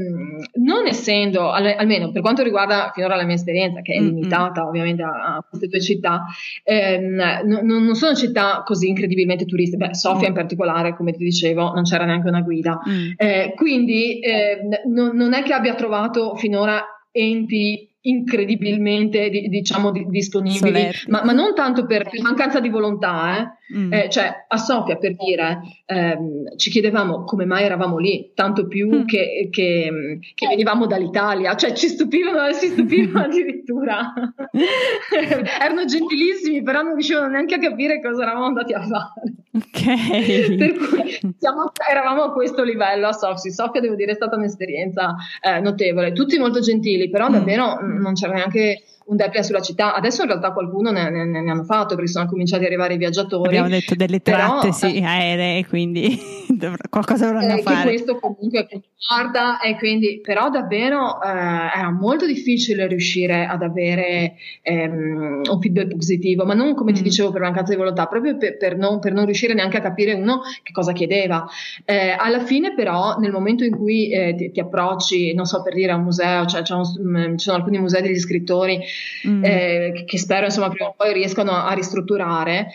non 0.55 0.87
essendo, 0.87 1.51
al, 1.51 1.75
almeno 1.77 2.11
per 2.11 2.23
quanto 2.23 2.43
riguarda 2.43 2.93
finora 2.95 3.15
la 3.15 3.25
mia 3.25 3.35
esperienza, 3.35 3.83
che 3.83 3.93
è 3.93 4.01
limitata 4.01 4.61
mm-hmm. 4.61 4.69
ovviamente 4.69 5.03
a, 5.03 5.37
a, 5.37 5.45
queste 5.47 5.67
due 5.67 5.83
città, 5.83 6.25
ehm, 6.65 7.43
no, 7.45 7.61
non 7.63 7.95
sono 7.95 8.15
città 8.15 8.63
così 8.65 8.89
incredibilmente 8.89 9.45
turistiche, 9.45 9.89
beh, 9.89 9.95
Sofia 9.95 10.29
in 10.29 10.35
particolare, 10.35 10.97
come 10.97 11.13
ti 11.13 11.23
dicevo, 11.23 11.73
non 11.75 11.83
c'era 11.83 12.07
neanche 12.07 12.29
una 12.29 12.41
guida, 12.41 12.81
mm. 12.89 13.11
eh, 13.17 13.53
quindi 13.55 14.19
ehm, 14.21 14.95
no, 14.95 15.13
non 15.13 15.35
è 15.35 15.43
che 15.43 15.53
abbia 15.53 15.75
trovato 15.75 16.37
finora 16.37 16.83
enti 17.13 17.87
incredibilmente 18.03 19.29
di, 19.29 19.49
diciamo 19.49 19.91
di, 19.91 20.07
disponibili, 20.09 20.89
ma, 21.09 21.23
ma, 21.23 21.33
non 21.33 21.55
tanto 21.55 21.85
per, 21.85 22.09
per 22.09 22.23
mancanza 22.23 22.61
di 22.61 22.71
volontà, 22.71 23.39
eh. 23.39 23.59
Mm. 23.77 23.93
Eh, 23.93 24.09
cioè 24.11 24.47
a 24.49 24.57
Sofia 24.57 24.97
per 24.97 25.15
dire 25.15 25.61
ehm, 25.87 26.57
ci 26.57 26.71
chiedevamo 26.71 27.23
come 27.25 27.45
mai 27.45 27.65
eravamo 27.65 27.99
lì, 27.99 28.33
tanto 28.35 28.67
più 28.67 28.91
mm. 28.91 29.05
che, 29.07 29.49
che, 29.51 30.19
che, 30.35 30.47
venivamo 30.49 30.87
dall'Italia, 30.87 31.55
cioè 31.55 31.73
ci 31.73 31.87
stupivano, 31.87 32.53
si 32.53 32.69
stupivano 32.69 33.27
addirittura, 33.27 34.13
erano 35.61 35.85
gentilissimi, 35.85 36.63
però 36.63 36.83
non 36.83 36.95
riuscivano 36.95 37.29
neanche 37.29 37.55
a 37.55 37.59
capire 37.59 38.01
cosa 38.01 38.23
eravamo 38.23 38.47
andati 38.47 38.73
a 38.73 38.81
fare. 38.81 39.35
Ok. 39.53 40.57
per 40.57 40.77
cui 40.77 41.35
siamo, 41.39 41.71
eravamo 41.89 42.23
a 42.23 42.33
questo 42.33 42.65
livello 42.65 43.07
a 43.07 43.13
Sofia. 43.13 43.53
Sofia, 43.53 43.81
devo 43.81 43.95
dire, 43.95 44.13
è 44.13 44.17
stata 44.17 44.37
un'esperienza 44.37 45.15
eh, 45.41 45.61
notevole, 45.61 46.13
tutti 46.13 46.39
molto 46.39 46.61
gentili, 46.61 47.09
però 47.09 47.29
mm. 47.29 47.33
davvero 47.33 47.79
non 47.81 48.15
c'era 48.15 48.35
neanche 48.35 48.83
un 49.07 49.17
deplay 49.17 49.43
sulla 49.43 49.61
città. 49.61 49.95
Adesso 49.95 50.23
in 50.23 50.29
realtà 50.29 50.53
qualcuno 50.53 50.91
ne, 50.91 51.11
ne, 51.11 51.25
ne, 51.25 51.51
hanno 51.51 51.65
fatto 51.65 51.95
perché 51.95 52.11
sono 52.11 52.27
cominciati 52.27 52.63
ad 52.63 52.69
arrivare 52.69 52.95
i 52.95 52.99
viaggiatori. 52.99 53.49
Abbiamo 53.49 53.69
detto 53.69 53.95
delle 53.95 54.21
tratte, 54.21 54.69
però, 54.69 54.73
sì, 54.73 55.03
aeree, 55.05 55.67
quindi... 55.67 56.19
qualcosa 56.91 57.27
dovranno 57.27 57.55
eh, 57.57 57.63
fare. 57.63 57.89
questo 57.89 58.19
comunque 58.19 58.67
guarda 59.09 59.61
e 59.61 59.77
quindi 59.77 60.21
però 60.21 60.51
davvero 60.51 61.21
eh, 61.23 61.29
era 61.29 61.91
molto 61.91 62.27
difficile 62.27 62.87
riuscire 62.87 63.47
ad 63.47 63.63
avere 63.63 64.35
ehm, 64.63 65.43
un 65.51 65.61
feedback 65.61 65.95
positivo, 65.95 66.45
ma 66.45 66.55
non 66.55 66.75
come 66.75 66.93
mm. 66.93 66.95
ti 66.95 67.03
dicevo 67.03 67.31
per 67.31 67.41
mancanza 67.41 67.73
di 67.73 67.79
volontà, 67.79 68.07
proprio 68.07 68.37
per, 68.37 68.57
per, 68.57 68.77
non, 68.77 69.01
per, 69.01 69.13
non, 69.13 69.25
riuscire 69.25 69.55
neanche 69.55 69.79
a 69.79 69.81
capire 69.81 70.13
uno 70.13 70.41
che 70.63 70.73
cosa 70.73 70.93
chiedeva. 70.93 71.47
Eh, 71.85 72.15
alla 72.17 72.41
fine 72.41 72.75
però 72.75 73.17
nel 73.19 73.33
momento 73.33 73.65
in 73.65 73.77
cui 73.77 74.11
eh, 74.11 74.35
ti, 74.37 74.51
ti, 74.51 74.61
approcci, 74.61 75.35
non 75.35 75.47
so 75.47 75.63
per 75.63 75.75
dire 75.75 75.93
a 75.93 75.97
un 75.97 76.03
museo, 76.03 76.45
cioè 76.47 76.63
un, 76.71 77.39
ci 77.39 77.45
sono 77.45 77.57
alcuni 77.57 77.79
musei 77.79 78.03
degli 78.03 78.19
scrittori 78.19 78.81
mm. 79.27 79.45
Eh, 79.45 80.05
che 80.07 80.19
spero 80.19 80.47
insomma 80.47 80.69
prima 80.69 80.89
o 80.89 80.95
poi 80.97 81.13
riescano 81.13 81.53
a, 81.53 81.73
ristrutturare, 81.73 82.69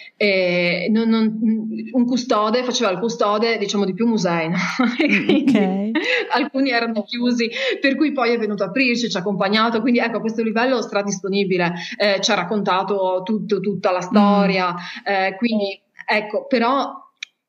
non, 0.89 1.09
non, 1.09 1.39
un 1.91 2.05
custode 2.05 2.63
faceva 2.63 2.91
il 2.91 2.99
custode 2.99 3.57
diciamo 3.57 3.85
di 3.85 3.93
più 3.93 4.07
musei, 4.07 4.49
no? 4.49 4.57
okay. 4.87 5.91
alcuni 6.31 6.71
erano 6.71 7.03
chiusi, 7.03 7.49
per 7.79 7.95
cui 7.95 8.11
poi 8.11 8.33
è 8.33 8.37
venuto 8.37 8.63
a 8.63 8.67
aprirci, 8.67 9.09
ci 9.09 9.17
ha 9.17 9.19
accompagnato, 9.19 9.81
quindi 9.81 9.99
ecco 9.99 10.17
a 10.17 10.21
questo 10.21 10.43
livello 10.43 10.81
stradisponibile, 10.81 11.73
eh, 11.97 12.21
ci 12.21 12.31
ha 12.31 12.35
raccontato 12.35 13.21
tutto, 13.23 13.59
tutta 13.59 13.91
la 13.91 14.01
storia, 14.01 14.73
mm. 14.73 14.77
eh, 15.05 15.35
quindi 15.37 15.81
ecco, 16.05 16.45
però 16.47 17.03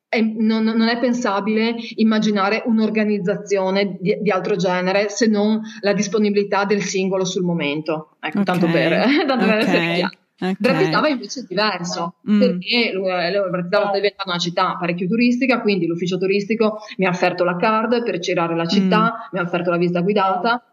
è, 0.09 0.21
non, 0.21 0.63
non, 0.63 0.87
è 0.87 0.99
pensabile 0.99 1.75
immaginare 1.95 2.63
un'organizzazione 2.65 3.97
di, 3.99 4.17
di, 4.21 4.31
altro 4.31 4.55
genere 4.55 5.09
se 5.09 5.27
non 5.27 5.61
la 5.81 5.93
disponibilità 5.93 6.63
del 6.63 6.81
singolo 6.81 7.25
sul 7.25 7.43
momento. 7.43 8.15
Ecco, 8.19 8.39
okay. 8.39 8.43
tanto 8.43 8.67
per, 8.67 9.03
tanto 9.25 9.33
okay. 9.33 9.47
per 9.47 9.57
essere 9.67 9.93
chiaro. 9.95 10.17
Okay. 10.39 10.55
Bratislava 10.59 11.07
invece 11.07 11.39
è 11.39 11.43
diverso 11.47 12.13
mm. 12.29 12.39
perché 12.39 12.91
Bratislava 12.93 13.87
sta 13.87 13.95
diventando 13.95 14.31
una 14.31 14.37
città 14.37 14.77
parecchio 14.79 15.07
turistica, 15.07 15.61
quindi 15.61 15.87
l'ufficio 15.87 16.19
turistico 16.19 16.77
mi 16.97 17.07
ha 17.07 17.09
offerto 17.09 17.43
la 17.43 17.55
card 17.55 18.03
per 18.03 18.19
girare 18.19 18.55
la 18.55 18.67
città, 18.67 19.01
mm. 19.01 19.29
mi 19.31 19.39
ha 19.39 19.41
offerto 19.41 19.71
la 19.71 19.77
visita 19.77 20.01
guidata. 20.01 20.63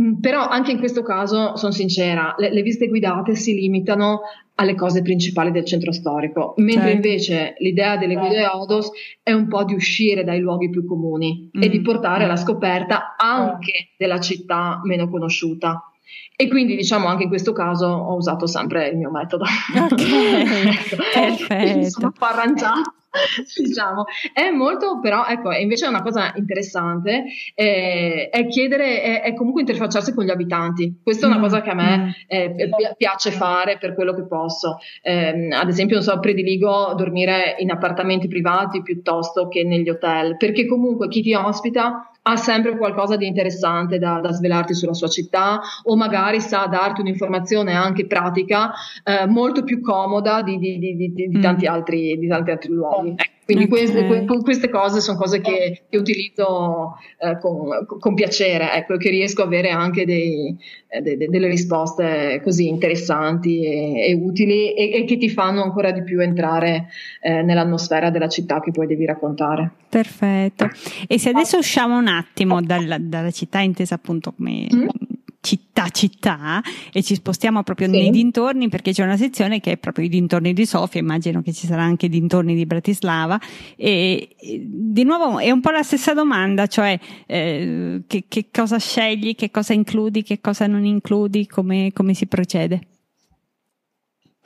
Mm, 0.00 0.14
però 0.14 0.48
anche 0.48 0.72
in 0.72 0.78
questo 0.78 1.02
caso, 1.02 1.56
sono 1.56 1.72
sincera, 1.72 2.34
le, 2.36 2.52
le, 2.52 2.62
visite 2.62 2.88
guidate 2.88 3.36
si 3.36 3.54
limitano 3.54 4.22
alle 4.56 4.74
cose 4.74 5.02
principali 5.02 5.52
del 5.52 5.64
centro 5.64 5.92
storico, 5.92 6.54
mentre 6.56 6.90
certo. 6.90 6.94
invece 6.96 7.54
l'idea 7.58 7.96
delle 7.96 8.16
guide 8.16 8.46
Odos 8.46 8.90
è 9.22 9.32
un 9.32 9.46
po' 9.46 9.64
di 9.64 9.74
uscire 9.74 10.24
dai 10.24 10.40
luoghi 10.40 10.68
più 10.68 10.84
comuni 10.84 11.48
mm. 11.56 11.62
e 11.62 11.68
di 11.68 11.80
portare 11.80 12.24
alla 12.24 12.36
scoperta 12.36 13.14
anche 13.16 13.90
della 13.96 14.18
città 14.18 14.80
meno 14.82 15.08
conosciuta. 15.08 15.93
E 16.36 16.48
quindi 16.48 16.76
diciamo 16.76 17.06
anche 17.06 17.24
in 17.24 17.28
questo 17.28 17.52
caso 17.52 17.86
ho 17.86 18.14
usato 18.14 18.46
sempre 18.46 18.88
il 18.88 18.96
mio 18.96 19.10
metodo. 19.10 19.44
Ok, 19.44 19.94
perfetto. 21.14 21.78
Mi 21.78 21.90
sono 21.90 22.06
un 22.06 22.12
po' 22.12 22.24
arrangiata. 22.24 22.94
diciamo, 23.62 24.04
è 24.32 24.50
molto, 24.50 25.00
però, 25.00 25.26
ecco, 25.26 25.52
invece 25.52 25.86
è 25.86 25.88
una 25.88 26.02
cosa 26.02 26.32
interessante, 26.36 27.24
eh, 27.54 28.28
è 28.30 28.46
chiedere, 28.46 29.02
è, 29.02 29.22
è, 29.22 29.34
comunque 29.34 29.62
interfacciarsi 29.62 30.12
con 30.14 30.24
gli 30.24 30.30
abitanti. 30.30 31.00
Questa 31.02 31.26
è 31.26 31.28
una 31.28 31.38
mm, 31.38 31.42
cosa 31.42 31.62
che 31.62 31.70
a 31.70 31.74
me 31.74 32.16
eh, 32.26 32.70
piace 32.96 33.30
fare 33.30 33.78
per 33.78 33.94
quello 33.94 34.14
che 34.14 34.26
posso. 34.26 34.78
Eh, 35.02 35.48
ad 35.52 35.68
esempio, 35.68 35.96
non 35.96 36.04
so, 36.04 36.18
prediligo 36.18 36.94
dormire 36.96 37.56
in 37.58 37.70
appartamenti 37.70 38.28
privati 38.28 38.82
piuttosto 38.82 39.48
che 39.48 39.64
negli 39.64 39.88
hotel, 39.88 40.36
perché 40.36 40.66
comunque 40.66 41.08
chi 41.08 41.22
ti 41.22 41.34
ospita 41.34 42.08
ha 42.26 42.36
sempre 42.36 42.76
qualcosa 42.76 43.16
di 43.16 43.26
interessante 43.26 43.98
da, 43.98 44.18
da, 44.20 44.32
svelarti 44.32 44.72
sulla 44.74 44.94
sua 44.94 45.08
città 45.08 45.60
o 45.82 45.94
magari 45.94 46.40
sa 46.40 46.66
darti 46.66 47.02
un'informazione 47.02 47.74
anche 47.74 48.06
pratica 48.06 48.72
eh, 49.04 49.26
molto 49.26 49.62
più 49.62 49.80
comoda 49.82 50.42
di, 50.42 50.58
di, 50.58 50.78
di, 50.78 51.12
di 51.12 51.28
mm. 51.36 51.42
tanti, 51.42 51.66
altri, 51.66 52.26
tanti, 52.26 52.50
altri, 52.50 52.72
luoghi. 52.72 53.10
Ecco, 53.10 53.33
quindi 53.44 53.64
okay. 53.64 53.86
queste, 53.86 54.26
queste, 54.42 54.68
cose 54.70 55.00
sono 55.00 55.18
cose 55.18 55.40
che, 55.40 55.82
che 55.88 55.96
utilizzo 55.96 56.96
eh, 57.18 57.38
con, 57.38 57.86
con, 57.86 58.14
piacere, 58.14 58.72
ecco, 58.72 58.96
che 58.96 59.10
riesco 59.10 59.42
a 59.42 59.44
avere 59.44 59.70
anche 59.70 60.06
dei, 60.06 60.56
eh, 60.88 61.00
de, 61.00 61.16
de, 61.16 61.28
delle 61.28 61.48
risposte 61.48 62.40
così 62.42 62.68
interessanti 62.68 63.64
e, 63.64 64.08
e 64.08 64.14
utili 64.14 64.74
e, 64.74 64.92
e, 64.94 65.04
che 65.04 65.18
ti 65.18 65.28
fanno 65.28 65.62
ancora 65.62 65.90
di 65.90 66.02
più 66.02 66.20
entrare 66.20 66.88
eh, 67.20 67.42
nell'atmosfera 67.42 68.10
della 68.10 68.28
città 68.28 68.60
che 68.60 68.70
poi 68.70 68.86
devi 68.86 69.04
raccontare. 69.04 69.70
Perfetto. 69.88 70.70
E 71.06 71.18
se 71.18 71.28
adesso 71.28 71.58
usciamo 71.58 71.98
un 71.98 72.08
attimo 72.08 72.62
dalla, 72.62 72.96
dalla 72.98 73.30
città 73.30 73.60
intesa 73.60 73.94
appunto 73.94 74.32
come 74.32 74.66
mm 74.74 75.13
città 75.44 75.88
città 75.90 76.62
e 76.92 77.02
ci 77.02 77.14
spostiamo 77.14 77.62
proprio 77.62 77.88
sì. 77.88 77.92
nei 77.92 78.10
dintorni 78.10 78.68
perché 78.68 78.92
c'è 78.92 79.04
una 79.04 79.18
sezione 79.18 79.60
che 79.60 79.72
è 79.72 79.76
proprio 79.76 80.06
i 80.06 80.08
dintorni 80.08 80.54
di 80.54 80.64
Sofia, 80.64 81.00
immagino 81.00 81.42
che 81.42 81.52
ci 81.52 81.66
sarà 81.66 81.82
anche 81.82 82.06
i 82.06 82.08
dintorni 82.08 82.54
di 82.54 82.64
Bratislava 82.64 83.38
e, 83.76 84.34
di 84.40 85.04
nuovo 85.04 85.38
è 85.38 85.50
un 85.50 85.60
po' 85.60 85.70
la 85.70 85.82
stessa 85.82 86.14
domanda, 86.14 86.66
cioè 86.66 86.98
eh, 87.26 88.02
che, 88.06 88.24
che, 88.26 88.46
cosa 88.50 88.78
scegli, 88.78 89.34
che 89.34 89.50
cosa 89.50 89.74
includi, 89.74 90.22
che 90.22 90.40
cosa 90.40 90.66
non 90.66 90.84
includi, 90.84 91.46
come, 91.46 91.90
come 91.92 92.14
si 92.14 92.26
procede? 92.26 92.93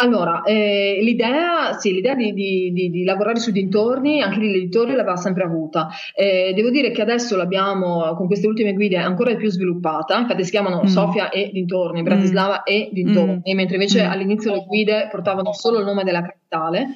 Allora, 0.01 0.43
eh, 0.45 1.01
l'idea, 1.03 1.73
sì, 1.73 1.93
l'idea 1.93 2.15
di, 2.15 2.33
di, 2.33 2.71
di, 2.73 2.89
di, 2.89 3.03
lavorare 3.03 3.41
sui 3.41 3.51
dintorni, 3.51 4.23
anche 4.23 4.39
l'editore 4.39 4.95
l'aveva 4.95 5.17
sempre 5.17 5.43
avuta. 5.43 5.89
Eh, 6.15 6.53
devo 6.55 6.71
dire 6.71 6.93
che 6.93 7.03
adesso 7.03 7.37
l'abbiamo, 7.37 8.15
con 8.15 8.29
queste 8.29 8.47
ultime 8.47 8.75
guide, 8.75 8.97
ancora 8.97 9.35
più 9.35 9.51
sviluppata, 9.51 10.17
infatti 10.17 10.45
si 10.45 10.53
chiamano 10.53 10.83
mm. 10.83 10.87
Sofia 10.87 11.31
e 11.31 11.51
dintorni, 11.53 12.03
Bratislava 12.03 12.59
mm. 12.59 12.73
e 12.73 12.89
dintorni, 12.93 13.53
mm. 13.53 13.57
mentre 13.57 13.75
invece 13.75 14.07
mm. 14.07 14.11
all'inizio 14.11 14.53
le 14.53 14.65
guide 14.69 15.09
portavano 15.11 15.53
solo 15.53 15.81
il 15.81 15.85
nome 15.85 16.05
della 16.05 16.23
capitale 16.23 16.91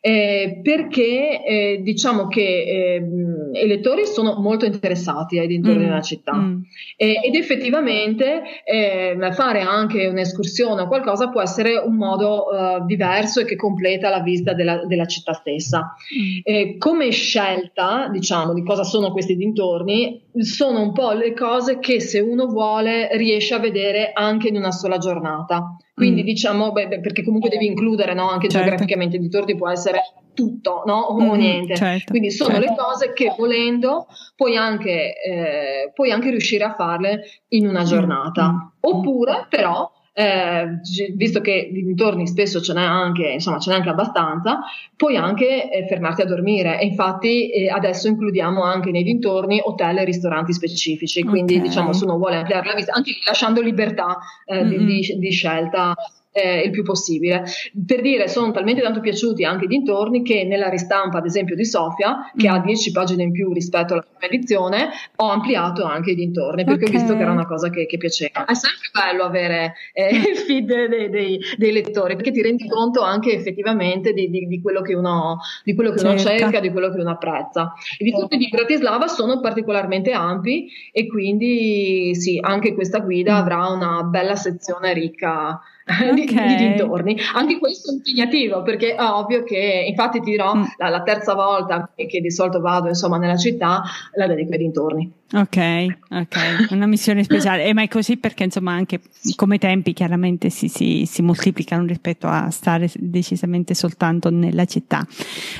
eh, 0.00 0.60
perché 0.62 1.44
eh, 1.44 1.80
diciamo 1.82 2.28
che 2.28 2.40
eh, 2.40 3.62
i 3.62 3.66
lettori 3.66 4.06
sono 4.06 4.34
molto 4.40 4.64
interessati 4.64 5.38
ai 5.38 5.46
dintorni 5.46 5.84
mm. 5.84 5.86
della 5.86 6.00
città 6.00 6.34
mm. 6.34 6.60
ed 6.96 7.34
effettivamente 7.34 8.42
ehm, 8.64 9.32
fare 9.32 9.60
anche 9.60 10.06
un'escursione 10.06 10.82
o 10.82 10.88
qualcosa 10.88 11.28
può 11.28 11.40
essere 11.40 11.76
un 11.76 11.96
modo 11.96 12.50
eh, 12.50 12.82
diverso 12.86 13.40
e 13.40 13.44
che 13.44 13.56
completa 13.56 14.10
la 14.10 14.20
visita 14.20 14.52
della, 14.52 14.84
della 14.86 15.06
città 15.06 15.32
stessa. 15.32 15.94
Mm. 16.18 16.78
come 16.78 17.10
scelta, 17.10 18.08
diciamo, 18.10 18.52
di 18.52 18.62
cosa 18.62 18.82
sono 18.82 19.10
questi 19.12 19.36
dintorni, 19.36 20.22
sono 20.40 20.80
un 20.80 20.92
po' 20.92 21.12
le 21.12 21.34
cose 21.34 21.78
che 21.78 22.00
se 22.00 22.20
uno 22.20 22.46
vuole 22.46 23.08
riesce 23.16 23.54
a 23.54 23.58
vedere 23.58 24.10
anche 24.12 24.48
in 24.48 24.56
una 24.56 24.70
sola 24.70 24.98
giornata. 24.98 25.76
Quindi 25.94 26.22
mm. 26.22 26.24
diciamo, 26.24 26.72
beh, 26.72 27.00
perché 27.00 27.24
comunque 27.24 27.50
devi 27.50 27.66
includere 27.66 28.14
no? 28.14 28.28
anche 28.28 28.48
certo. 28.48 28.66
geograficamente 28.66 29.16
il 29.16 29.22
dintorni 29.22 29.56
può 29.56 29.68
essere 29.68 30.00
tutto 30.34 30.82
no? 30.86 30.98
o 30.98 31.20
mm, 31.20 31.32
niente. 31.32 31.74
Certo, 31.74 32.10
Quindi 32.10 32.30
sono 32.30 32.54
certo. 32.54 32.68
le 32.68 32.76
cose 32.76 33.12
che 33.12 33.34
volendo 33.36 34.06
puoi 34.36 34.56
anche, 34.56 35.20
eh, 35.20 35.90
puoi 35.92 36.12
anche 36.12 36.30
riuscire 36.30 36.64
a 36.64 36.74
farle 36.74 37.22
in 37.48 37.66
una 37.66 37.82
mm, 37.82 37.86
giornata. 37.86 38.52
Mm. 38.52 38.68
Oppure 38.80 39.46
però 39.48 39.90
eh, 40.18 40.80
visto 41.14 41.40
che 41.40 41.70
di 41.72 41.84
dintorni 41.84 42.26
spesso 42.26 42.60
ce 42.60 42.72
n'è 42.72 42.82
anche, 42.82 43.28
insomma, 43.28 43.60
ce 43.60 43.70
n'è 43.70 43.76
anche 43.76 43.88
abbastanza, 43.88 44.62
puoi 44.96 45.16
anche 45.16 45.70
eh, 45.70 45.86
fermarti 45.86 46.22
a 46.22 46.24
dormire. 46.24 46.80
E 46.80 46.86
infatti 46.86 47.50
eh, 47.50 47.70
adesso 47.70 48.08
includiamo 48.08 48.64
anche 48.64 48.90
nei 48.90 49.04
dintorni 49.04 49.60
hotel 49.62 49.98
e 49.98 50.04
ristoranti 50.04 50.52
specifici, 50.52 51.22
quindi 51.22 51.54
okay. 51.54 51.68
diciamo 51.68 51.92
se 51.92 52.02
uno 52.02 52.16
vuole 52.16 52.34
ampliare 52.34 52.66
la 52.66 52.74
vista, 52.74 52.94
anche 52.94 53.12
lasciando 53.24 53.60
libertà 53.60 54.18
mm-hmm. 54.52 54.68
di, 54.68 54.84
di, 54.84 55.18
di 55.18 55.30
scelta 55.30 55.94
eh, 56.38 56.62
il 56.62 56.70
più 56.70 56.82
possibile. 56.82 57.44
Per 57.86 58.00
dire, 58.00 58.28
sono 58.28 58.50
talmente 58.52 58.82
tanto 58.82 59.00
piaciuti 59.00 59.44
anche 59.44 59.64
i 59.64 59.68
dintorni 59.68 60.22
che 60.22 60.44
nella 60.44 60.68
ristampa, 60.68 61.18
ad 61.18 61.26
esempio, 61.26 61.56
di 61.56 61.64
Sofia, 61.64 62.30
che 62.36 62.48
mm. 62.48 62.52
ha 62.52 62.58
10 62.60 62.92
pagine 62.92 63.22
in 63.24 63.32
più 63.32 63.52
rispetto 63.52 63.94
alla 63.94 64.02
prima 64.02 64.32
edizione, 64.32 64.88
ho 65.16 65.30
ampliato 65.30 65.84
anche 65.84 66.12
i 66.12 66.14
dintorni 66.14 66.64
perché 66.64 66.84
okay. 66.84 66.94
ho 66.94 66.98
visto 66.98 67.16
che 67.16 67.22
era 67.22 67.32
una 67.32 67.46
cosa 67.46 67.70
che, 67.70 67.86
che 67.86 67.96
piaceva. 67.96 68.44
È 68.44 68.54
sempre 68.54 68.88
bello 68.92 69.24
avere 69.24 69.74
eh, 69.92 70.14
il 70.30 70.36
feed 70.36 70.86
dei, 70.88 71.10
dei, 71.10 71.40
dei, 71.56 71.72
lettori 71.72 72.14
perché 72.14 72.30
ti 72.30 72.42
rendi 72.42 72.68
conto 72.68 73.02
anche 73.02 73.32
effettivamente 73.32 74.12
di, 74.12 74.30
di, 74.30 74.46
di 74.46 74.60
quello 74.60 74.80
che 74.80 74.94
uno, 74.94 75.38
di 75.64 75.74
quello 75.74 75.90
che 75.90 76.04
uno 76.04 76.16
cerca, 76.16 76.60
di 76.60 76.70
quello 76.70 76.90
che 76.90 77.00
uno 77.00 77.10
apprezza. 77.10 77.72
I 77.98 78.04
dintorni 78.04 78.38
di 78.38 78.48
Bratislava 78.48 79.06
sono 79.06 79.40
particolarmente 79.40 80.12
ampi 80.12 80.68
e 80.92 81.06
quindi 81.06 82.14
sì, 82.14 82.38
anche 82.40 82.74
questa 82.74 83.00
guida 83.00 83.34
mm. 83.34 83.36
avrà 83.36 83.66
una 83.68 84.02
bella 84.02 84.36
sezione 84.36 84.92
ricca 84.92 85.60
okay. 85.88 86.14
di, 86.14 86.26
di, 86.26 86.56
dintorni. 86.56 87.18
Anche 87.34 87.58
questo 87.58 87.90
è 87.90 87.94
impegnativo 87.94 88.62
perché 88.62 88.94
è 88.94 89.02
ovvio 89.02 89.42
che, 89.42 89.84
infatti 89.88 90.20
ti 90.20 90.30
dirò, 90.30 90.54
mm. 90.54 90.64
la, 90.76 90.88
la, 90.88 91.02
terza 91.02 91.34
volta 91.34 91.90
che 91.94 92.20
di 92.20 92.30
solito 92.30 92.60
vado 92.60 92.88
insomma 92.88 93.16
nella 93.18 93.36
città, 93.36 93.82
la 94.14 94.26
dedico 94.26 94.52
ai 94.52 94.58
dintorni. 94.58 95.12
Ok, 95.30 95.86
ok, 96.08 96.68
una 96.70 96.86
missione 96.86 97.22
speciale. 97.22 97.66
E 97.66 97.74
ma 97.74 97.82
è 97.82 97.88
così 97.88 98.16
perché 98.16 98.44
insomma 98.44 98.72
anche 98.72 99.00
come 99.36 99.58
tempi 99.58 99.92
chiaramente 99.92 100.48
si, 100.48 100.68
si, 100.68 101.04
si, 101.04 101.20
moltiplicano 101.20 101.84
rispetto 101.84 102.26
a 102.26 102.50
stare 102.50 102.90
decisamente 102.94 103.74
soltanto 103.74 104.30
nella 104.30 104.64
città. 104.64 105.06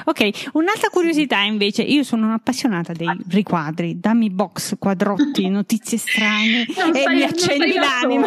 Ok, 0.05 0.51
un'altra 0.53 0.89
curiosità 0.89 1.41
invece, 1.43 1.83
io 1.83 2.03
sono 2.03 2.25
un'appassionata 2.25 2.95
dei 2.95 3.09
riquadri, 3.29 4.01
dammi 4.01 4.31
box, 4.31 4.77
quadrotti, 4.79 5.47
notizie 5.51 5.99
strane 5.99 6.65
non 6.75 6.97
e 6.97 7.03
sai, 7.03 7.15
mi 7.15 7.23
accendi 7.25 7.75
l'anima. 7.75 8.27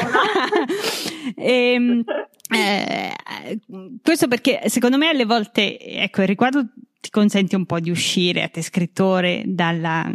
e, 1.36 1.74
ehm, 1.74 2.04
eh, 2.52 3.60
questo 4.04 4.28
perché 4.28 4.62
secondo 4.68 4.98
me 5.00 5.10
alle 5.10 5.26
volte, 5.26 5.80
ecco, 5.80 6.22
il 6.22 6.28
riguardo 6.28 6.68
ti 7.00 7.10
consente 7.10 7.56
un 7.56 7.66
po' 7.66 7.80
di 7.80 7.90
uscire 7.90 8.44
a 8.44 8.48
te 8.48 8.62
scrittore 8.62 9.42
dalla, 9.48 10.08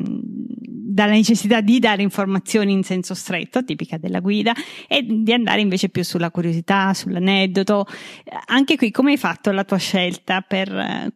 dalla 0.96 1.12
necessità 1.12 1.60
di 1.60 1.78
dare 1.78 2.00
informazioni 2.00 2.72
in 2.72 2.82
senso 2.82 3.12
stretto, 3.12 3.62
tipica 3.62 3.98
della 3.98 4.20
guida, 4.20 4.54
e 4.88 5.04
di 5.06 5.30
andare 5.30 5.60
invece 5.60 5.90
più 5.90 6.02
sulla 6.02 6.30
curiosità, 6.30 6.94
sull'aneddoto. 6.94 7.86
Anche 8.46 8.78
qui, 8.78 8.90
come 8.90 9.10
hai 9.10 9.18
fatto 9.18 9.50
la 9.50 9.64
tua 9.64 9.76
scelta 9.76 10.40
per 10.40 11.12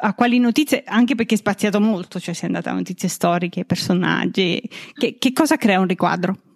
a 0.00 0.14
quali 0.14 0.38
notizie? 0.38 0.82
Anche 0.84 1.14
perché 1.14 1.34
hai 1.34 1.40
spaziato 1.40 1.80
molto, 1.80 2.20
cioè 2.20 2.34
sei 2.34 2.48
andata 2.48 2.70
a 2.70 2.74
notizie 2.74 3.08
storiche, 3.08 3.64
personaggi. 3.64 4.60
Che, 4.92 5.16
che 5.18 5.32
cosa 5.32 5.56
crea 5.56 5.80
un 5.80 5.86
riquadro? 5.86 6.47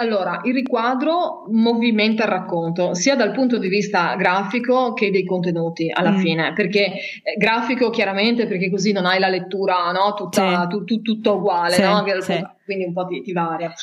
Allora, 0.00 0.40
il 0.44 0.54
riquadro 0.54 1.44
movimenta 1.50 2.24
il 2.24 2.30
racconto, 2.30 2.94
sia 2.94 3.14
dal 3.16 3.32
punto 3.32 3.58
di 3.58 3.68
vista 3.68 4.14
grafico 4.14 4.94
che 4.94 5.10
dei 5.10 5.26
contenuti 5.26 5.90
alla 5.92 6.12
mm. 6.12 6.18
fine, 6.18 6.52
perché 6.54 6.86
eh, 6.86 7.34
grafico 7.36 7.90
chiaramente 7.90 8.46
perché 8.46 8.70
così 8.70 8.92
non 8.92 9.04
hai 9.04 9.18
la 9.18 9.28
lettura 9.28 9.92
no? 9.92 10.14
Tutta, 10.14 10.62
sì. 10.62 10.68
tu, 10.68 10.84
tu, 10.84 11.02
tutto 11.02 11.34
uguale, 11.34 11.74
sì, 11.74 11.82
no? 11.82 12.02
sì. 12.20 12.46
Quindi 12.70 12.86
un 12.86 12.92
po' 12.92 13.06
ti, 13.06 13.20
ti 13.20 13.32
varia 13.32 13.74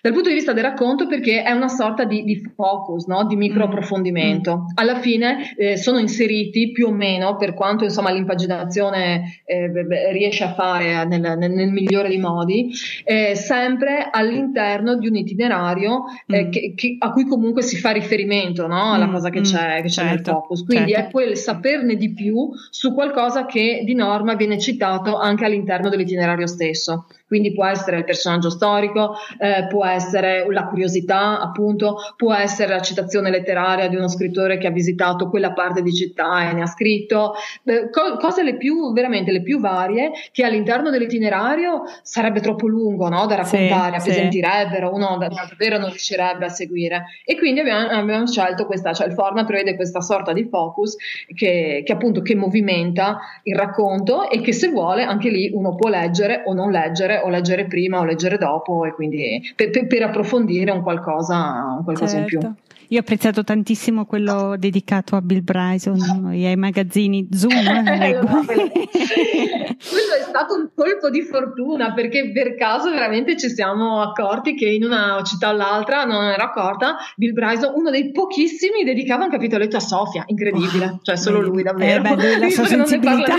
dal 0.00 0.12
punto 0.12 0.28
di 0.28 0.34
vista 0.36 0.52
del 0.52 0.62
racconto 0.62 1.06
perché 1.06 1.42
è 1.42 1.50
una 1.50 1.68
sorta 1.68 2.04
di, 2.04 2.22
di 2.22 2.40
focus, 2.54 3.06
no? 3.06 3.26
di 3.26 3.36
micro 3.36 3.64
mm. 3.66 3.68
approfondimento. 3.68 4.58
Mm. 4.58 4.64
Alla 4.74 5.00
fine 5.00 5.54
eh, 5.56 5.76
sono 5.76 5.98
inseriti 5.98 6.70
più 6.70 6.86
o 6.86 6.92
meno, 6.92 7.36
per 7.36 7.54
quanto 7.54 7.84
insomma, 7.84 8.10
l'impaginazione 8.10 9.42
eh, 9.44 10.12
riesce 10.12 10.44
a 10.44 10.54
fare 10.54 11.04
nel, 11.04 11.20
nel, 11.20 11.50
nel, 11.50 11.70
migliore 11.70 12.08
dei 12.08 12.18
modi, 12.18 12.70
eh, 13.04 13.34
sempre 13.34 14.08
all'interno 14.10 14.96
di 14.96 15.08
un 15.08 15.16
itinerario 15.16 16.04
eh, 16.26 16.44
mm. 16.44 16.50
che, 16.50 16.72
che, 16.76 16.96
a 16.98 17.10
cui 17.10 17.26
comunque 17.26 17.62
si 17.62 17.76
fa 17.76 17.90
riferimento 17.90 18.66
no? 18.68 18.92
alla 18.92 19.06
mm. 19.06 19.12
cosa 19.12 19.30
che 19.30 19.40
c'è, 19.40 19.82
che 19.82 19.88
certo. 19.88 20.00
c'è 20.00 20.04
nel 20.04 20.24
certo. 20.24 20.32
focus. 20.32 20.64
Quindi 20.64 20.92
certo. 20.92 21.08
è 21.08 21.10
quel 21.10 21.36
saperne 21.36 21.96
di 21.96 22.12
più 22.12 22.50
su 22.70 22.94
qualcosa 22.94 23.46
che 23.46 23.82
di 23.84 23.94
norma 23.94 24.34
viene 24.34 24.58
citato 24.58 25.16
anche 25.16 25.44
all'interno 25.44 25.88
dell'itinerario 25.88 26.46
stesso. 26.46 27.06
Quindi 27.28 27.52
può 27.52 27.66
essere 27.66 27.98
il 27.98 28.04
personaggio 28.04 28.48
storico, 28.48 29.14
eh, 29.38 29.66
può 29.68 29.84
essere 29.84 30.46
la 30.50 30.64
curiosità, 30.64 31.38
appunto, 31.38 31.96
può 32.16 32.32
essere 32.32 32.72
la 32.72 32.80
citazione 32.80 33.28
letteraria 33.30 33.86
di 33.86 33.96
uno 33.96 34.08
scrittore 34.08 34.56
che 34.56 34.66
ha 34.66 34.70
visitato 34.70 35.28
quella 35.28 35.52
parte 35.52 35.82
di 35.82 35.92
città 35.92 36.48
e 36.48 36.54
ne 36.54 36.62
ha 36.62 36.66
scritto, 36.66 37.34
eh, 37.64 37.90
co- 37.90 38.16
cose 38.16 38.42
le 38.42 38.56
più, 38.56 38.94
veramente 38.94 39.30
le 39.30 39.42
più 39.42 39.60
varie 39.60 40.10
che 40.32 40.42
all'interno 40.42 40.88
dell'itinerario 40.88 41.82
sarebbe 42.02 42.40
troppo 42.40 42.66
lungo 42.66 43.10
no, 43.10 43.26
da 43.26 43.36
raccontare, 43.36 44.00
sì, 44.00 44.08
appesentirebbero, 44.08 44.88
sì. 44.88 44.94
uno 44.94 45.18
davvero 45.18 45.76
non 45.76 45.90
riuscirebbe 45.90 46.46
a 46.46 46.48
seguire. 46.48 47.04
E 47.26 47.36
quindi 47.36 47.60
abbiamo, 47.60 47.88
abbiamo 47.88 48.26
scelto 48.26 48.64
questa, 48.64 48.94
cioè 48.94 49.06
il 49.06 49.12
format 49.12 49.44
prevede 49.44 49.76
questa 49.76 50.00
sorta 50.00 50.32
di 50.32 50.44
focus 50.44 50.96
che, 51.34 51.82
che 51.84 51.92
appunto 51.92 52.22
che 52.22 52.34
movimenta 52.34 53.18
il 53.42 53.54
racconto 53.54 54.30
e 54.30 54.40
che 54.40 54.54
se 54.54 54.68
vuole 54.68 55.02
anche 55.02 55.28
lì 55.28 55.50
uno 55.52 55.74
può 55.74 55.90
leggere 55.90 56.42
o 56.46 56.54
non 56.54 56.70
leggere 56.70 57.17
o 57.22 57.28
leggere 57.28 57.66
prima 57.66 58.00
o 58.00 58.04
leggere 58.04 58.38
dopo 58.38 58.84
e 58.84 58.92
quindi 58.92 59.52
per, 59.54 59.70
per, 59.70 59.86
per 59.86 60.02
approfondire 60.02 60.70
un 60.70 60.82
qualcosa, 60.82 61.76
un 61.78 61.84
qualcosa 61.84 62.16
certo. 62.16 62.20
in 62.20 62.26
più. 62.26 62.40
Certo. 62.40 62.66
Io 62.90 62.96
ho 62.96 63.00
apprezzato 63.00 63.44
tantissimo 63.44 64.06
quello 64.06 64.56
dedicato 64.56 65.14
a 65.14 65.20
Bill 65.20 65.42
Bryson 65.42 66.30
e 66.32 66.46
ai 66.46 66.56
magazzini 66.56 67.28
Zoom. 67.30 67.52
quello 69.78 70.14
è 70.18 70.22
stato 70.26 70.54
un 70.54 70.70
colpo 70.74 71.10
di 71.10 71.20
fortuna 71.20 71.92
perché 71.92 72.32
per 72.32 72.54
caso 72.54 72.90
veramente 72.90 73.36
ci 73.36 73.50
siamo 73.50 74.00
accorti 74.00 74.54
che 74.54 74.70
in 74.70 74.84
una 74.84 75.20
città 75.22 75.50
o 75.50 75.52
l'altra, 75.52 76.04
non 76.04 76.24
ero 76.24 76.42
accorta, 76.42 76.96
Bill 77.16 77.34
Bryson, 77.34 77.74
uno 77.74 77.90
dei 77.90 78.10
pochissimi, 78.10 78.84
dedicava 78.84 79.24
un 79.24 79.30
capitoletto 79.30 79.76
a 79.76 79.80
Sofia, 79.80 80.22
incredibile, 80.26 80.86
oh, 80.86 81.00
cioè 81.02 81.16
solo 81.16 81.40
lui 81.40 81.62
davvero. 81.62 82.08
Eh, 82.08 82.16
beh, 82.16 82.38
la 82.38 82.48
sua 82.52 82.64
sensibilità. 82.64 83.36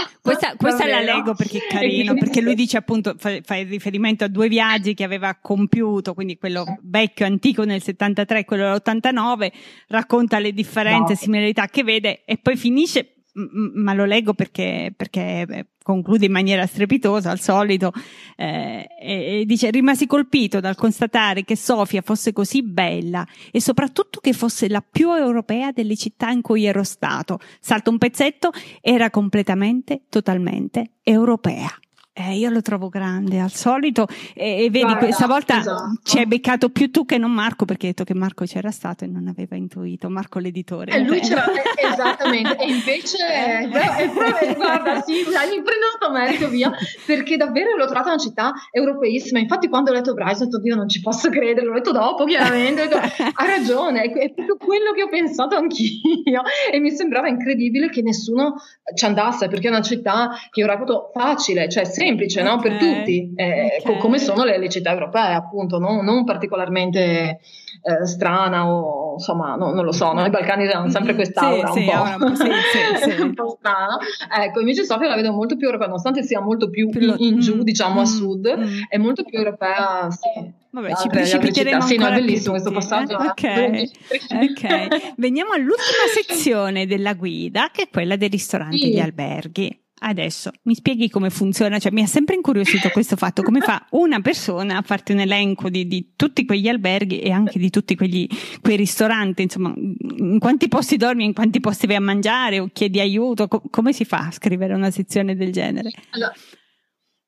Questa, 0.20 0.54
questa 0.56 0.86
la 0.86 1.00
leggo 1.00 1.34
perché 1.34 1.58
è 1.58 1.66
carino, 1.66 2.14
perché 2.14 2.40
lui 2.40 2.54
dice 2.56 2.76
appunto, 2.76 3.14
fa, 3.16 3.38
fa, 3.42 3.54
riferimento 3.56 4.24
a 4.24 4.28
due 4.28 4.48
viaggi 4.48 4.94
che 4.94 5.02
aveva 5.02 5.36
compiuto, 5.40 6.14
quindi 6.14 6.36
quello 6.36 6.64
vecchio, 6.82 7.26
antico 7.26 7.64
nel 7.64 7.82
73 7.82 8.40
e 8.40 8.44
quello 8.44 8.64
dell'89, 8.64 9.50
racconta 9.88 10.38
le 10.38 10.52
differenze, 10.52 11.12
no. 11.14 11.18
similarità 11.18 11.66
che 11.66 11.82
vede 11.82 12.22
e 12.24 12.36
poi 12.36 12.56
finisce 12.56 13.14
ma 13.32 13.94
lo 13.94 14.04
leggo 14.04 14.34
perché, 14.34 14.92
perché 14.96 15.66
conclude 15.90 16.26
in 16.26 16.32
maniera 16.32 16.66
strepitosa 16.66 17.30
al 17.30 17.40
solito 17.40 17.92
eh, 18.36 18.86
e, 19.00 19.42
dice 19.46 19.70
rimasi 19.70 20.06
colpito 20.06 20.60
dal 20.60 20.76
constatare 20.76 21.44
che 21.44 21.56
Sofia 21.56 22.02
fosse 22.02 22.32
così 22.32 22.62
bella 22.62 23.26
e 23.50 23.60
soprattutto 23.60 24.20
che 24.20 24.32
fosse 24.32 24.68
la 24.68 24.82
più 24.88 25.12
europea 25.12 25.72
delle 25.72 25.96
città 25.96 26.30
in 26.30 26.42
cui 26.42 26.64
ero 26.64 26.84
stato. 26.84 27.38
Salto 27.60 27.90
un 27.90 27.98
pezzetto 27.98 28.50
era 28.80 29.10
completamente 29.10 30.02
totalmente 30.08 30.92
europea 31.02 31.70
eh, 32.12 32.36
io 32.36 32.50
lo 32.50 32.60
trovo 32.60 32.88
grande 32.88 33.38
al 33.40 33.52
solito. 33.52 34.06
E, 34.34 34.64
e 34.64 34.70
vedi 34.70 34.80
Guarda, 34.80 34.98
questa 34.98 35.26
volta 35.26 35.58
esatto. 35.58 36.00
ci 36.02 36.18
hai 36.18 36.26
beccato 36.26 36.68
più 36.68 36.90
tu 36.90 37.04
che 37.04 37.18
non 37.18 37.30
Marco 37.30 37.64
perché 37.64 37.86
hai 37.86 37.92
detto 37.92 38.04
che 38.04 38.18
Marco 38.18 38.44
c'era 38.44 38.70
stato 38.70 39.04
e 39.04 39.06
non 39.06 39.28
aveva 39.28 39.56
intuito, 39.56 40.10
Marco 40.10 40.38
l'editore. 40.38 40.92
Eh, 40.92 41.04
lui 41.04 41.20
c'era, 41.20 41.44
eh, 41.50 41.86
esattamente, 41.92 42.56
e 42.56 42.68
invece 42.68 43.16
eh, 43.18 43.64
eh, 43.64 44.54
guarda 44.54 45.00
sì, 45.02 45.12
mi 45.12 45.62
prendo 45.62 45.86
sto 45.94 46.10
merito 46.10 46.48
via 46.48 46.72
perché 47.06 47.36
davvero 47.36 47.76
l'ho 47.76 47.86
trovata 47.86 48.08
una 48.08 48.18
città 48.18 48.52
europeissima, 48.70 49.38
infatti 49.38 49.68
quando 49.68 49.90
ho 49.90 49.94
letto 49.94 50.14
Bryce 50.14 50.42
ho 50.42 50.44
detto 50.46 50.60
Dio 50.60 50.74
non 50.74 50.88
ci 50.88 51.00
posso 51.00 51.30
credere, 51.30 51.66
l'ho 51.66 51.74
letto 51.74 51.92
dopo 51.92 52.24
chiaramente, 52.24 52.88
detto, 52.88 52.96
ha 52.98 53.44
ragione, 53.46 54.02
è 54.02 54.32
proprio 54.32 54.56
quello 54.56 54.92
che 54.92 55.02
ho 55.02 55.08
pensato 55.08 55.56
anch'io 55.56 56.42
e 56.72 56.78
mi 56.80 56.90
sembrava 56.90 57.28
incredibile 57.28 57.88
che 57.88 58.02
nessuno 58.02 58.54
ci 58.94 59.04
andasse 59.04 59.48
perché 59.48 59.68
è 59.68 59.70
una 59.70 59.82
città 59.82 60.30
che 60.50 60.60
io 60.60 60.66
reputo 60.66 61.10
facile, 61.12 61.68
cioè 61.68 61.84
semplice 62.00 62.42
no? 62.42 62.58
per 62.58 62.78
tutti, 62.78 63.32
eh, 63.36 63.82
okay. 63.84 63.98
come 63.98 64.18
sono 64.18 64.44
le, 64.44 64.58
le, 64.58 64.70
città 64.70 64.90
europee, 64.90 65.34
appunto, 65.34 65.78
no? 65.78 66.00
non 66.00 66.24
particolarmente 66.24 67.40
eh, 67.82 68.06
strana 68.06 68.66
o 68.66 69.14
insomma, 69.14 69.54
no, 69.56 69.72
non 69.72 69.84
lo 69.84 69.92
so, 69.92 70.12
no? 70.12 70.24
i 70.24 70.30
Balcani 70.30 70.66
hanno 70.68 70.88
sempre 70.88 71.14
quest'aura 71.14 71.70
sì, 71.72 71.78
un, 71.78 72.36
sì, 72.36 72.48
po', 72.48 72.96
sì, 72.96 73.20
un 73.20 73.34
po' 73.34 73.56
strana. 73.58 73.98
Ecco, 74.42 74.60
invece 74.60 74.84
Sofia 74.84 75.08
la 75.08 75.16
vedo 75.16 75.32
molto 75.32 75.56
più 75.56 75.66
europea, 75.66 75.88
nonostante 75.88 76.22
sia 76.22 76.40
molto 76.40 76.70
più, 76.70 76.88
in, 76.92 77.14
in, 77.18 77.38
giù, 77.40 77.56
mm, 77.56 77.60
diciamo, 77.60 77.96
mm, 77.96 78.02
a 78.02 78.04
sud, 78.06 78.56
mm. 78.58 78.80
è 78.88 78.96
molto 78.96 79.22
più 79.22 79.36
europea, 79.36 80.08
sì. 80.10 80.58
Vabbè, 80.72 80.94
ci 80.94 81.08
precipiteremo 81.08 81.80
Sì, 81.82 81.96
no, 81.96 82.06
è 82.06 82.14
bellissimo 82.14 82.52
questo 82.52 82.70
passaggio. 82.70 83.18
Eh? 83.18 83.26
Ok, 83.26 83.90
ok. 84.30 85.14
Veniamo 85.16 85.52
all'ultima 85.52 86.06
sezione 86.14 86.86
della 86.86 87.14
guida, 87.14 87.70
che 87.72 87.82
è 87.82 87.88
quella 87.90 88.16
dei 88.16 88.28
ristoranti 88.28 88.84
e 88.84 88.88
gli 88.88 89.00
alberghi. 89.00 89.80
Adesso 90.02 90.50
mi 90.62 90.74
spieghi 90.74 91.10
come 91.10 91.28
funziona, 91.28 91.78
cioè 91.78 91.92
mi 91.92 92.02
ha 92.02 92.06
sempre 92.06 92.34
incuriosito 92.34 92.88
questo 92.90 93.16
fatto, 93.16 93.42
come 93.42 93.60
fa 93.60 93.86
una 93.90 94.20
persona 94.20 94.78
a 94.78 94.82
farti 94.82 95.12
un 95.12 95.20
elenco 95.20 95.68
di, 95.68 95.86
di 95.86 96.12
tutti 96.16 96.46
quegli 96.46 96.68
alberghi 96.68 97.20
e 97.20 97.30
anche 97.30 97.58
di 97.58 97.68
tutti 97.68 97.94
quegli, 97.94 98.26
quei 98.62 98.76
ristoranti, 98.76 99.42
insomma, 99.42 99.74
in 99.76 100.38
quanti 100.38 100.68
posti 100.68 100.96
dormi, 100.96 101.24
in 101.24 101.34
quanti 101.34 101.60
posti 101.60 101.86
vai 101.86 101.96
a 101.96 102.00
mangiare 102.00 102.60
o 102.60 102.68
chiedi 102.72 102.98
aiuto, 102.98 103.46
co- 103.46 103.62
come 103.68 103.92
si 103.92 104.04
fa 104.04 104.26
a 104.26 104.30
scrivere 104.30 104.72
una 104.72 104.90
sezione 104.90 105.36
del 105.36 105.52
genere? 105.52 105.90
Allora, 106.10 106.32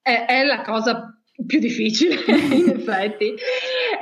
è, 0.01 0.25
è 0.27 0.45
la 0.45 0.63
cosa 0.63 1.22
più 1.45 1.59
difficile 1.59 2.17
in 2.27 2.69
effetti 2.69 3.35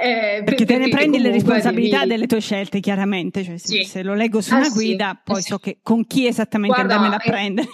eh, 0.00 0.42
perché 0.44 0.64
te 0.64 0.78
ne 0.78 0.88
prendi 0.88 1.18
le 1.18 1.30
responsabilità 1.30 1.98
devi... 1.98 2.10
delle 2.10 2.26
tue 2.26 2.40
scelte 2.40 2.80
chiaramente 2.80 3.42
cioè, 3.44 3.56
se, 3.58 3.66
sì. 3.66 3.82
se, 3.84 4.02
lo 4.02 4.14
leggo 4.14 4.40
su 4.40 4.54
ah, 4.54 4.58
una 4.58 4.68
guida 4.68 5.10
sì, 5.10 5.20
poi 5.24 5.42
sì. 5.42 5.48
so 5.48 5.58
che 5.58 5.78
con 5.82 6.06
chi 6.06 6.26
esattamente 6.26 6.74
Guarda, 6.74 6.96
andarmela 6.96 7.22
a 7.22 7.24
eh, 7.24 7.30
prendere 7.30 7.68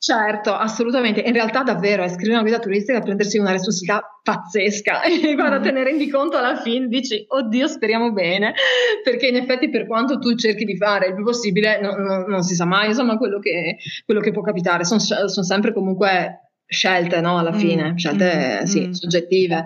Certo, 0.00 0.54
assolutamente. 0.54 1.20
In 1.20 1.32
realtà 1.32 1.64
davvero 1.64 2.04
è 2.04 2.08
scrivere 2.08 2.34
una 2.34 2.42
guida 2.42 2.60
turistica 2.60 3.00
prendersi 3.00 3.36
una 3.36 3.50
responsabilità 3.50 4.20
pazzesca 4.22 5.02
e 5.04 5.34
guarda, 5.34 5.58
te 5.60 5.72
ne 5.72 5.82
rendi 5.82 6.08
conto 6.08 6.38
alla 6.38 6.56
fine, 6.56 6.86
dici, 6.86 7.24
oddio, 7.28 7.66
speriamo 7.66 8.12
bene, 8.12 8.54
perché 9.02 9.26
in 9.26 9.36
effetti 9.36 9.68
per 9.68 9.86
quanto 9.86 10.18
tu 10.18 10.34
cerchi 10.36 10.64
di 10.64 10.76
fare 10.76 11.08
il 11.08 11.14
più 11.14 11.24
possibile, 11.24 11.80
no, 11.80 11.96
no, 11.96 12.24
non 12.26 12.42
si 12.42 12.54
sa 12.54 12.64
mai, 12.64 12.88
insomma, 12.88 13.18
quello 13.18 13.40
che, 13.40 13.76
quello 14.06 14.20
che 14.20 14.30
può 14.30 14.40
capitare. 14.40 14.84
Sono 14.84 15.00
son 15.00 15.44
sempre 15.44 15.74
comunque 15.74 16.47
scelte, 16.68 17.20
no? 17.20 17.38
Alla 17.38 17.52
mm, 17.52 17.58
fine, 17.58 17.94
scelte 17.96 18.60
mm, 18.60 18.64
sì, 18.64 18.86
mm. 18.86 18.90
soggettive. 18.90 19.64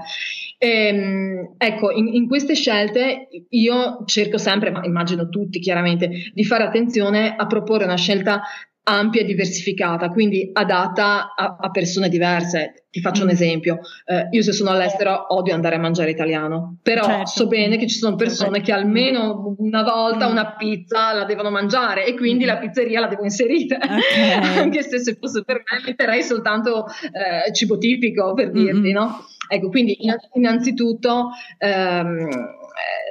E, 0.56 0.68
ehm, 0.68 1.54
ecco, 1.58 1.90
in, 1.90 2.14
in, 2.14 2.28
queste 2.28 2.54
scelte 2.54 3.28
io 3.48 4.04
cerco 4.06 4.38
sempre, 4.38 4.70
ma 4.70 4.84
immagino 4.84 5.28
tutti 5.28 5.58
chiaramente, 5.58 6.30
di 6.32 6.44
fare 6.44 6.62
attenzione 6.62 7.34
a 7.36 7.46
proporre 7.46 7.84
una 7.84 7.96
scelta 7.96 8.42
ampia 8.84 9.20
e 9.20 9.24
diversificata, 9.24 10.08
quindi 10.08 10.50
adatta 10.52 11.34
a, 11.34 11.56
a 11.58 11.70
persone 11.70 12.08
diverse. 12.08 12.86
Ti 12.90 13.00
faccio 13.00 13.22
mm. 13.22 13.24
un 13.24 13.30
esempio, 13.30 13.78
eh, 14.04 14.28
io 14.30 14.42
se 14.42 14.52
sono 14.52 14.70
all'estero 14.70 15.34
odio 15.34 15.54
andare 15.54 15.76
a 15.76 15.78
mangiare 15.78 16.10
italiano, 16.10 16.76
però 16.82 17.04
certo. 17.04 17.30
so 17.30 17.46
bene 17.46 17.78
che 17.78 17.86
ci 17.86 17.96
sono 17.96 18.16
persone 18.16 18.60
che 18.60 18.72
almeno 18.72 19.54
una 19.58 19.82
volta 19.82 20.28
mm. 20.28 20.30
una 20.30 20.54
pizza 20.56 21.12
la 21.12 21.24
devono 21.24 21.50
mangiare 21.50 22.04
e 22.04 22.14
quindi 22.14 22.44
mm. 22.44 22.48
la 22.48 22.58
pizzeria 22.58 23.00
la 23.00 23.06
devo 23.06 23.22
inserire, 23.22 23.76
okay. 23.76 24.58
anche 24.60 24.82
se 24.82 24.98
se 24.98 25.16
fosse 25.18 25.42
per 25.42 25.62
me 25.70 25.82
metterei 25.86 26.22
soltanto 26.22 26.86
eh, 26.86 27.52
cibo 27.52 27.78
tipico 27.78 28.34
per 28.34 28.50
dirti, 28.50 28.78
mm-hmm. 28.78 28.92
no? 28.92 29.26
Ecco, 29.48 29.68
quindi 29.68 29.96
innanzitutto 30.32 31.30
ehm, 31.58 32.28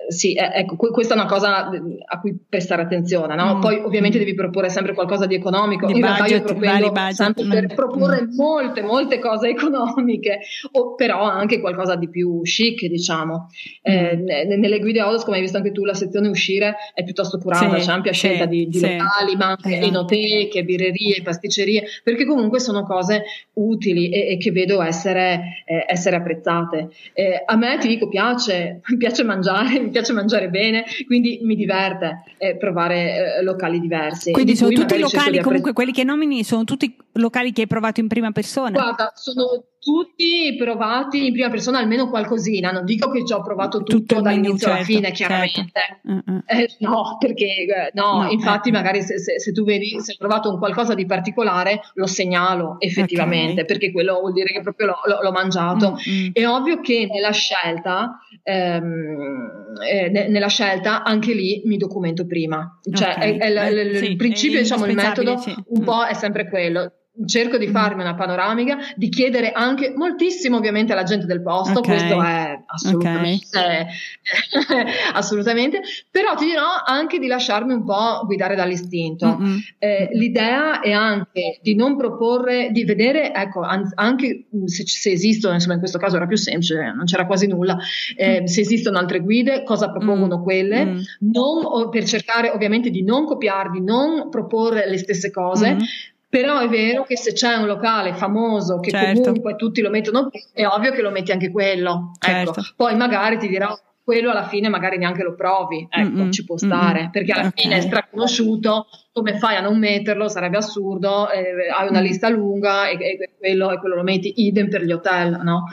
sì, 0.07 0.33
eh, 0.33 0.51
ecco, 0.53 0.75
questa 0.75 1.13
è 1.13 1.17
una 1.17 1.27
cosa 1.27 1.69
a 1.69 2.19
cui 2.19 2.37
prestare 2.47 2.81
attenzione, 2.81 3.35
no? 3.35 3.57
Mm. 3.57 3.61
Poi 3.61 3.77
ovviamente 3.77 4.17
devi 4.17 4.33
proporre 4.33 4.69
sempre 4.69 4.93
qualcosa 4.93 5.25
di 5.25 5.35
economico. 5.35 5.85
Di 5.85 5.93
In 5.93 6.01
budget, 6.01 6.17
realtà 6.17 6.35
io 6.35 6.43
propendo 6.43 7.11
sempre 7.11 7.43
per 7.43 7.63
mm. 7.63 7.75
proporre 7.75 8.21
mm. 8.23 8.35
molte, 8.35 8.81
molte 8.81 9.19
cose 9.19 9.47
economiche, 9.49 10.39
o 10.71 10.95
però 10.95 11.23
anche 11.23 11.59
qualcosa 11.59 11.95
di 11.95 12.09
più 12.09 12.41
chic, 12.41 12.85
diciamo. 12.87 13.49
Eh, 13.81 14.17
mm. 14.17 14.27
Eh, 14.27 14.57
nelle 14.57 14.79
guide 14.79 15.01
Odos, 15.01 15.23
come 15.23 15.37
hai 15.37 15.41
visto 15.41 15.57
anche 15.57 15.71
tu, 15.71 15.85
la 15.85 15.93
sezione 15.93 16.27
uscire 16.27 16.75
è 16.93 17.03
piuttosto 17.03 17.37
curata, 17.37 17.79
sì, 17.79 17.85
c'è 17.85 17.91
ampia 17.91 18.13
sì, 18.13 18.19
scelta 18.19 18.45
di, 18.45 18.67
di 18.67 18.79
sì. 18.79 18.97
locali, 18.97 19.35
ma 19.35 19.47
anche 19.47 19.77
esatto. 19.77 19.87
enoteche, 19.87 20.63
birrerie, 20.63 21.21
pasticcerie, 21.23 21.83
perché 22.03 22.25
comunque 22.25 22.59
sono 22.59 22.83
cose 22.83 23.23
utili 23.53 24.09
e, 24.09 24.33
e 24.33 24.37
che 24.37 24.51
vedo 24.51 24.81
essere, 24.81 25.63
eh, 25.65 25.85
essere 25.87 26.17
apprezzate. 26.17 26.89
Eh, 27.13 27.43
a 27.45 27.55
me, 27.55 27.77
ti 27.77 27.87
dico, 27.87 28.07
piace, 28.07 28.81
piace 28.97 29.23
mangiare, 29.23 29.50
mi 29.79 29.89
piace 29.89 30.13
mangiare 30.13 30.49
bene, 30.49 30.85
quindi 31.05 31.39
mi 31.43 31.55
diverte 31.55 32.23
eh, 32.37 32.57
provare 32.57 33.37
eh, 33.37 33.43
locali 33.43 33.79
diversi. 33.79 34.31
Quindi 34.31 34.55
sono 34.55 34.71
tutti 34.71 34.99
locali, 34.99 35.39
comunque 35.41 35.73
quelli 35.73 35.91
che 35.91 36.03
nomini 36.03 36.43
sono 36.43 36.63
tutti 36.63 36.95
locali 37.13 37.51
che 37.51 37.61
hai 37.61 37.67
provato 37.67 37.99
in 37.99 38.07
prima 38.07 38.31
persona? 38.31 38.71
Guarda, 38.71 39.11
sono 39.15 39.70
tutti 39.81 40.55
provati 40.59 41.25
in 41.25 41.33
prima 41.33 41.49
persona 41.49 41.79
almeno 41.79 42.07
qualcosina, 42.07 42.69
non 42.69 42.85
dico 42.85 43.09
che 43.09 43.25
ci 43.25 43.33
ho 43.33 43.41
provato 43.41 43.79
tutto, 43.79 43.97
tutto 43.97 44.21
dall'inizio 44.21 44.67
certo, 44.67 44.73
alla 44.75 44.83
fine, 44.83 45.11
chiaramente. 45.11 45.71
Certo. 45.73 46.07
Uh-uh. 46.07 46.43
Eh, 46.45 46.69
no, 46.81 47.17
perché 47.19 47.45
eh, 47.45 47.91
no, 47.93 48.21
no 48.21 48.29
infatti 48.29 48.69
uh-uh. 48.69 48.75
magari 48.75 49.01
se, 49.01 49.17
se, 49.17 49.39
se, 49.39 49.51
tu 49.51 49.63
vedi, 49.63 49.99
se 49.99 50.11
hai 50.11 50.17
provato 50.19 50.51
un 50.51 50.59
qualcosa 50.59 50.93
di 50.93 51.07
particolare, 51.07 51.79
lo 51.95 52.05
segnalo 52.05 52.75
effettivamente, 52.79 53.53
okay. 53.53 53.65
perché 53.65 53.91
quello 53.91 54.19
vuol 54.19 54.33
dire 54.33 54.53
che 54.53 54.61
proprio 54.61 54.85
l'ho, 54.85 54.99
l'ho, 55.03 55.21
l'ho 55.23 55.31
mangiato. 55.31 55.97
Mm-hmm. 56.07 56.29
È 56.31 56.47
ovvio 56.47 56.79
che 56.79 57.07
nella 57.11 57.31
scelta, 57.31 58.19
ehm, 58.43 59.73
eh, 59.83 60.09
nella 60.29 60.47
scelta, 60.47 61.01
anche 61.01 61.33
lì 61.33 61.63
mi 61.65 61.77
documento 61.77 62.27
prima. 62.27 62.79
Cioè, 62.83 63.13
okay. 63.15 63.37
è, 63.37 63.51
è, 63.51 63.53
è, 63.53 63.73
è, 63.73 63.95
sì, 63.95 64.11
il 64.11 64.15
principio, 64.15 64.59
diciamo, 64.59 64.85
il 64.85 64.93
metodo 64.93 65.37
sì. 65.37 65.55
un 65.69 65.83
po' 65.83 66.05
è 66.05 66.13
sempre 66.13 66.47
quello 66.47 66.91
cerco 67.25 67.57
di 67.57 67.67
mm. 67.67 67.71
farmi 67.71 68.01
una 68.01 68.15
panoramica, 68.15 68.77
di 68.95 69.09
chiedere 69.09 69.51
anche 69.51 69.93
moltissimo 69.95 70.57
ovviamente 70.57 70.93
alla 70.93 71.03
gente 71.03 71.25
del 71.25 71.41
posto, 71.41 71.79
okay. 71.79 71.97
questo 71.97 72.23
è 72.23 72.59
assolutamente, 72.65 73.57
okay. 74.63 74.85
assolutamente, 75.13 75.81
però 76.09 76.35
ti 76.35 76.45
dirò 76.45 76.67
anche 76.85 77.19
di 77.19 77.27
lasciarmi 77.27 77.73
un 77.73 77.83
po' 77.83 78.25
guidare 78.25 78.55
dall'istinto. 78.55 79.37
Mm-hmm. 79.37 79.57
Eh, 79.77 80.09
l'idea 80.13 80.79
è 80.79 80.91
anche 80.91 81.59
di 81.61 81.75
non 81.75 81.97
proporre, 81.97 82.69
di 82.71 82.85
vedere, 82.85 83.33
ecco, 83.33 83.61
anche 83.61 84.47
se, 84.65 84.83
se, 84.85 85.11
esistono, 85.11 85.53
insomma 85.53 85.73
in 85.73 85.79
questo 85.79 85.97
caso 85.97 86.15
era 86.15 86.27
più 86.27 86.37
semplice, 86.37 86.93
non 86.95 87.05
c'era 87.05 87.25
quasi 87.25 87.47
nulla, 87.47 87.77
eh, 88.15 88.41
mm. 88.41 88.45
se 88.45 88.61
esistono 88.61 88.97
altre 88.97 89.19
guide, 89.19 89.63
cosa 89.63 89.91
propongono 89.91 90.39
mm. 90.39 90.43
quelle, 90.43 90.85
mm. 90.85 90.99
non, 91.31 91.89
per 91.89 92.05
cercare 92.05 92.49
ovviamente 92.49 92.89
di 92.89 93.03
non 93.03 93.25
copiare, 93.25 93.69
di 93.69 93.81
non 93.81 94.29
proporre 94.29 94.89
le 94.89 94.97
stesse 94.97 95.29
cose, 95.29 95.73
mm. 95.73 95.79
Però 96.31 96.59
è 96.59 96.69
vero 96.69 97.03
che 97.03 97.17
se 97.17 97.33
c'è 97.33 97.55
un 97.55 97.65
locale 97.65 98.13
famoso 98.13 98.79
che 98.79 98.89
certo. 98.89 99.21
comunque 99.21 99.57
tutti 99.57 99.81
lo 99.81 99.89
mettono, 99.89 100.29
è 100.53 100.65
ovvio 100.65 100.93
che 100.93 101.01
lo 101.01 101.11
metti 101.11 101.33
anche 101.33 101.51
quello. 101.51 102.13
Ecco. 102.25 102.53
Certo. 102.53 102.73
Poi 102.77 102.95
magari 102.95 103.37
ti 103.37 103.49
dirò 103.49 103.77
quello 104.01 104.31
alla 104.31 104.47
fine 104.47 104.69
magari 104.69 104.97
neanche 104.97 105.23
lo 105.23 105.35
provi, 105.35 105.85
ecco, 105.89 106.09
mm-hmm. 106.09 106.31
ci 106.31 106.45
può 106.45 106.57
stare, 106.57 107.01
mm-hmm. 107.01 107.09
perché 107.11 107.31
alla 107.33 107.47
okay. 107.47 107.63
fine 107.63 107.77
è 107.77 107.81
straconosciuto, 107.81 108.87
come 109.11 109.37
fai 109.37 109.57
a 109.57 109.61
non 109.61 109.77
metterlo? 109.77 110.29
Sarebbe 110.29 110.57
assurdo, 110.57 111.29
eh, 111.29 111.69
hai 111.69 111.89
una 111.89 111.99
mm. 111.99 112.03
lista 112.03 112.29
lunga 112.29 112.87
e, 112.87 112.93
e, 112.93 113.29
quello, 113.37 113.71
e, 113.71 113.79
quello, 113.79 113.95
lo 113.95 114.03
metti, 114.03 114.33
idem 114.37 114.69
per 114.69 114.83
gli 114.83 114.91
hotel, 114.91 115.39
no? 115.43 115.65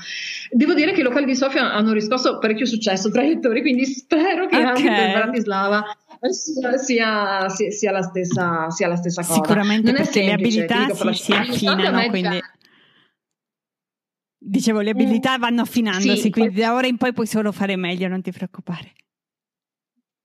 Devo 0.50 0.74
dire 0.74 0.92
che 0.92 1.00
i 1.00 1.04
locali 1.04 1.24
di 1.24 1.36
Sofia 1.36 1.72
hanno 1.72 1.92
riscosso 1.92 2.38
parecchio 2.38 2.66
successo 2.66 3.10
tra 3.10 3.22
i 3.22 3.28
lettori, 3.28 3.60
quindi 3.60 3.86
spero 3.86 4.46
che 4.46 4.56
okay. 4.56 4.66
anche 4.66 4.82
per 4.82 5.12
Bratislava 5.12 5.84
sia, 6.30 7.48
sia, 7.48 7.70
sia, 7.70 7.90
la 7.92 8.02
stessa, 8.02 8.70
sia 8.70 8.88
la 8.88 8.96
stessa 8.96 9.22
cosa. 9.22 9.34
Sicuramente 9.34 9.92
non 9.92 10.02
perché 10.02 10.22
le 10.22 10.32
abilità 10.32 10.86
dico, 10.86 11.12
si, 11.12 11.22
si 11.24 11.32
affinano, 11.32 12.08
quindi... 12.08 12.40
Dicevo, 14.40 14.80
le 14.80 14.90
abilità 14.90 15.36
mm. 15.36 15.40
vanno 15.40 15.62
affinandosi, 15.62 16.16
sì, 16.16 16.30
quindi 16.30 16.60
da 16.60 16.74
ora 16.74 16.86
in 16.86 16.96
poi 16.96 17.12
puoi 17.12 17.26
solo 17.26 17.52
fare 17.52 17.76
meglio, 17.76 18.08
non 18.08 18.22
ti 18.22 18.30
preoccupare. 18.30 18.92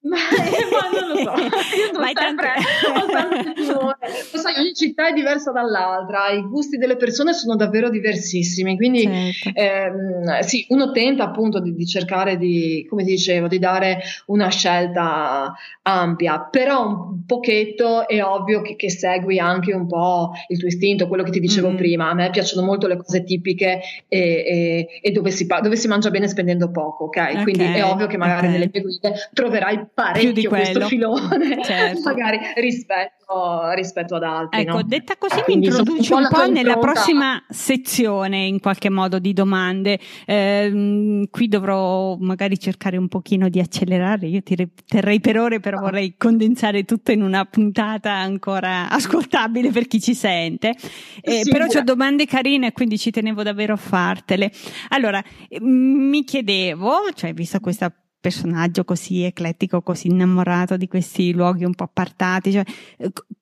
Ma, 0.05 0.17
ma, 0.17 0.99
non 0.99 1.07
lo 1.07 1.15
so, 1.15 1.31
io 1.79 1.93
sono 1.93 2.05
sempre, 2.13 2.51
ho 3.71 3.95
lo 4.33 4.37
sai, 4.37 4.59
ogni 4.59 4.73
città 4.73 5.07
è 5.07 5.13
diversa 5.13 5.51
dall'altra, 5.51 6.27
i 6.29 6.41
gusti 6.41 6.75
delle 6.75 6.97
persone 6.97 7.31
sono 7.31 7.55
davvero 7.55 7.89
diversissimi, 7.89 8.75
quindi 8.75 9.31
certo. 9.31 9.57
ehm, 9.57 10.39
sì, 10.39 10.65
uno 10.69 10.91
tenta 10.91 11.23
appunto 11.23 11.61
di, 11.61 11.73
di, 11.73 11.85
cercare 11.85 12.35
di, 12.37 12.85
come 12.89 13.05
dicevo, 13.05 13.47
di 13.47 13.59
dare 13.59 14.01
una 14.25 14.49
scelta 14.49 15.53
ampia, 15.83 16.49
però 16.51 16.85
un 16.85 17.25
pochetto 17.25 18.05
è 18.05 18.21
ovvio 18.21 18.61
che, 18.61 18.75
che 18.75 18.89
segui 18.89 19.39
anche 19.39 19.73
un 19.73 19.87
po' 19.87 20.31
il 20.49 20.59
tuo 20.59 20.67
istinto, 20.67 21.07
quello 21.07 21.23
che 21.23 21.31
ti 21.31 21.39
dicevo 21.39 21.69
mm-hmm. 21.69 21.77
prima, 21.77 22.09
a 22.09 22.13
me 22.13 22.29
piacciono 22.29 22.65
molto 22.65 22.87
le 22.87 22.97
cose 22.97 23.23
tipiche 23.23 23.79
e, 24.09 24.19
e, 24.19 24.87
e 25.01 25.11
dove, 25.11 25.31
si, 25.31 25.45
dove, 25.45 25.77
si, 25.77 25.87
mangia 25.87 26.09
bene 26.09 26.27
spendendo 26.27 26.71
poco, 26.71 27.05
ok? 27.05 27.17
okay. 27.17 27.43
Quindi 27.43 27.63
è 27.63 27.85
ovvio 27.85 28.07
che 28.07 28.17
magari 28.17 28.47
okay. 28.47 28.51
nelle 28.51 28.69
mie 28.69 28.81
guide 28.81 29.13
troverai 29.33 29.91
parecchio 29.93 30.49
questo 30.49 30.87
filone, 30.87 31.61
certo. 31.63 32.01
magari 32.03 32.39
rispetto, 32.55 33.71
rispetto, 33.73 34.15
ad 34.15 34.23
altri. 34.23 34.61
Ecco, 34.61 34.77
no? 34.77 34.83
detta 34.83 35.15
così 35.17 35.39
ah, 35.39 35.43
mi 35.47 35.53
introduci 35.55 36.13
un 36.13 36.27
po', 36.29 36.49
nella 36.49 36.77
prossima 36.77 37.43
sezione 37.49 38.45
in 38.45 38.59
qualche 38.59 38.89
modo 38.89 39.19
di 39.19 39.33
domande. 39.33 39.99
Eh, 40.25 41.27
qui 41.29 41.47
dovrò 41.47 42.15
magari 42.19 42.59
cercare 42.59 42.97
un 42.97 43.07
pochino 43.07 43.49
di 43.49 43.59
accelerare, 43.59 44.27
io 44.27 44.41
ti 44.41 44.55
terrei 44.85 45.19
per 45.19 45.37
ore, 45.37 45.59
però 45.59 45.77
ah. 45.77 45.81
vorrei 45.81 46.15
condensare 46.17 46.83
tutto 46.83 47.11
in 47.11 47.21
una 47.21 47.45
puntata 47.45 48.11
ancora 48.11 48.89
ascoltabile 48.91 49.71
per 49.71 49.87
chi 49.87 50.01
ci 50.01 50.15
sente. 50.15 50.73
Eh, 51.21 51.43
sì, 51.43 51.51
però 51.51 51.65
ho 51.65 51.81
domande 51.83 52.25
carine, 52.25 52.71
quindi 52.71 52.97
ci 52.97 53.11
tenevo 53.11 53.43
davvero 53.43 53.73
a 53.73 53.77
fartele. 53.77 54.51
Allora, 54.89 55.23
mi 55.61 56.23
chiedevo, 56.23 57.11
cioè, 57.13 57.33
visto 57.33 57.59
questa 57.59 57.93
personaggio 58.23 58.85
così 58.85 59.23
eclettico, 59.23 59.81
così 59.81 60.07
innamorato 60.07 60.77
di 60.77 60.87
questi 60.87 61.33
luoghi 61.33 61.65
un 61.65 61.75
po' 61.75 61.83
appartati, 61.83 62.53
cioè, 62.53 62.63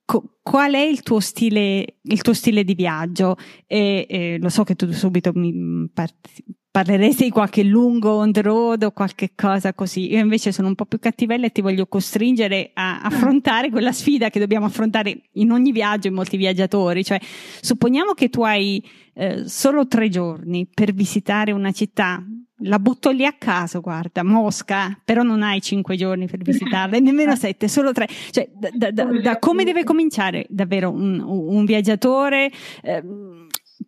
co- 0.03 0.37
qual 0.41 0.73
è 0.73 0.79
il 0.79 1.03
tuo 1.03 1.19
stile, 1.19 1.99
il 2.01 2.21
tuo 2.23 2.33
stile 2.33 2.63
di 2.63 2.73
viaggio? 2.73 3.35
E, 3.67 4.07
e 4.09 4.37
lo 4.39 4.49
so 4.49 4.63
che 4.63 4.73
tu 4.73 4.91
subito 4.91 5.33
mi 5.35 5.53
mm, 5.53 5.85
parti, 5.93 6.43
parleresti 6.71 7.25
di 7.25 7.29
qualche 7.29 7.63
lungo 7.63 8.15
on 8.15 8.31
the 8.31 8.41
road 8.41 8.83
o 8.83 8.91
qualche 8.91 9.33
cosa 9.35 9.73
così. 9.73 10.11
Io 10.13 10.19
invece 10.19 10.53
sono 10.53 10.69
un 10.69 10.75
po' 10.75 10.85
più 10.85 10.99
cattivella 10.99 11.47
e 11.47 11.51
ti 11.51 11.61
voglio 11.61 11.85
costringere 11.85 12.71
a 12.73 13.01
affrontare 13.01 13.69
quella 13.69 13.91
sfida 13.91 14.29
che 14.29 14.39
dobbiamo 14.39 14.65
affrontare 14.65 15.23
in 15.33 15.51
ogni 15.51 15.73
viaggio, 15.73 16.07
in 16.07 16.13
molti 16.13 16.37
viaggiatori. 16.37 17.03
Cioè, 17.03 17.19
supponiamo 17.59 18.13
che 18.13 18.29
tu 18.29 18.43
hai 18.43 18.81
eh, 19.13 19.47
solo 19.47 19.85
tre 19.85 20.07
giorni 20.07 20.65
per 20.73 20.93
visitare 20.93 21.51
una 21.51 21.71
città 21.73 22.23
la 22.63 22.77
butto 22.77 23.09
lì 23.09 23.25
a 23.25 23.33
caso, 23.33 23.81
guarda, 23.81 24.23
Mosca, 24.23 24.95
però 25.03 25.23
non 25.23 25.41
hai 25.41 25.61
cinque 25.61 25.95
giorni 25.95 26.27
per 26.27 26.43
visitarla, 26.43 26.99
nemmeno 26.99 27.35
sette, 27.35 27.67
solo 27.67 27.91
tre. 27.91 28.07
Cioè, 28.29 28.49
da, 28.53 28.91
da, 28.91 29.05
da 29.05 29.39
come 29.39 29.63
deve 29.63 29.83
cominciare 29.83 30.45
davvero 30.47 30.91
un, 30.91 31.19
un 31.19 31.65
viaggiatore? 31.65 32.51
Eh, 32.83 33.03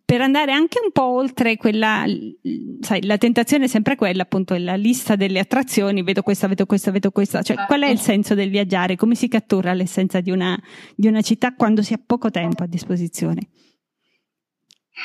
per 0.04 0.20
andare 0.20 0.52
anche 0.52 0.78
un 0.82 0.90
po' 0.92 1.04
oltre 1.04 1.56
quella, 1.56 2.04
sai, 2.80 3.04
la 3.04 3.18
tentazione 3.18 3.64
è 3.64 3.68
sempre 3.68 3.96
quella, 3.96 4.22
appunto, 4.22 4.56
la 4.56 4.74
lista 4.74 5.16
delle 5.16 5.38
attrazioni, 5.38 6.02
vedo 6.02 6.22
questa, 6.22 6.48
vedo 6.48 6.66
questa, 6.66 6.90
vedo 6.90 7.10
questa, 7.10 7.42
cioè 7.42 7.64
qual 7.66 7.82
è 7.82 7.88
il 7.88 7.98
senso 7.98 8.34
del 8.34 8.50
viaggiare? 8.50 8.96
Come 8.96 9.14
si 9.14 9.28
cattura 9.28 9.72
l'essenza 9.72 10.20
di 10.20 10.30
una, 10.30 10.60
di 10.96 11.06
una 11.06 11.20
città 11.20 11.54
quando 11.54 11.82
si 11.82 11.92
ha 11.92 12.00
poco 12.04 12.30
tempo 12.30 12.62
a 12.62 12.66
disposizione? 12.66 13.48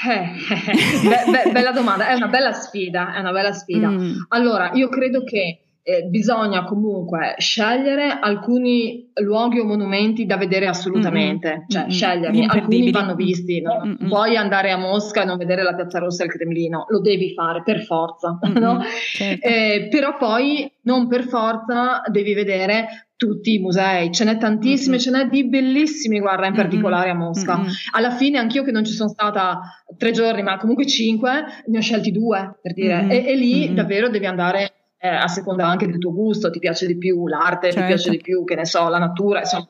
Eh, 0.08 0.30
be- 1.04 1.32
be- 1.32 1.52
bella 1.52 1.72
domanda, 1.72 2.08
è 2.08 2.14
una 2.14 2.28
bella 2.28 2.54
sfida, 2.54 3.14
è 3.16 3.20
una 3.20 3.32
bella 3.32 3.54
sfida. 3.54 3.90
Mm. 3.90 4.14
Allora, 4.30 4.72
io 4.74 4.88
credo 4.88 5.24
che 5.24 5.69
eh, 5.90 6.04
bisogna 6.04 6.66
comunque 6.66 7.34
scegliere 7.40 8.20
alcuni 8.22 9.10
luoghi 9.24 9.58
o 9.58 9.66
monumenti 9.66 10.28
da 10.28 10.38
vedere 10.38 10.68
assolutamente, 10.68 11.50
mm-hmm. 11.50 11.68
cioè 11.68 11.82
mm-hmm. 11.82 11.90
sceglierli, 11.90 12.46
alcuni 12.46 12.92
vanno 12.92 13.16
visti, 13.16 13.60
no? 13.60 13.82
mm-hmm. 13.84 14.08
puoi 14.08 14.38
andare 14.38 14.70
a 14.70 14.78
Mosca 14.78 15.24
e 15.24 15.26
non 15.26 15.38
vedere 15.38 15.64
la 15.64 15.74
Piazza 15.74 15.98
Rossa 15.98 16.22
e 16.22 16.28
il 16.28 16.32
Cremlino, 16.32 16.86
lo 16.90 17.02
devi 17.02 17.34
fare 17.34 17.64
per 17.64 17.82
forza, 17.82 18.38
no? 18.54 18.82
certo. 19.14 19.48
eh, 19.48 19.88
però 19.90 20.16
poi 20.18 20.72
non 20.84 21.08
per 21.08 21.24
forza 21.24 22.04
devi 22.12 22.36
vedere 22.36 23.08
tutti 23.16 23.56
i 23.56 23.60
musei, 23.60 24.14
ce 24.14 24.24
n'è 24.24 24.38
tantissimi, 24.38 24.92
mm-hmm. 24.92 25.04
ce 25.04 25.12
n'è 25.12 25.28
di 25.28 25.50
bellissimi, 25.50 26.20
guarda, 26.20 26.46
in 26.46 26.54
particolare 26.54 27.12
mm-hmm. 27.12 27.22
a 27.22 27.26
Mosca. 27.26 27.58
Mm-hmm. 27.58 27.70
Alla 27.96 28.12
fine 28.12 28.38
anch'io 28.38 28.64
che 28.64 28.72
non 28.72 28.86
ci 28.86 28.94
sono 28.94 29.10
stata 29.10 29.60
tre 29.98 30.12
giorni, 30.12 30.42
ma 30.42 30.58
comunque 30.58 30.86
cinque, 30.86 31.44
ne 31.66 31.78
ho 31.78 31.82
scelti 31.82 32.12
due, 32.12 32.60
per 32.62 32.74
dire, 32.74 33.08
e, 33.10 33.26
e, 33.26 33.36
lì 33.36 33.74
davvero 33.74 34.08
devi 34.08 34.26
andare 34.26 34.79
eh, 35.00 35.08
a 35.08 35.28
seconda 35.28 35.68
anche 35.68 35.88
del 35.88 35.98
tuo 35.98 36.14
gusto, 36.14 36.50
ti 36.50 36.60
piace 36.60 36.86
di 36.86 36.98
più 36.98 37.28
l'arte, 37.28 37.72
certo. 37.72 37.80
ti 37.80 37.86
piace 37.88 38.10
di 38.10 38.18
più, 38.18 38.44
che 38.44 38.56
ne 38.56 38.66
so, 38.66 38.90
la 38.90 39.00
natura, 39.00 39.40
insomma, 39.40 39.68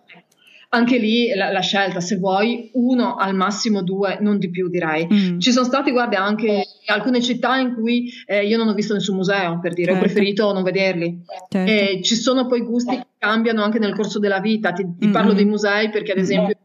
anche 0.71 0.97
lì 0.97 1.33
la, 1.33 1.51
la, 1.51 1.61
scelta, 1.61 1.99
se 1.99 2.17
vuoi, 2.17 2.69
uno 2.73 3.15
al 3.15 3.33
massimo 3.35 3.81
due, 3.81 4.17
non 4.21 4.37
di 4.37 4.49
più 4.49 4.69
direi. 4.69 5.07
Mm. 5.11 5.39
Ci 5.39 5.51
sono 5.51 5.65
stati, 5.65 5.91
guarda, 5.91 6.23
anche 6.23 6.63
alcune 6.87 7.21
città 7.21 7.57
in 7.57 7.73
cui 7.73 8.11
eh, 8.25 8.45
io 8.45 8.57
non 8.57 8.67
ho 8.67 8.73
visto 8.73 8.93
nessun 8.93 9.15
museo, 9.15 9.59
per 9.59 9.73
dire, 9.73 9.91
certo. 9.91 9.99
ho 9.99 10.03
preferito 10.05 10.53
non 10.53 10.63
vederli. 10.63 11.23
Certo. 11.49 11.71
E 11.71 12.01
ci 12.03 12.15
sono 12.15 12.45
poi 12.45 12.61
gusti 12.61 12.95
che 12.95 13.07
cambiano 13.17 13.63
anche 13.63 13.79
nel 13.79 13.95
corso 13.95 14.19
della 14.19 14.39
vita. 14.39 14.71
Ti, 14.71 14.83
ti 14.83 15.05
mm-hmm. 15.05 15.13
parlo 15.13 15.33
dei 15.33 15.45
musei 15.45 15.89
perché, 15.89 16.11
ad 16.11 16.19
esempio, 16.19 16.55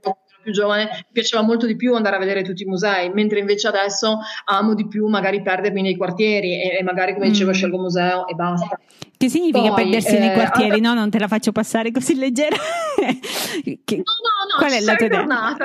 più 0.45 0.53
giovane 0.53 0.85
mi 0.85 1.13
piaceva 1.13 1.43
molto 1.43 1.67
di 1.67 1.75
più 1.75 1.95
andare 1.95 2.17
a 2.17 2.19
vedere 2.19 2.43
tutti 2.43 2.63
i 2.63 2.67
musei, 2.67 3.11
mentre 3.11 3.41
invece 3.41 3.69
adesso 3.69 4.19
amo 4.45 4.75
di 4.75 4.87
più 4.87 5.07
magari 5.09 5.43
perdermi 5.43 5.83
nei 5.83 5.97
quartieri 5.97 6.61
e, 6.63 6.79
e 6.79 6.83
magari 6.83 7.15
come 7.15 7.29
dicevo 7.29 7.51
mm. 7.51 7.55
scelgo 7.55 7.79
museo 7.79 8.27
e 8.29 8.35
basta. 8.35 8.79
Che 9.17 9.29
significa 9.29 9.73
Poi, 9.73 9.85
perdersi 9.85 10.17
eh, 10.17 10.19
nei 10.19 10.33
quartieri? 10.33 10.81
No, 10.81 10.93
non 10.93 11.09
te 11.09 11.19
la 11.19 11.29
faccio 11.29 11.53
passare 11.53 11.91
così 11.93 12.17
leggera. 12.17 12.57
che, 13.63 13.97
no, 13.97 14.03
no, 14.03 14.45
no, 14.51 14.59
qual 14.59 14.73
è 14.73 14.81
la 14.81 14.97
tua 14.97 15.09
tornata, 15.09 15.65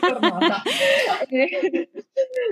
tornata. 0.00 0.62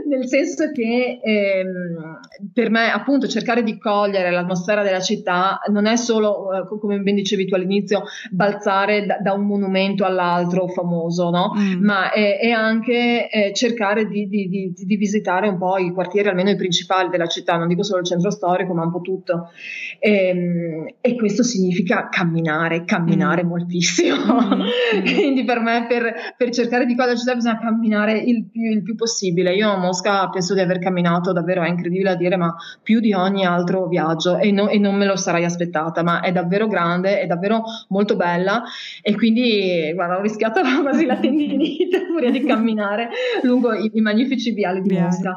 Nel 0.07 0.26
senso 0.29 0.70
che 0.72 1.20
ehm, 1.22 2.20
per 2.55 2.70
me, 2.70 2.91
appunto, 2.91 3.26
cercare 3.26 3.62
di 3.62 3.76
cogliere 3.79 4.31
l'atmosfera 4.31 4.83
della 4.83 5.01
città 5.01 5.61
non 5.70 5.87
è 5.87 5.97
solo, 5.97 6.53
eh, 6.53 6.79
come 6.79 7.01
ben 7.01 7.16
dicevi 7.16 7.47
tu 7.47 7.55
all'inizio, 7.57 8.05
balzare 8.31 9.05
da, 9.05 9.18
da 9.20 9.33
un 9.33 9.47
monumento 9.47 10.05
all'altro 10.05 10.68
famoso, 10.68 11.18
no? 11.25 11.53
Mm. 11.57 11.85
Ma 11.85 12.11
è, 12.11 12.39
è 12.39 12.51
anche 12.51 13.29
eh, 13.29 13.53
cercare 13.53 14.07
di, 14.07 14.29
di, 14.29 14.49
di, 14.49 14.73
di, 14.75 14.97
visitare 14.97 15.49
un 15.49 15.59
po' 15.59 15.77
i 15.79 15.91
quartieri, 15.91 16.29
almeno 16.29 16.51
i 16.51 16.57
principali 16.57 17.09
della 17.09 17.27
città, 17.27 17.57
non 17.57 17.69
dico 17.69 17.83
solo 17.83 18.01
il 18.01 18.07
centro 18.07 18.31
storico, 18.31 18.75
ma 18.75 18.85
un 18.85 18.91
po' 18.91 19.01
tutto. 19.01 19.51
E, 19.99 20.29
ehm, 20.29 20.87
e 21.01 21.16
questo 21.16 21.43
significa 21.43 22.09
camminare, 22.09 22.85
camminare 22.85 23.45
mm. 23.45 23.49
moltissimo. 23.49 24.16
Mm. 24.16 25.05
Quindi 25.14 25.45
per 25.45 25.61
me, 25.61 25.87
per, 25.89 26.35
per 26.37 26.51
cercare 26.51 26.87
di 26.87 26.95
cogliere 26.95 27.14
la 27.14 27.19
città, 27.19 27.35
bisogna 27.35 27.59
camminare 27.59 28.19
il 28.19 28.45
più, 28.51 28.71
il 28.71 28.83
più 28.83 28.95
possibile. 28.95 29.55
Io 29.55 29.71
a 29.71 29.77
Mosca 29.77 30.29
penso 30.29 30.55
di 30.55 30.61
aver 30.61 30.79
camminato 30.79 31.33
davvero, 31.33 31.62
è 31.62 31.69
incredibile 31.69 32.11
a 32.11 32.16
dire, 32.16 32.37
ma 32.37 32.55
più 32.83 33.01
di 33.01 33.12
ogni 33.12 33.45
altro 33.45 33.87
viaggio 33.87 34.39
e, 34.39 34.51
no, 34.53 34.69
e 34.69 34.79
non 34.79 34.95
me 34.95 35.07
lo 35.07 35.16
sarei 35.16 35.45
aspettata, 35.45 36.03
ma 36.03 36.21
è 36.21 36.33
davvero 36.33 36.66
grande, 36.66 37.21
è 37.21 37.27
davvero 37.27 37.62
molto 37.89 38.16
bella 38.16 38.62
e 39.03 39.14
quindi 39.14 39.93
guarda, 39.95 40.19
ho 40.19 40.23
rischiato 40.23 40.61
quasi 40.83 41.07
la 41.09 41.17
tendinite 41.19 42.07
furia 42.07 42.31
di 42.31 42.45
camminare 42.45 43.09
lungo 43.43 43.73
i, 43.73 43.91
i 43.95 44.01
magnifici 44.01 44.53
viali 44.53 44.81
di 44.83 44.97
Mosca. 44.97 45.35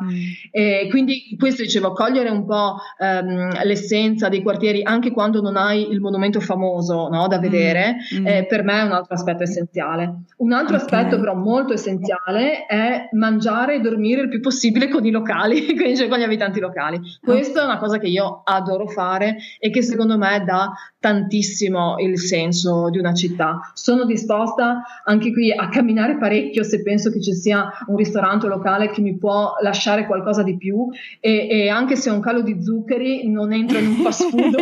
E 0.52 0.88
quindi 0.90 1.36
questo 1.40 1.64
dicevo, 1.64 1.94
cogliere 1.94 2.30
un 2.30 2.46
po' 2.46 2.76
ehm, 3.00 3.64
l'essenza 3.64 4.30
dei 4.30 4.42
quartieri 4.44 4.84
anche 4.84 5.12
quando 5.12 5.42
non 5.42 5.56
hai 5.56 5.90
il 5.90 6.00
monumento 6.00 6.40
famoso 6.40 7.08
no, 7.08 7.28
da 7.28 7.40
vedere, 7.40 7.96
mm. 8.16 8.28
eh, 8.28 8.46
per 8.46 8.64
me 8.64 8.82
è 8.82 8.84
un 8.84 8.92
altro 8.92 9.16
aspetto 9.16 9.44
essenziale. 9.44 10.24
Un 10.38 10.52
altro 10.52 10.76
okay. 10.76 10.86
aspetto 10.86 11.20
però 11.20 11.36
molto 11.36 11.74
essenziale 11.74 12.66
è 12.66 13.10
mangiare 13.14 13.76
e 13.76 13.80
dormire 13.80 14.22
il 14.22 14.30
più 14.30 14.40
possibile 14.40 14.90
con 14.90 15.06
i 15.06 15.12
locali, 15.12 15.66
quindi 15.76 15.96
cioè 15.96 16.08
con 16.08 16.20
gli 16.20 16.24
abitanti 16.24 16.60
locali. 16.60 17.00
Questa 17.22 17.62
è 17.62 17.66
una 17.66 17.78
cosa 17.78 17.98
che 17.98 18.08
io 18.08 18.42
adoro 18.44 18.88
fare 18.88 19.38
e 19.60 19.70
che 19.70 19.82
secondo 19.82 20.18
me 20.18 20.44
dà 20.46 20.72
tantissimo 21.02 21.98
il 21.98 22.20
senso 22.20 22.90
di 22.92 23.00
una 23.00 23.14
città. 23.16 23.72
Sono 23.74 24.06
disposta 24.06 24.84
anche 25.04 25.34
qui 25.34 25.52
a 25.52 25.68
camminare 25.68 26.18
parecchio 26.18 26.64
se 26.64 26.84
penso 26.84 27.10
che 27.10 27.20
ci 27.20 27.34
sia 27.34 27.72
un 27.88 27.96
ristorante 27.98 28.46
locale 28.46 28.92
che 28.92 29.02
mi 29.02 29.18
può 29.18 29.56
lasciare 29.62 30.06
qualcosa 30.06 30.44
di 30.44 30.58
più 30.58 30.88
e, 31.20 31.48
e 31.50 31.70
anche 31.70 31.96
se 31.96 32.12
ho 32.12 32.14
un 32.14 32.22
calo 32.22 32.42
di 32.42 32.62
zuccheri 32.64 33.28
non 33.30 33.52
entro 33.52 33.80
in 33.80 33.88
un 33.88 33.96
fast 33.96 34.30
food. 34.30 34.56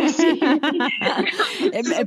eh, 1.72 2.04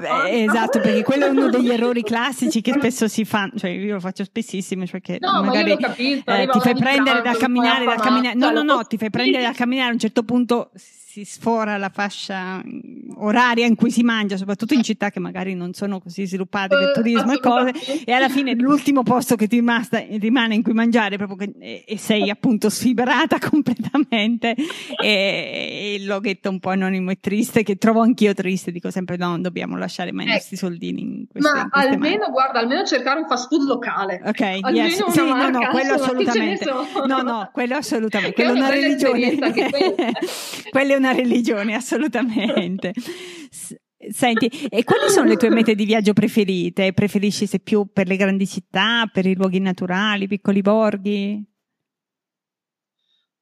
beh, 0.00 0.44
esatto, 0.44 0.80
perché 0.80 1.02
quello 1.02 1.26
è 1.26 1.28
uno 1.28 1.50
degli 1.50 1.70
errori 1.70 2.02
classici 2.02 2.62
che 2.62 2.72
spesso 2.72 3.06
si 3.06 3.26
fanno, 3.26 3.52
cioè 3.56 3.68
io 3.68 3.92
lo 3.92 4.00
faccio 4.00 4.24
spessissimo, 4.24 4.86
cioè 4.86 5.02
che 5.02 5.18
no, 5.20 5.42
magari 5.42 5.76
capisco, 5.76 6.30
eh, 6.30 6.48
ti 6.50 6.60
fai 6.60 6.74
prendere 6.74 7.20
da 7.20 7.34
camminare, 7.34 7.84
da 7.84 7.96
camminare, 7.96 8.34
no, 8.34 8.50
no, 8.50 8.62
no, 8.62 8.82
ti 8.84 8.96
fai 8.96 9.10
prendere 9.10 9.42
da 9.42 9.52
camminare 9.52 9.90
a 9.90 9.92
un 9.92 9.98
certo 9.98 10.22
punto 10.22 10.70
si 11.14 11.24
sfora 11.24 11.76
la 11.76 11.90
fascia 11.90 12.60
oraria 13.18 13.66
in 13.66 13.76
cui 13.76 13.92
si 13.92 14.02
mangia, 14.02 14.36
soprattutto 14.36 14.74
in 14.74 14.82
città 14.82 15.10
che 15.10 15.20
magari 15.20 15.54
non 15.54 15.72
sono 15.72 16.00
così 16.00 16.26
sviluppate 16.26 16.74
del 16.74 16.90
turismo 16.92 17.34
e 17.34 17.38
cose, 17.38 17.72
e 18.04 18.10
alla 18.10 18.28
fine 18.28 18.54
l'ultimo 18.58 19.04
posto 19.04 19.36
che 19.36 19.46
ti 19.46 19.54
rimasta, 19.54 20.02
rimane 20.18 20.56
in 20.56 20.64
cui 20.64 20.72
mangiare 20.72 21.16
proprio 21.16 21.36
che, 21.36 21.52
e, 21.60 21.84
e, 21.86 21.98
sei 21.98 22.30
appunto 22.30 22.68
sfibrata 22.68 23.38
completamente 23.48 24.56
e, 25.00 25.94
il 26.00 26.04
loghetto 26.04 26.50
un 26.50 26.58
po' 26.58 26.70
anonimo 26.70 27.12
e 27.12 27.18
triste 27.20 27.62
che 27.62 27.76
trovo 27.76 28.00
anch'io 28.00 28.34
triste, 28.34 28.72
dico 28.72 28.90
sempre 28.90 29.16
no, 29.16 29.28
non 29.28 29.42
dobbiamo 29.42 29.76
lasciare 29.76 30.10
mai 30.10 30.26
i 30.26 30.30
eh, 30.30 30.32
nostri 30.32 30.56
soldini 30.56 31.00
in 31.00 31.26
queste, 31.30 31.48
Ma 31.48 31.60
in 31.60 31.68
almeno, 31.70 32.18
mani. 32.22 32.32
guarda, 32.32 32.58
almeno 32.58 32.82
cercare 32.82 33.20
un 33.20 33.28
fast 33.28 33.46
food 33.46 33.68
locale. 33.68 34.20
Ok, 34.24 34.40
almeno 34.40 34.86
yes. 34.88 35.10
sì, 35.10 35.20
no, 35.20 35.48
no, 35.48 35.68
quello 35.70 35.94
assolutamente. 35.94 36.64
No, 37.06 37.22
no, 37.22 37.50
quello 37.52 37.76
assolutamente. 37.76 38.32
Quello 38.44 38.54
è 38.54 38.56
una 38.56 38.68
religione. 38.68 39.36
quella 40.70 40.94
è 40.94 40.96
una 40.96 41.03
una 41.04 41.12
religione, 41.12 41.74
assolutamente. 41.76 42.92
Senti, 44.10 44.46
e 44.68 44.84
quali 44.84 45.08
sono 45.08 45.28
le 45.28 45.36
tue 45.36 45.50
mete 45.50 45.74
di 45.74 45.84
viaggio 45.84 46.12
preferite? 46.12 46.92
Preferisci 46.92 47.46
se 47.46 47.60
più 47.60 47.86
per 47.92 48.06
le 48.06 48.16
grandi 48.16 48.46
città, 48.46 49.08
per 49.10 49.26
i 49.26 49.34
luoghi 49.34 49.60
naturali, 49.60 50.26
piccoli 50.26 50.60
borghi? 50.60 51.52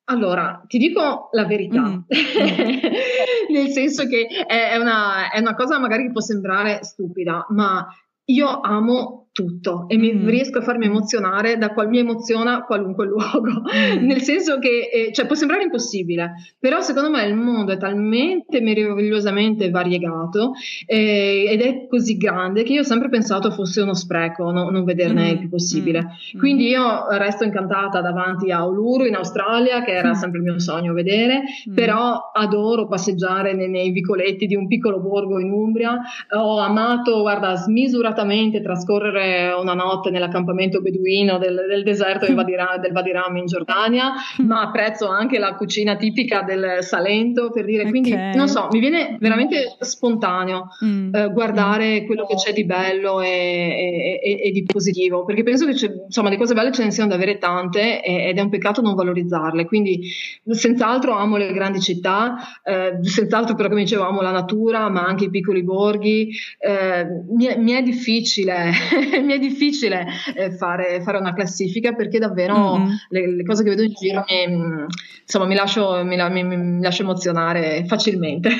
Allora, 0.04 0.62
ti 0.66 0.78
dico 0.78 1.28
la 1.32 1.46
verità, 1.46 1.80
mm. 1.80 2.00
nel 3.50 3.68
senso 3.68 4.06
che 4.06 4.26
è 4.26 4.76
una, 4.76 5.30
è 5.30 5.38
una 5.38 5.54
cosa 5.54 5.78
magari 5.78 6.06
che 6.06 6.12
può 6.12 6.20
sembrare 6.20 6.84
stupida, 6.84 7.46
ma 7.50 7.86
io 8.24 8.60
amo 8.60 9.21
tutto 9.32 9.86
e 9.88 9.96
mi, 9.96 10.12
mm. 10.12 10.28
riesco 10.28 10.58
a 10.58 10.62
farmi 10.62 10.84
emozionare 10.84 11.56
da 11.56 11.72
qual 11.72 11.88
mi 11.88 11.98
emoziona 11.98 12.64
qualunque 12.64 13.06
luogo, 13.08 13.62
mm. 13.62 14.04
nel 14.04 14.20
senso 14.20 14.58
che 14.58 14.90
eh, 14.92 15.12
cioè, 15.12 15.26
può 15.26 15.34
sembrare 15.34 15.62
impossibile, 15.62 16.32
però 16.58 16.80
secondo 16.80 17.10
me 17.10 17.24
il 17.24 17.34
mondo 17.34 17.72
è 17.72 17.78
talmente 17.78 18.60
meravigliosamente 18.60 19.70
variegato 19.70 20.52
eh, 20.86 21.46
ed 21.48 21.62
è 21.62 21.86
così 21.88 22.18
grande 22.18 22.62
che 22.62 22.74
io 22.74 22.80
ho 22.80 22.84
sempre 22.84 23.08
pensato 23.08 23.50
fosse 23.50 23.80
uno 23.80 23.94
spreco 23.94 24.50
no, 24.50 24.68
non 24.68 24.84
vederne 24.84 25.24
mm. 25.24 25.28
il 25.30 25.38
più 25.38 25.48
possibile. 25.48 26.08
Mm. 26.36 26.38
Quindi 26.38 26.68
io 26.68 27.08
resto 27.16 27.44
incantata 27.44 28.02
davanti 28.02 28.50
a 28.50 28.66
Uluru 28.66 29.06
in 29.06 29.14
Australia, 29.14 29.82
che 29.82 29.92
era 29.92 30.10
mm. 30.10 30.14
sempre 30.14 30.38
il 30.38 30.44
mio 30.44 30.58
sogno 30.58 30.92
vedere, 30.92 31.40
mm. 31.40 31.74
però 31.74 32.30
adoro 32.32 32.86
passeggiare 32.86 33.54
nei, 33.54 33.70
nei 33.70 33.90
vicoletti 33.92 34.46
di 34.46 34.54
un 34.54 34.66
piccolo 34.66 35.00
borgo 35.00 35.38
in 35.40 35.50
Umbria, 35.50 35.98
ho 36.34 36.58
amato, 36.58 37.22
guarda, 37.22 37.54
smisuratamente 37.54 38.60
trascorrere 38.60 39.21
passare 39.22 39.52
una 39.52 39.74
notte 39.74 40.10
nell'accampamento 40.10 40.80
beduino 40.80 41.38
del, 41.38 41.64
del 41.68 41.82
deserto 41.82 42.26
del 42.26 42.34
Vadiram, 42.34 42.80
del 42.80 42.92
Vadiram, 42.92 43.36
in 43.36 43.46
Giordania, 43.46 44.12
ma 44.38 44.62
apprezzo 44.62 45.08
anche 45.08 45.38
la 45.38 45.54
cucina 45.54 45.96
tipica 45.96 46.42
del 46.42 46.78
Salento, 46.80 47.50
per 47.50 47.64
dire, 47.64 47.88
quindi 47.88 48.12
okay. 48.12 48.34
non 48.34 48.48
so, 48.48 48.68
mi 48.70 48.80
viene 48.80 49.16
veramente 49.20 49.76
spontaneo 49.80 50.68
mm. 50.84 51.14
eh, 51.14 51.32
guardare 51.32 52.02
mm. 52.02 52.06
quello 52.06 52.26
che 52.26 52.34
c'è 52.34 52.52
di 52.52 52.64
bello 52.64 53.20
e, 53.20 53.28
e, 53.28 54.20
e, 54.22 54.48
e 54.48 54.50
di 54.50 54.64
positivo, 54.64 55.24
perché 55.24 55.42
penso 55.42 55.66
che 55.66 55.72
insomma 56.06 56.28
di 56.28 56.36
cose 56.36 56.54
belle 56.54 56.72
ce 56.72 56.84
ne 56.84 56.90
siano 56.90 57.10
davvero 57.10 57.30
tante 57.38 58.02
ed 58.02 58.36
è 58.36 58.40
un 58.40 58.50
peccato 58.50 58.82
non 58.82 58.94
valorizzarle, 58.94 59.64
quindi 59.64 60.08
senz'altro 60.50 61.12
amo 61.12 61.36
le 61.36 61.52
grandi 61.52 61.80
città, 61.80 62.36
eh, 62.64 62.98
senz'altro 63.02 63.54
però 63.54 63.68
come 63.68 63.82
dicevo 63.82 64.04
amo 64.04 64.20
la 64.20 64.32
natura, 64.32 64.88
ma 64.88 65.04
anche 65.04 65.24
i 65.24 65.30
piccoli 65.30 65.62
borghi, 65.62 66.30
eh, 66.58 67.06
mi, 67.34 67.46
è, 67.46 67.56
mi 67.56 67.72
è 67.72 67.82
difficile 67.82 68.72
mi 69.22 69.32
è 69.32 69.38
difficile 69.38 70.06
eh, 70.34 70.50
fare, 70.52 71.00
fare, 71.02 71.18
una 71.18 71.34
classifica 71.34 71.92
perché 71.92 72.18
davvero 72.18 72.78
mm-hmm. 72.78 72.92
le, 73.08 73.36
le, 73.36 73.44
cose 73.44 73.62
che 73.62 73.70
vedo 73.70 73.82
in 73.82 73.92
giro 73.92 74.24
mi, 74.28 74.86
insomma, 75.22 75.46
mi, 75.46 75.54
lascio, 75.54 76.04
mi, 76.04 76.16
mi, 76.16 76.56
mi 76.56 76.82
lascio 76.82 77.02
emozionare 77.02 77.84
facilmente. 77.86 78.50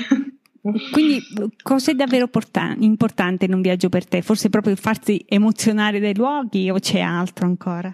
Quindi 0.93 1.21
cosa 1.61 1.91
è 1.91 1.95
davvero 1.95 2.29
porta- 2.29 2.77
importante 2.79 3.47
in 3.47 3.55
un 3.55 3.61
viaggio 3.61 3.89
per 3.89 4.07
te? 4.07 4.23
Forse 4.23 4.49
proprio 4.49 4.77
farsi 4.77 5.25
emozionare 5.27 5.99
dai 5.99 6.15
luoghi 6.15 6.71
o 6.71 6.79
c'è 6.79 7.01
altro 7.01 7.47
ancora? 7.47 7.93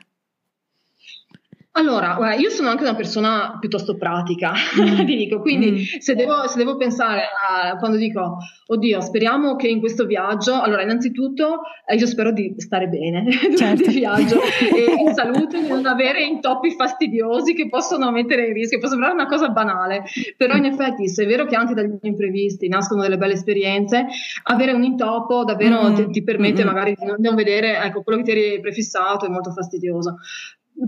Allora, 1.78 2.34
io 2.34 2.50
sono 2.50 2.70
anche 2.70 2.82
una 2.82 2.96
persona 2.96 3.56
piuttosto 3.60 3.96
pratica, 3.96 4.52
mm. 4.52 4.96
ti 5.06 5.16
dico, 5.16 5.40
quindi 5.40 5.70
mm. 5.70 5.98
se, 6.00 6.16
devo, 6.16 6.48
se, 6.48 6.58
devo, 6.58 6.76
pensare 6.76 7.22
a 7.22 7.76
quando 7.76 7.96
dico, 7.96 8.38
oddio, 8.66 9.00
speriamo 9.00 9.54
che 9.54 9.68
in 9.68 9.78
questo 9.78 10.04
viaggio, 10.04 10.60
allora 10.60 10.82
innanzitutto 10.82 11.60
eh, 11.86 11.94
io 11.94 12.06
spero 12.06 12.32
di 12.32 12.52
stare 12.56 12.88
bene 12.88 13.22
durante 13.48 13.56
certo. 13.56 13.82
il 13.84 13.90
viaggio 13.90 14.40
e 14.42 14.90
in 15.06 15.14
salute, 15.14 15.60
di 15.60 15.68
non 15.68 15.86
avere 15.86 16.24
intoppi 16.24 16.72
fastidiosi 16.72 17.54
che 17.54 17.68
possono 17.68 18.10
mettere 18.10 18.48
in 18.48 18.54
rischio, 18.54 18.80
può 18.80 18.88
sembrare 18.88 19.14
una 19.14 19.26
cosa 19.26 19.48
banale, 19.50 20.02
però 20.36 20.56
in 20.56 20.64
effetti 20.64 21.08
se 21.08 21.22
è 21.22 21.26
vero 21.28 21.46
che 21.46 21.54
anche 21.54 21.74
dagli 21.74 21.96
imprevisti 22.02 22.66
nascono 22.66 23.02
delle 23.02 23.18
belle 23.18 23.34
esperienze, 23.34 24.06
avere 24.42 24.72
un 24.72 24.82
intoppo 24.82 25.44
davvero 25.44 25.90
mm. 25.90 25.94
ti, 25.94 26.10
ti, 26.10 26.24
permette 26.24 26.64
mm. 26.64 26.66
magari 26.66 26.96
di 26.98 27.06
non, 27.06 27.16
di 27.18 27.26
non 27.28 27.36
vedere, 27.36 27.80
ecco, 27.84 28.02
quello 28.02 28.20
che 28.20 28.24
ti 28.24 28.36
eri 28.36 28.60
prefissato 28.60 29.26
è 29.26 29.28
molto 29.28 29.52
fastidioso 29.52 30.16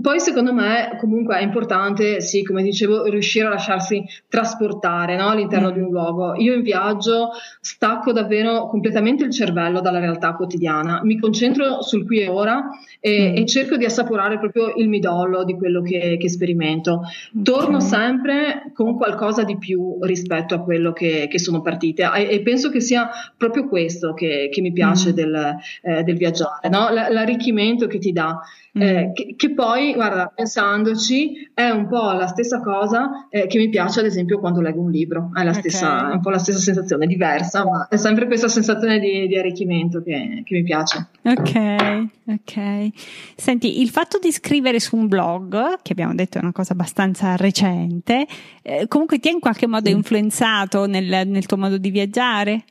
poi 0.00 0.20
secondo 0.20 0.52
me 0.52 0.96
comunque 0.98 1.36
è 1.38 1.42
importante, 1.42 2.20
sì, 2.20 2.44
come 2.44 2.62
dicevo, 2.62 3.04
riuscire 3.04 3.46
a 3.46 3.50
lasciarsi 3.50 4.04
trasportare 4.28 5.16
no? 5.16 5.28
all'interno 5.28 5.70
mm. 5.70 5.72
di 5.72 5.80
un 5.80 5.90
luogo. 5.90 6.34
Io 6.36 6.54
in 6.54 6.62
viaggio 6.62 7.30
stacco 7.60 8.12
davvero 8.12 8.68
completamente 8.68 9.24
il 9.24 9.32
cervello 9.32 9.80
dalla 9.80 9.98
realtà 9.98 10.34
quotidiana, 10.34 11.00
mi 11.02 11.18
concentro 11.18 11.82
sul 11.82 12.06
qui 12.06 12.20
e 12.20 12.28
ora 12.28 12.68
e, 13.00 13.32
mm. 13.32 13.36
e 13.36 13.46
cerco 13.46 13.76
di 13.76 13.84
assaporare 13.84 14.38
proprio 14.38 14.74
il 14.76 14.88
midollo 14.88 15.42
di 15.42 15.56
quello 15.56 15.82
che, 15.82 16.16
che 16.20 16.28
sperimento. 16.28 17.02
Torno 17.42 17.76
okay. 17.78 17.88
sempre 17.88 18.72
con 18.72 18.96
qualcosa 18.96 19.42
di 19.42 19.58
più 19.58 19.98
rispetto 20.02 20.54
a 20.54 20.60
quello 20.62 20.92
che, 20.92 21.26
che 21.28 21.38
sono 21.40 21.62
partite 21.62 22.08
e, 22.14 22.28
e, 22.30 22.42
penso 22.42 22.70
che 22.70 22.80
sia 22.80 23.10
proprio 23.36 23.66
questo 23.66 24.14
che, 24.14 24.48
che 24.52 24.60
mi 24.60 24.72
piace 24.72 25.10
mm. 25.10 25.14
del, 25.14 25.56
eh, 25.82 26.02
del, 26.04 26.16
viaggiare, 26.16 26.68
no? 26.68 26.90
L- 26.90 27.12
l'arricchimento 27.12 27.88
che 27.88 27.98
ti 27.98 28.12
dà. 28.12 28.38
Eh, 28.72 29.08
mm. 29.08 29.12
che, 29.12 29.34
che, 29.36 29.54
poi, 29.54 29.94
guarda, 29.94 30.32
pensandoci, 30.34 31.50
è 31.52 31.68
un 31.70 31.88
po' 31.88 32.12
la 32.12 32.26
stessa 32.26 32.60
cosa 32.60 33.28
eh, 33.28 33.46
che 33.46 33.58
mi 33.58 33.68
piace, 33.68 34.00
ad 34.00 34.06
esempio, 34.06 34.38
quando 34.38 34.60
leggo 34.60 34.80
un 34.80 34.90
libro. 34.90 35.30
È, 35.34 35.42
la 35.42 35.52
stessa, 35.52 35.96
okay. 35.96 36.10
è 36.10 36.14
un 36.14 36.20
po' 36.20 36.30
la 36.30 36.38
stessa 36.38 36.58
sensazione, 36.58 37.06
diversa, 37.06 37.64
ma 37.64 37.88
è 37.88 37.96
sempre 37.96 38.26
questa 38.26 38.48
sensazione 38.48 38.98
di, 38.98 39.26
di 39.26 39.36
arricchimento 39.36 40.02
che, 40.02 40.42
che, 40.44 40.54
mi 40.54 40.62
piace. 40.62 41.08
Ok, 41.22 42.06
ok. 42.26 42.88
Senti, 43.36 43.80
il 43.80 43.88
fatto 43.88 44.18
di 44.18 44.30
scrivere 44.30 44.78
su 44.78 44.96
un 44.96 45.08
blog, 45.08 45.78
che 45.82 45.92
abbiamo 45.92 46.14
detto 46.14 46.38
è 46.38 46.42
una 46.42 46.52
cosa 46.52 46.72
abbastanza 46.72 47.36
recente, 47.36 48.26
eh, 48.62 48.86
comunque 48.86 49.18
ti 49.18 49.28
ha 49.28 49.32
in 49.32 49.40
qualche 49.40 49.66
modo 49.66 49.88
sì. 49.88 49.94
influenzato 49.94 50.86
nel, 50.86 51.26
nel 51.26 51.46
tuo 51.46 51.56
modo 51.56 51.78
di 51.78 51.90
viaggiare? 51.90 52.64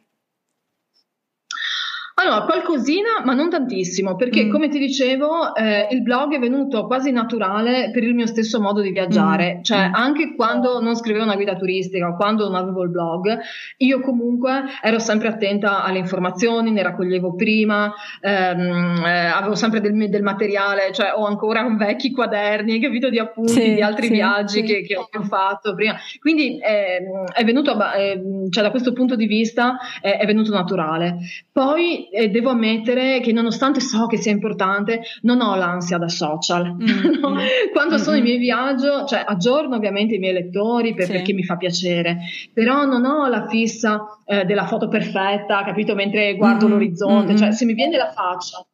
Allora, 2.22 2.44
qualcosina, 2.44 3.22
ma 3.24 3.34
non 3.34 3.50
tantissimo, 3.50 4.18
perché 4.18 4.44
mm. 4.44 4.52
come 4.52 4.68
ti 4.68 4.78
dicevo, 4.78 5.56
eh, 5.56 5.88
il 5.92 6.02
blog 6.02 6.36
è 6.36 6.40
venuto 6.40 6.86
quasi 6.86 7.12
naturale 7.12 7.92
per 7.94 8.04
il 8.04 8.14
mio 8.14 8.26
stesso 8.26 8.60
modo 8.60 8.82
di 8.82 8.92
viaggiare, 8.92 9.60
mm. 9.60 9.62
cioè 9.62 9.88
mm. 9.88 9.94
anche 9.94 10.36
quando 10.36 10.82
non 10.82 10.98
scrivevo 10.98 11.24
una 11.24 11.36
guida 11.36 11.56
turistica, 11.56 12.14
quando 12.16 12.44
non 12.50 12.56
avevo 12.56 12.84
il 12.84 12.90
blog, 12.90 13.40
io 13.78 14.02
comunque 14.02 14.66
ero 14.82 15.00
sempre 15.00 15.30
attenta 15.30 15.82
alle 15.82 16.00
informazioni, 16.00 16.72
ne 16.72 16.84
raccoglievo 16.84 17.36
prima, 17.36 17.94
ehm, 18.20 19.02
eh, 19.06 19.26
avevo 19.28 19.56
sempre 19.56 19.80
del, 19.80 20.10
del, 20.10 20.22
materiale, 20.22 20.92
cioè 20.92 21.14
ho 21.16 21.26
ancora 21.26 21.66
vecchi 21.78 22.12
quaderni, 22.12 22.82
capito, 22.82 23.10
di 23.10 23.18
appunti 23.18 23.54
sì, 23.54 23.74
di 23.76 23.82
altri 23.82 24.08
sì, 24.08 24.12
viaggi 24.12 24.60
sì. 24.60 24.64
Che, 24.64 24.82
che, 24.82 24.98
ho 24.98 25.24
fatto 25.24 25.74
prima. 25.74 25.96
Quindi 26.20 26.60
eh, 26.60 27.00
è 27.34 27.46
venuto, 27.46 27.78
eh, 27.96 28.22
cioè 28.50 28.64
da 28.64 28.72
questo 28.72 28.92
punto 28.92 29.16
di 29.16 29.26
vista 29.26 29.78
eh, 30.02 30.18
è 30.18 30.26
venuto 30.26 30.52
naturale. 30.52 31.20
Poi 31.54 32.09
e 32.12 32.30
devo 32.30 32.50
ammettere 32.50 33.20
che 33.20 33.32
nonostante 33.32 33.80
so 33.80 34.08
che 34.08 34.18
sia 34.18 34.32
importante, 34.32 35.02
non 35.22 35.42
ho 35.42 35.56
l'ansia 35.56 35.98
da 35.98 36.08
social. 36.08 36.74
Mm, 36.74 37.20
no? 37.20 37.30
Mm. 37.32 37.38
Quando 37.72 37.96
mm, 37.96 38.00
sono 38.00 38.16
in 38.16 38.24
mm. 38.24 38.26
miei 38.26 38.38
viaggi, 38.38 38.88
cioè 39.08 39.24
aggiorno 39.26 39.76
ovviamente 39.76 40.16
i 40.16 40.20
miei 40.20 40.34
lettori 40.34 40.94
per, 40.94 41.06
sì. 41.06 41.12
perché 41.12 41.34
mi 41.34 41.44
fa 41.44 41.58
piacere, 41.58 42.18
però 42.54 42.86
non 42.86 43.06
ho 43.06 43.28
la 43.28 43.48
fissa 43.48 44.20
eh, 44.26 44.46
della 44.46 44.66
foto 44.66 44.88
perfetta, 44.88 45.64
capito, 45.64 45.96
mentre 45.96 46.36
guardo 46.36 46.68
mm, 46.68 46.72
l'orizzonte, 46.72 47.36
cioè 47.36 47.52
se 47.52 47.66
mi 47.66 47.74
viene 47.74 47.98
la 47.98 48.12
faccia, 48.12 48.66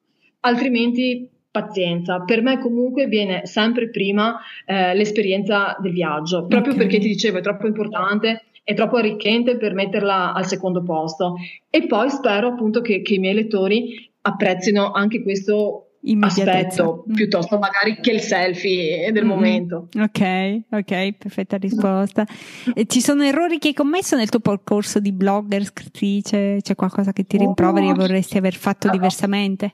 altrimenti 0.42 1.30
pazienza. 1.52 2.20
Per 2.22 2.42
me 2.42 2.60
comunque 2.60 3.08
viene 3.08 3.46
sempre 3.46 3.90
prima 3.90 4.38
eh, 4.66 4.94
l'esperienza 4.94 5.78
del 5.80 5.94
viaggio, 5.94 6.48
proprio 6.48 6.74
okay. 6.74 6.86
perché 6.86 7.00
ti 7.00 7.08
dicevo 7.08 7.38
è 7.38 7.42
troppo 7.42 7.68
importante 7.68 8.44
è 8.66 8.74
troppo 8.74 8.98
arricchente 8.98 9.58
per 9.58 9.76
metterla 9.76 10.34
al 10.34 10.48
secondo 10.48 10.82
posto. 10.82 11.36
E 11.70 11.86
poi 11.86 12.10
spero 12.10 12.48
appunto 12.48 12.82
che, 12.82 13.04
che 13.04 13.14
i 13.14 13.20
miei 13.20 13.36
lettori 13.36 14.12
apprezzino 14.22 14.92
anche 14.92 15.22
questo 15.22 15.92
aspetto 16.20 17.06
mm. 17.08 17.14
piuttosto 17.14 17.60
magari 17.60 18.00
che 18.00 18.12
il 18.12 18.22
selfie 18.22 19.12
del 19.12 19.24
mm 19.24 19.28
momento. 19.28 19.88
Ok, 20.00 20.62
ok, 20.72 21.14
perfetta 21.14 21.58
risposta. 21.58 22.26
E 22.74 22.88
ci 22.88 23.02
sono 23.02 23.24
errori 23.24 23.60
che 23.60 23.68
hai 23.70 23.74
commesso 23.76 24.16
nel 24.16 24.30
tuo 24.30 24.40
percorso 24.40 25.00
di 25.00 25.12
blogger, 25.12 25.64
scrittrice? 25.64 26.58
C'è 26.62 26.74
qualcosa 26.74 27.14
che 27.14 27.26
ti 27.26 27.38
rimproveri 27.38 27.88
oh. 27.88 27.92
e 27.92 27.94
vorresti 27.94 28.38
aver 28.38 28.56
fatto 28.56 28.88
allora. 28.88 28.98
diversamente? 28.98 29.72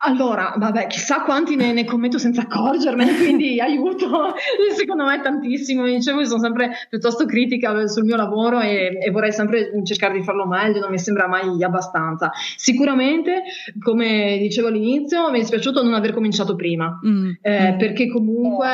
Allora, 0.00 0.54
vabbè, 0.56 0.86
chissà 0.86 1.22
quanti 1.22 1.56
ne, 1.56 1.72
ne 1.72 1.84
commetto 1.84 2.18
senza 2.18 2.42
accorgermene, 2.42 3.16
quindi 3.18 3.60
aiuto, 3.60 4.34
secondo 4.76 5.04
me 5.04 5.20
tantissimo. 5.20 5.84
Dicevo, 5.86 6.24
sono 6.24 6.40
sempre 6.40 6.70
piuttosto 6.88 7.24
critica 7.24 7.86
sul 7.88 8.04
mio 8.04 8.14
lavoro 8.14 8.60
e, 8.60 8.96
e, 9.02 9.10
vorrei 9.10 9.32
sempre 9.32 9.72
cercare 9.84 10.14
di 10.14 10.22
farlo 10.22 10.46
meglio, 10.46 10.78
non 10.78 10.90
mi 10.90 10.98
sembra 10.98 11.26
mai 11.26 11.64
abbastanza. 11.64 12.30
Sicuramente, 12.56 13.42
come 13.82 14.38
dicevo 14.38 14.68
all'inizio, 14.68 15.30
mi 15.30 15.38
è 15.38 15.40
dispiaciuto 15.40 15.82
non 15.82 15.94
aver 15.94 16.12
cominciato 16.14 16.54
prima, 16.54 17.00
mm. 17.04 17.30
Eh, 17.40 17.72
mm. 17.72 17.78
perché 17.78 18.08
comunque 18.08 18.68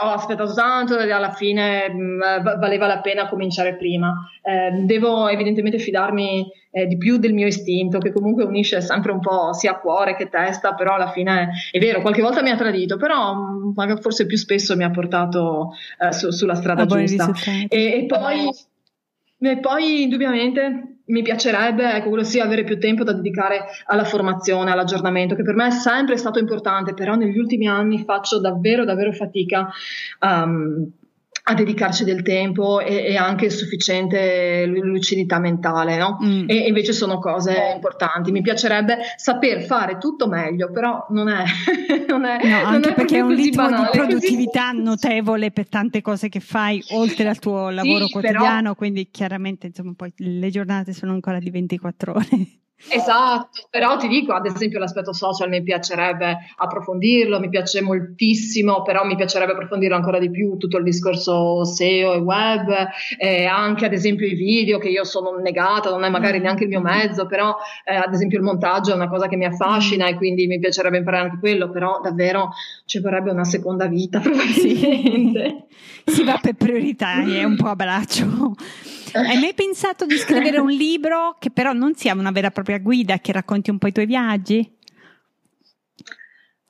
ho 0.00 0.10
aspettato 0.10 0.54
tanto 0.54 0.96
e 0.98 1.10
alla 1.10 1.32
fine 1.32 1.88
mh, 1.88 1.96
mm, 1.96 2.58
valeva 2.60 2.86
la 2.86 3.00
pena 3.00 3.28
cominciare 3.28 3.74
prima. 3.74 4.28
Eh, 4.40 4.70
devo 4.84 5.26
evidentemente 5.26 5.78
fidarmi 5.78 6.46
eh, 6.74 6.86
di 6.88 6.96
più 6.96 7.18
del 7.18 7.32
mio 7.32 7.46
istinto, 7.46 7.98
che 7.98 8.10
comunque 8.10 8.42
unisce 8.42 8.80
sempre 8.80 9.12
un 9.12 9.20
po' 9.20 9.52
sia 9.52 9.78
cuore 9.78 10.16
che 10.16 10.28
testa, 10.28 10.74
però 10.74 10.94
alla 10.94 11.12
fine 11.12 11.50
è 11.70 11.78
vero, 11.78 12.00
qualche 12.00 12.20
volta 12.20 12.42
mi 12.42 12.50
ha 12.50 12.56
tradito, 12.56 12.96
però 12.96 13.32
mm, 13.32 13.96
forse 14.00 14.26
più 14.26 14.36
spesso 14.36 14.74
mi 14.74 14.82
ha 14.82 14.90
portato 14.90 15.70
eh, 16.00 16.12
su, 16.12 16.30
sulla 16.30 16.56
strada 16.56 16.84
giusta. 16.84 17.30
E, 17.68 17.92
e, 17.92 18.06
poi, 18.06 18.50
e 19.38 19.58
poi 19.58 20.02
indubbiamente 20.02 20.96
mi 21.06 21.22
piacerebbe, 21.22 21.92
ecco, 21.92 22.08
quello 22.08 22.24
sì, 22.24 22.40
avere 22.40 22.64
più 22.64 22.80
tempo 22.80 23.04
da 23.04 23.12
dedicare 23.12 23.66
alla 23.86 24.04
formazione, 24.04 24.72
all'aggiornamento, 24.72 25.36
che 25.36 25.44
per 25.44 25.54
me 25.54 25.68
è 25.68 25.70
sempre 25.70 26.16
stato 26.16 26.40
importante, 26.40 26.92
però 26.92 27.14
negli 27.14 27.38
ultimi 27.38 27.68
anni 27.68 28.02
faccio 28.02 28.40
davvero, 28.40 28.84
davvero 28.84 29.12
fatica 29.12 29.70
um, 30.18 30.90
a 31.46 31.52
dedicarci 31.52 32.04
del 32.04 32.22
tempo 32.22 32.80
e, 32.80 33.04
e, 33.04 33.16
anche 33.18 33.50
sufficiente 33.50 34.64
lucidità 34.64 35.38
mentale, 35.38 35.98
no? 35.98 36.18
Mm. 36.24 36.44
E 36.48 36.54
invece 36.66 36.94
sono 36.94 37.18
cose 37.18 37.72
importanti. 37.74 38.32
Mi 38.32 38.40
piacerebbe 38.40 38.96
saper 39.16 39.62
fare 39.62 39.98
tutto 39.98 40.26
meglio, 40.26 40.70
però 40.70 41.06
non 41.10 41.28
è. 41.28 41.44
non 42.08 42.24
è 42.24 42.38
no, 42.42 42.62
non 42.62 42.74
anche 42.74 42.90
è 42.90 42.94
perché 42.94 43.18
è 43.18 43.20
un 43.20 43.34
ritmo 43.34 43.62
banale, 43.62 43.90
di 43.92 43.98
produttività 43.98 44.70
così. 44.72 44.82
notevole 44.82 45.50
per 45.50 45.68
tante 45.68 46.00
cose 46.00 46.30
che 46.30 46.40
fai 46.40 46.82
oltre 46.92 47.28
al 47.28 47.38
tuo 47.38 47.68
lavoro 47.68 48.06
sì, 48.06 48.12
quotidiano, 48.12 48.60
però... 48.60 48.74
quindi 48.74 49.10
chiaramente 49.10 49.66
insomma 49.66 49.92
poi 49.94 50.12
le 50.16 50.48
giornate 50.48 50.94
sono 50.94 51.12
ancora 51.12 51.38
di 51.38 51.50
24 51.50 52.12
ore. 52.12 52.63
Esatto, 52.90 53.66
però 53.70 53.96
ti 53.96 54.08
dico, 54.08 54.32
ad 54.32 54.46
esempio 54.46 54.78
l'aspetto 54.78 55.12
social 55.12 55.48
mi 55.48 55.62
piacerebbe 55.62 56.38
approfondirlo, 56.56 57.40
mi 57.40 57.48
piace 57.48 57.80
moltissimo, 57.80 58.82
però 58.82 59.04
mi 59.04 59.16
piacerebbe 59.16 59.52
approfondirlo 59.52 59.96
ancora 59.96 60.18
di 60.18 60.30
più, 60.30 60.56
tutto 60.56 60.76
il 60.78 60.84
discorso 60.84 61.64
SEO 61.64 62.14
e 62.14 62.18
web, 62.18 62.88
e 63.18 63.46
anche 63.46 63.86
ad 63.86 63.92
esempio 63.92 64.26
i 64.26 64.34
video 64.34 64.78
che 64.78 64.88
io 64.88 65.04
sono 65.04 65.30
negata, 65.38 65.90
non 65.90 66.04
è 66.04 66.10
magari 66.10 66.40
neanche 66.40 66.64
il 66.64 66.68
mio 66.68 66.80
mezzo, 66.80 67.26
però 67.26 67.56
eh, 67.84 67.94
ad 67.94 68.12
esempio 68.12 68.38
il 68.38 68.44
montaggio 68.44 68.92
è 68.92 68.94
una 68.94 69.08
cosa 69.08 69.28
che 69.28 69.36
mi 69.36 69.46
affascina 69.46 70.06
e 70.06 70.16
quindi 70.16 70.46
mi 70.46 70.58
piacerebbe 70.58 70.98
imparare 70.98 71.24
anche 71.24 71.38
quello, 71.40 71.70
però 71.70 72.00
davvero 72.02 72.50
ci 72.84 73.00
vorrebbe 73.00 73.30
una 73.30 73.44
seconda 73.44 73.86
vita 73.86 74.20
probabilmente. 74.20 75.66
Sì, 76.04 76.12
si 76.12 76.24
va 76.24 76.38
per 76.40 76.54
priorità, 76.54 77.22
è 77.22 77.44
un 77.44 77.56
po' 77.56 77.68
a 77.68 77.76
braccio. 77.76 78.54
Hai 79.14 79.38
mai 79.38 79.54
pensato 79.54 80.06
di 80.06 80.16
scrivere 80.16 80.58
un 80.58 80.70
libro 80.70 81.36
che 81.38 81.50
però 81.50 81.72
non 81.72 81.94
sia 81.94 82.14
una 82.14 82.32
vera 82.32 82.48
e 82.48 82.50
propria 82.50 82.78
guida, 82.78 83.20
che 83.20 83.30
racconti 83.30 83.70
un 83.70 83.78
po' 83.78 83.86
i 83.86 83.92
tuoi 83.92 84.06
viaggi? 84.06 84.73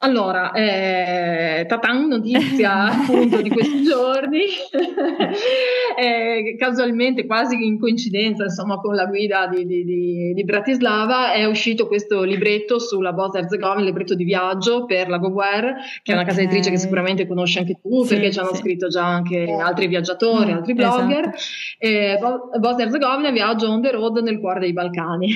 Allora, 0.04 0.52
eh, 0.52 1.64
tatan 1.66 2.08
notizia 2.08 2.90
appunto 2.92 3.40
di 3.40 3.48
questi 3.48 3.82
giorni, 3.84 4.42
eh, 5.98 6.56
casualmente, 6.58 7.24
quasi 7.24 7.64
in 7.64 7.78
coincidenza 7.78 8.44
insomma 8.44 8.76
con 8.76 8.94
la 8.94 9.06
guida 9.06 9.46
di, 9.46 9.64
di, 9.64 9.82
di, 9.82 10.32
di 10.34 10.44
Bratislava, 10.44 11.32
è 11.32 11.46
uscito 11.46 11.86
questo 11.86 12.22
libretto 12.22 12.78
sulla 12.78 13.14
Bosnia-Herzegovina, 13.14 13.80
il 13.80 13.86
libretto 13.86 14.14
di 14.14 14.24
viaggio 14.24 14.84
per 14.84 15.08
la 15.08 15.16
GoWare, 15.16 15.76
che 16.02 16.12
è 16.12 16.14
una 16.14 16.24
casa 16.24 16.42
editrice 16.42 16.68
che 16.68 16.76
sicuramente 16.76 17.26
conosci 17.26 17.58
anche 17.58 17.78
tu, 17.80 18.02
sì, 18.02 18.12
perché 18.14 18.30
ci 18.30 18.40
hanno 18.40 18.52
sì. 18.52 18.60
scritto 18.60 18.88
già 18.88 19.06
anche 19.06 19.46
altri 19.58 19.86
viaggiatori, 19.86 20.52
mm, 20.52 20.56
altri 20.56 20.74
blogger. 20.74 21.32
Esatto. 21.78 22.52
Eh, 22.52 22.58
Bosnia-Herzegovina, 22.58 23.30
viaggio 23.30 23.70
on 23.70 23.80
the 23.80 23.90
road 23.90 24.18
nel 24.18 24.38
cuore 24.38 24.60
dei 24.60 24.74
Balcani. 24.74 25.34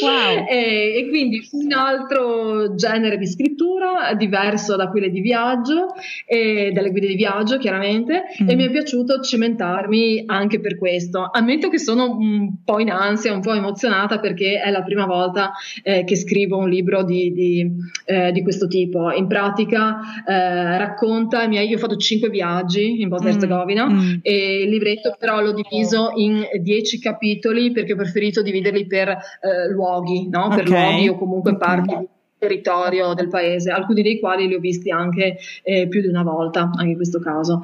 Wow. 0.00 0.46
e, 0.50 0.96
e 0.96 1.08
quindi 1.08 1.48
un 1.52 1.72
altro 1.72 2.74
genere 2.74 3.16
di 3.16 3.26
scrittura 3.28 3.98
diverso 4.16 4.76
da 4.76 4.88
quelle 4.88 5.10
di 5.10 5.20
viaggio 5.20 5.86
e 6.26 6.70
dalle 6.72 6.90
guide 6.90 7.06
di 7.06 7.14
viaggio 7.14 7.58
chiaramente 7.58 8.24
mm. 8.42 8.48
e 8.48 8.54
mi 8.56 8.64
è 8.64 8.70
piaciuto 8.70 9.20
cimentarmi 9.20 10.24
anche 10.26 10.60
per 10.60 10.78
questo. 10.78 11.28
Ammetto 11.30 11.68
che 11.68 11.78
sono 11.78 12.16
un 12.16 12.62
po' 12.64 12.78
in 12.78 12.90
ansia, 12.90 13.32
un 13.32 13.40
po' 13.40 13.52
emozionata 13.52 14.18
perché 14.18 14.60
è 14.60 14.70
la 14.70 14.82
prima 14.82 15.06
volta 15.06 15.52
eh, 15.82 16.04
che 16.04 16.16
scrivo 16.16 16.58
un 16.58 16.68
libro 16.68 17.02
di, 17.04 17.32
di, 17.32 17.70
eh, 18.04 18.32
di 18.32 18.42
questo 18.42 18.66
tipo. 18.66 19.10
In 19.12 19.26
pratica 19.26 19.98
eh, 20.26 20.78
racconta, 20.78 21.46
miei, 21.46 21.68
io 21.68 21.76
ho 21.76 21.80
fatto 21.80 21.96
cinque 21.96 22.28
viaggi 22.28 23.00
in 23.00 23.08
Bosnia 23.08 23.30
e 23.30 23.32
mm. 23.32 23.36
Herzegovina 23.36 23.88
mm. 23.88 24.14
e 24.22 24.62
il 24.62 24.70
libretto 24.70 25.16
però 25.18 25.40
l'ho 25.40 25.52
diviso 25.52 26.12
in 26.16 26.44
dieci 26.60 26.98
capitoli 26.98 27.72
perché 27.72 27.92
ho 27.92 27.96
preferito 27.96 28.42
dividerli 28.42 28.86
per 28.86 29.08
eh, 29.08 29.68
luoghi, 29.70 30.28
no? 30.28 30.48
per 30.48 30.68
luoghi 30.68 31.08
o 31.08 31.16
comunque 31.16 31.52
okay. 31.52 31.66
parti 31.66 32.18
territorio 32.40 33.12
del 33.12 33.28
paese, 33.28 33.70
alcuni 33.70 34.00
dei 34.02 34.18
quali 34.18 34.48
li 34.48 34.54
ho 34.54 34.58
visti 34.58 34.90
anche 34.90 35.36
eh, 35.62 35.86
più 35.88 36.00
di 36.00 36.08
una 36.08 36.22
volta, 36.22 36.70
anche 36.74 36.90
in 36.90 36.96
questo 36.96 37.20
caso. 37.20 37.60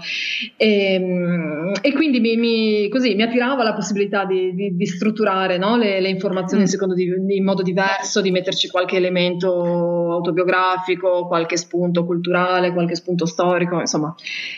E, 0.56 0.92
ehm, 0.92 1.72
e 1.80 1.92
quindi 1.94 2.20
mi, 2.20 2.36
mi, 2.36 2.88
così, 2.90 3.14
mi, 3.14 3.22
attirava 3.22 3.62
la 3.62 3.72
possibilità 3.72 4.26
di, 4.26 4.54
di, 4.54 4.76
di 4.76 4.86
strutturare 4.86 5.56
no, 5.56 5.76
le, 5.76 6.00
le, 6.00 6.10
informazioni 6.10 6.64
mm. 6.64 6.92
di, 6.92 7.36
in 7.36 7.44
modo 7.44 7.62
diverso, 7.62 8.20
di 8.20 8.30
metterci 8.30 8.68
qualche 8.68 8.96
elemento 8.96 10.12
autobiografico, 10.12 11.26
qualche 11.26 11.56
spunto 11.56 12.04
culturale, 12.04 12.72
qualche 12.72 12.96
spunto 12.96 13.24
storico, 13.24 13.80
insomma. 13.80 14.14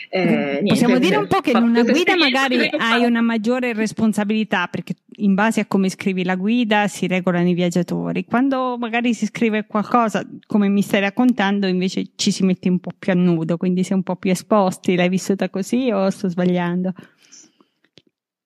Eh, 0.09 0.25
niente, 0.25 0.67
Possiamo 0.67 0.99
dire 0.99 1.15
un 1.15 1.27
po' 1.27 1.39
che 1.39 1.51
in 1.51 1.63
una 1.63 1.83
guida 1.83 2.17
magari 2.17 2.69
hai 2.77 3.05
una 3.05 3.21
maggiore 3.21 3.71
responsabilità 3.73 4.67
perché 4.67 4.95
in 5.19 5.33
base 5.33 5.61
a 5.61 5.65
come 5.65 5.89
scrivi 5.89 6.23
la 6.23 6.35
guida 6.35 6.87
si 6.87 7.07
regolano 7.07 7.47
i 7.49 7.53
viaggiatori. 7.53 8.25
Quando 8.25 8.77
magari 8.77 9.13
si 9.13 9.25
scrive 9.25 9.65
qualcosa 9.65 10.27
come 10.45 10.67
mi 10.67 10.81
stai 10.81 11.01
raccontando, 11.01 11.67
invece 11.67 12.11
ci 12.15 12.31
si 12.31 12.43
mette 12.43 12.69
un 12.69 12.79
po' 12.79 12.91
più 12.97 13.11
a 13.11 13.15
nudo, 13.15 13.57
quindi 13.57 13.85
è 13.87 13.93
un 13.93 14.03
po' 14.03 14.15
più 14.15 14.31
esposti. 14.31 14.95
L'hai 14.95 15.09
vissuta 15.09 15.49
così 15.49 15.89
o 15.91 16.09
sto 16.09 16.29
sbagliando? 16.29 16.93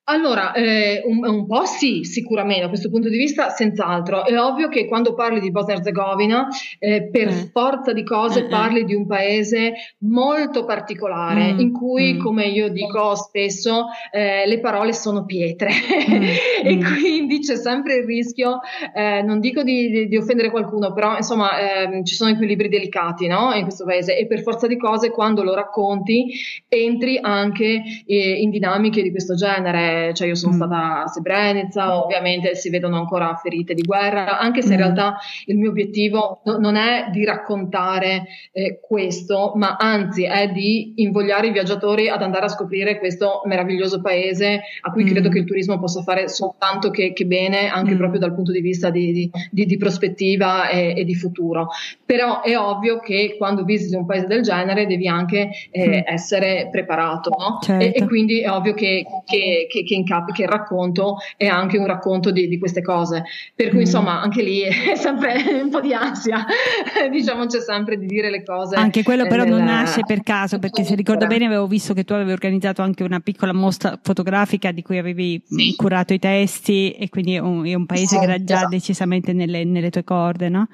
Allora, 0.05 0.51
eh, 0.51 1.01
un, 1.05 1.25
un, 1.25 1.45
po' 1.47 1.63
sì, 1.63 2.03
sicuramente, 2.03 2.63
da 2.63 2.67
questo 2.67 2.89
punto 2.89 3.07
di 3.07 3.15
vista, 3.17 3.47
senz'altro. 3.47 4.25
È 4.25 4.37
ovvio 4.37 4.67
che 4.67 4.85
quando 4.85 5.13
parli 5.13 5.39
di 5.39 5.49
Bosnia-Herzegovina, 5.49 6.47
eh, 6.77 7.07
per 7.09 7.29
eh. 7.29 7.49
forza 7.53 7.93
di 7.93 8.03
cose 8.03 8.41
eh, 8.41 8.43
eh. 8.43 8.47
parli 8.47 8.83
di 8.83 8.95
un 8.95 9.07
paese 9.07 9.71
molto 9.99 10.65
particolare, 10.65 11.53
mm, 11.53 11.59
in 11.59 11.71
cui, 11.71 12.15
mm. 12.15 12.19
come 12.19 12.47
io 12.47 12.67
dico 12.67 13.15
spesso, 13.15 13.85
eh, 14.11 14.45
le 14.45 14.59
parole 14.59 14.91
sono 14.91 15.23
pietre 15.23 15.69
mm, 15.69 16.23
e 16.67 16.75
mm. 16.75 16.81
quindi 16.99 17.39
c'è 17.39 17.55
sempre 17.55 17.95
il 17.95 18.03
rischio, 18.03 18.59
non 18.93 19.39
dico 19.39 19.63
di, 19.63 19.89
di, 19.89 20.07
di, 20.09 20.17
offendere 20.17 20.49
qualcuno, 20.49 20.91
però 20.91 21.15
insomma 21.15 21.83
ehm, 21.83 22.03
ci 22.03 22.15
sono 22.15 22.29
equilibri 22.31 22.67
delicati 22.67 23.27
no? 23.27 23.53
in 23.53 23.63
questo 23.63 23.85
paese 23.85 24.17
e 24.17 24.27
per 24.27 24.41
forza 24.41 24.67
di 24.67 24.77
cose 24.77 25.11
quando 25.11 25.43
lo 25.43 25.53
racconti 25.53 26.33
entri 26.67 27.17
anche 27.21 27.81
in 28.05 28.49
dinamiche 28.49 29.01
di 29.01 29.11
questo 29.11 29.35
genere 29.35 29.92
cioè 30.13 30.27
io 30.27 30.35
sono 30.35 30.53
mm. 30.53 30.55
stata 30.55 31.03
a 31.03 31.07
Srebrenica, 31.07 32.03
ovviamente 32.03 32.55
si 32.55 32.69
vedono 32.69 32.97
ancora 32.97 33.35
ferite 33.35 33.73
di 33.73 33.81
guerra, 33.83 34.39
anche 34.39 34.61
se 34.61 34.73
in 34.73 34.79
mm. 34.79 34.81
realtà 34.81 35.17
il 35.45 35.57
mio 35.57 35.69
obiettivo 35.69 36.41
no, 36.45 36.57
non 36.57 36.75
è 36.75 37.07
di 37.11 37.25
raccontare 37.25 38.25
eh, 38.51 38.79
questo, 38.81 39.53
ma 39.55 39.75
anzi 39.77 40.23
è 40.23 40.49
di 40.49 40.93
invogliare 40.97 41.47
i 41.47 41.51
viaggiatori 41.51 42.09
ad 42.09 42.21
andare 42.21 42.45
a 42.45 42.49
scoprire 42.49 42.99
questo 42.99 43.41
meraviglioso 43.45 44.01
paese 44.01 44.61
a 44.81 44.91
cui 44.91 45.03
mm. 45.03 45.07
credo 45.07 45.29
che 45.29 45.39
il 45.39 45.45
turismo 45.45 45.79
possa 45.79 46.01
fare 46.01 46.27
soltanto 46.27 46.89
che, 46.89 47.13
che 47.13 47.25
bene, 47.25 47.69
anche 47.69 47.93
mm. 47.93 47.97
proprio 47.97 48.19
dal 48.19 48.33
punto 48.33 48.51
di 48.51 48.61
vista 48.61 48.89
di, 48.89 49.11
di, 49.11 49.31
di, 49.51 49.65
di 49.65 49.77
prospettiva 49.77 50.69
e, 50.69 50.93
e, 50.97 51.03
di 51.03 51.15
futuro. 51.15 51.69
Però 52.05 52.41
è 52.41 52.57
ovvio 52.57 52.99
che 52.99 53.35
quando 53.37 53.63
visiti 53.63 53.95
un 53.95 54.05
paese 54.05 54.27
del 54.27 54.41
genere 54.41 54.85
devi 54.85 55.07
anche 55.07 55.49
eh, 55.71 55.87
mm. 55.87 56.01
essere 56.05 56.69
preparato, 56.71 57.29
no? 57.37 57.59
certo. 57.61 57.83
e, 57.83 57.87
e, 57.87 57.91
certo. 57.91 58.07
quindi 58.07 58.41
è 58.41 58.49
ovvio 58.49 58.73
che, 58.73 59.05
che, 59.25 59.67
che 59.69 59.82
che, 59.83 60.03
che 60.03 60.41
il 60.43 60.47
racconto 60.47 61.17
è 61.37 61.47
anche 61.47 61.77
un 61.77 61.85
racconto 61.85 62.31
di, 62.31 62.47
di 62.47 62.57
queste 62.57 62.81
cose. 62.81 63.23
Per 63.55 63.69
cui, 63.69 63.79
mm. 63.79 63.81
insomma, 63.81 64.21
anche 64.21 64.41
lì 64.41 64.61
è 64.63 64.95
sempre 64.95 65.43
un 65.61 65.69
po' 65.69 65.81
di 65.81 65.93
ansia, 65.93 66.45
diciamo, 67.11 67.45
c'è 67.45 67.61
sempre 67.61 67.97
di 67.97 68.05
dire 68.05 68.29
le 68.29 68.43
cose. 68.43 68.75
Anche 68.75 69.03
quello, 69.03 69.27
però, 69.27 69.43
nel, 69.43 69.53
non 69.53 69.63
nasce 69.63 70.01
per 70.05 70.21
caso, 70.23 70.59
perché 70.59 70.83
se 70.83 70.95
ricordo 70.95 71.27
bene, 71.27 71.45
avevo 71.45 71.67
visto 71.67 71.93
che 71.93 72.03
tu 72.03 72.13
avevi 72.13 72.31
organizzato 72.31 72.81
anche 72.81 73.03
una 73.03 73.19
piccola 73.19 73.53
mostra 73.53 73.99
fotografica 74.01 74.71
di 74.71 74.81
cui 74.81 74.97
avevi 74.97 75.41
sì. 75.45 75.75
curato 75.75 76.13
i 76.13 76.19
testi, 76.19 76.91
e 76.91 77.09
quindi 77.09 77.35
è 77.35 77.39
un, 77.39 77.65
è 77.65 77.73
un 77.73 77.85
paese 77.85 78.05
sì, 78.05 78.17
che 78.17 78.23
era 78.23 78.43
già 78.43 78.55
esatto. 78.55 78.69
decisamente 78.69 79.33
nelle, 79.33 79.63
nelle 79.63 79.89
tue 79.89 80.03
corde, 80.03 80.49
no? 80.49 80.67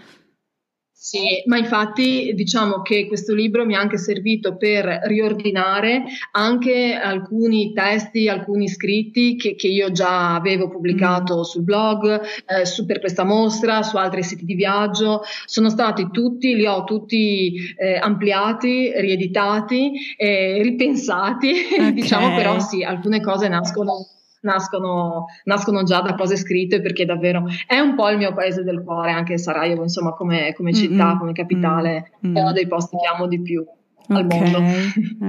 Sì, 1.02 1.42
ma 1.46 1.58
infatti 1.58 2.34
diciamo 2.34 2.82
che 2.82 3.08
questo 3.08 3.34
libro 3.34 3.66
mi 3.66 3.74
ha 3.74 3.80
anche 3.80 3.98
servito 3.98 4.58
per 4.58 4.84
riordinare 5.04 6.04
anche 6.32 6.94
alcuni 6.94 7.72
testi, 7.72 8.28
alcuni 8.28 8.68
scritti 8.68 9.38
che, 9.38 9.56
che 9.56 9.68
io 9.70 9.94
già 9.94 10.36
avevo 10.36 10.68
pubblicato 10.68 11.40
mm. 11.40 11.44
sul 11.44 11.64
blog, 11.64 12.22
eh, 12.46 12.66
su, 12.66 12.86
per 12.86 13.00
questa 13.00 13.24
mostra, 13.24 13.82
su 13.82 13.96
altri 13.96 14.24
siti 14.24 14.44
di 14.44 14.56
viaggio. 14.56 15.22
Sono 15.46 15.70
stati 15.70 16.10
tutti, 16.12 16.54
li 16.54 16.66
ho 16.66 16.84
tutti 16.84 17.74
eh, 17.78 17.96
ampliati, 17.96 18.92
rieditati, 18.94 19.94
eh, 20.18 20.62
ripensati, 20.62 21.54
okay. 21.80 21.94
diciamo 21.94 22.36
però 22.36 22.60
sì, 22.60 22.84
alcune 22.84 23.22
cose 23.22 23.48
nascono 23.48 24.19
nascono, 24.42 25.26
nascono, 25.44 25.84
già 25.84 26.02
da 26.02 26.16
cose 26.16 26.36
scritte 26.36 26.82
perché 26.82 27.06
davvero 27.06 27.46
è 27.68 27.80
un 27.80 27.96
po' 27.96 28.10
il 28.10 28.18
mio 28.18 28.34
paese 28.34 28.64
del 28.64 28.84
cuore, 28.84 29.12
anche 29.12 29.38
Sarajevo, 29.38 29.84
insomma, 29.84 30.14
come, 30.14 30.54
come 30.56 30.74
città, 30.74 31.08
mm-hmm. 31.08 31.18
come 31.18 31.32
capitale, 31.34 32.12
mm-hmm. 32.26 32.36
è 32.36 32.42
uno 32.42 32.52
dei 32.52 32.68
posti 32.68 32.98
che 32.98 33.08
amo 33.08 33.28
di 33.28 33.42
più. 33.42 33.66
Al 34.12 34.26
okay, 34.26 34.52
mondo. 34.52 34.58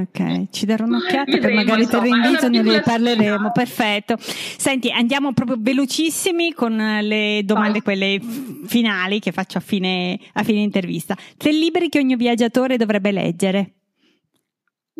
ok, 0.00 0.48
ci 0.50 0.64
darò 0.64 0.86
un'occhiata 0.86 1.36
per 1.36 1.52
magari 1.52 1.86
te 1.86 1.98
invito 1.98 2.48
ne 2.48 2.62
riparleremo. 2.62 3.50
Perfetto. 3.52 4.16
Senti, 4.18 4.90
andiamo 4.90 5.34
proprio 5.34 5.58
velocissimi 5.60 6.54
con 6.54 6.74
le 6.76 7.42
domande, 7.44 7.72
Vai. 7.72 7.82
quelle 7.82 8.20
finali 8.64 9.18
che 9.18 9.32
faccio 9.32 9.58
a 9.58 9.60
fine, 9.60 10.18
a 10.32 10.42
fine 10.42 10.60
intervista. 10.60 11.14
Tre 11.36 11.52
libri 11.52 11.90
che 11.90 11.98
ogni 11.98 12.16
viaggiatore 12.16 12.78
dovrebbe 12.78 13.12
leggere. 13.12 13.79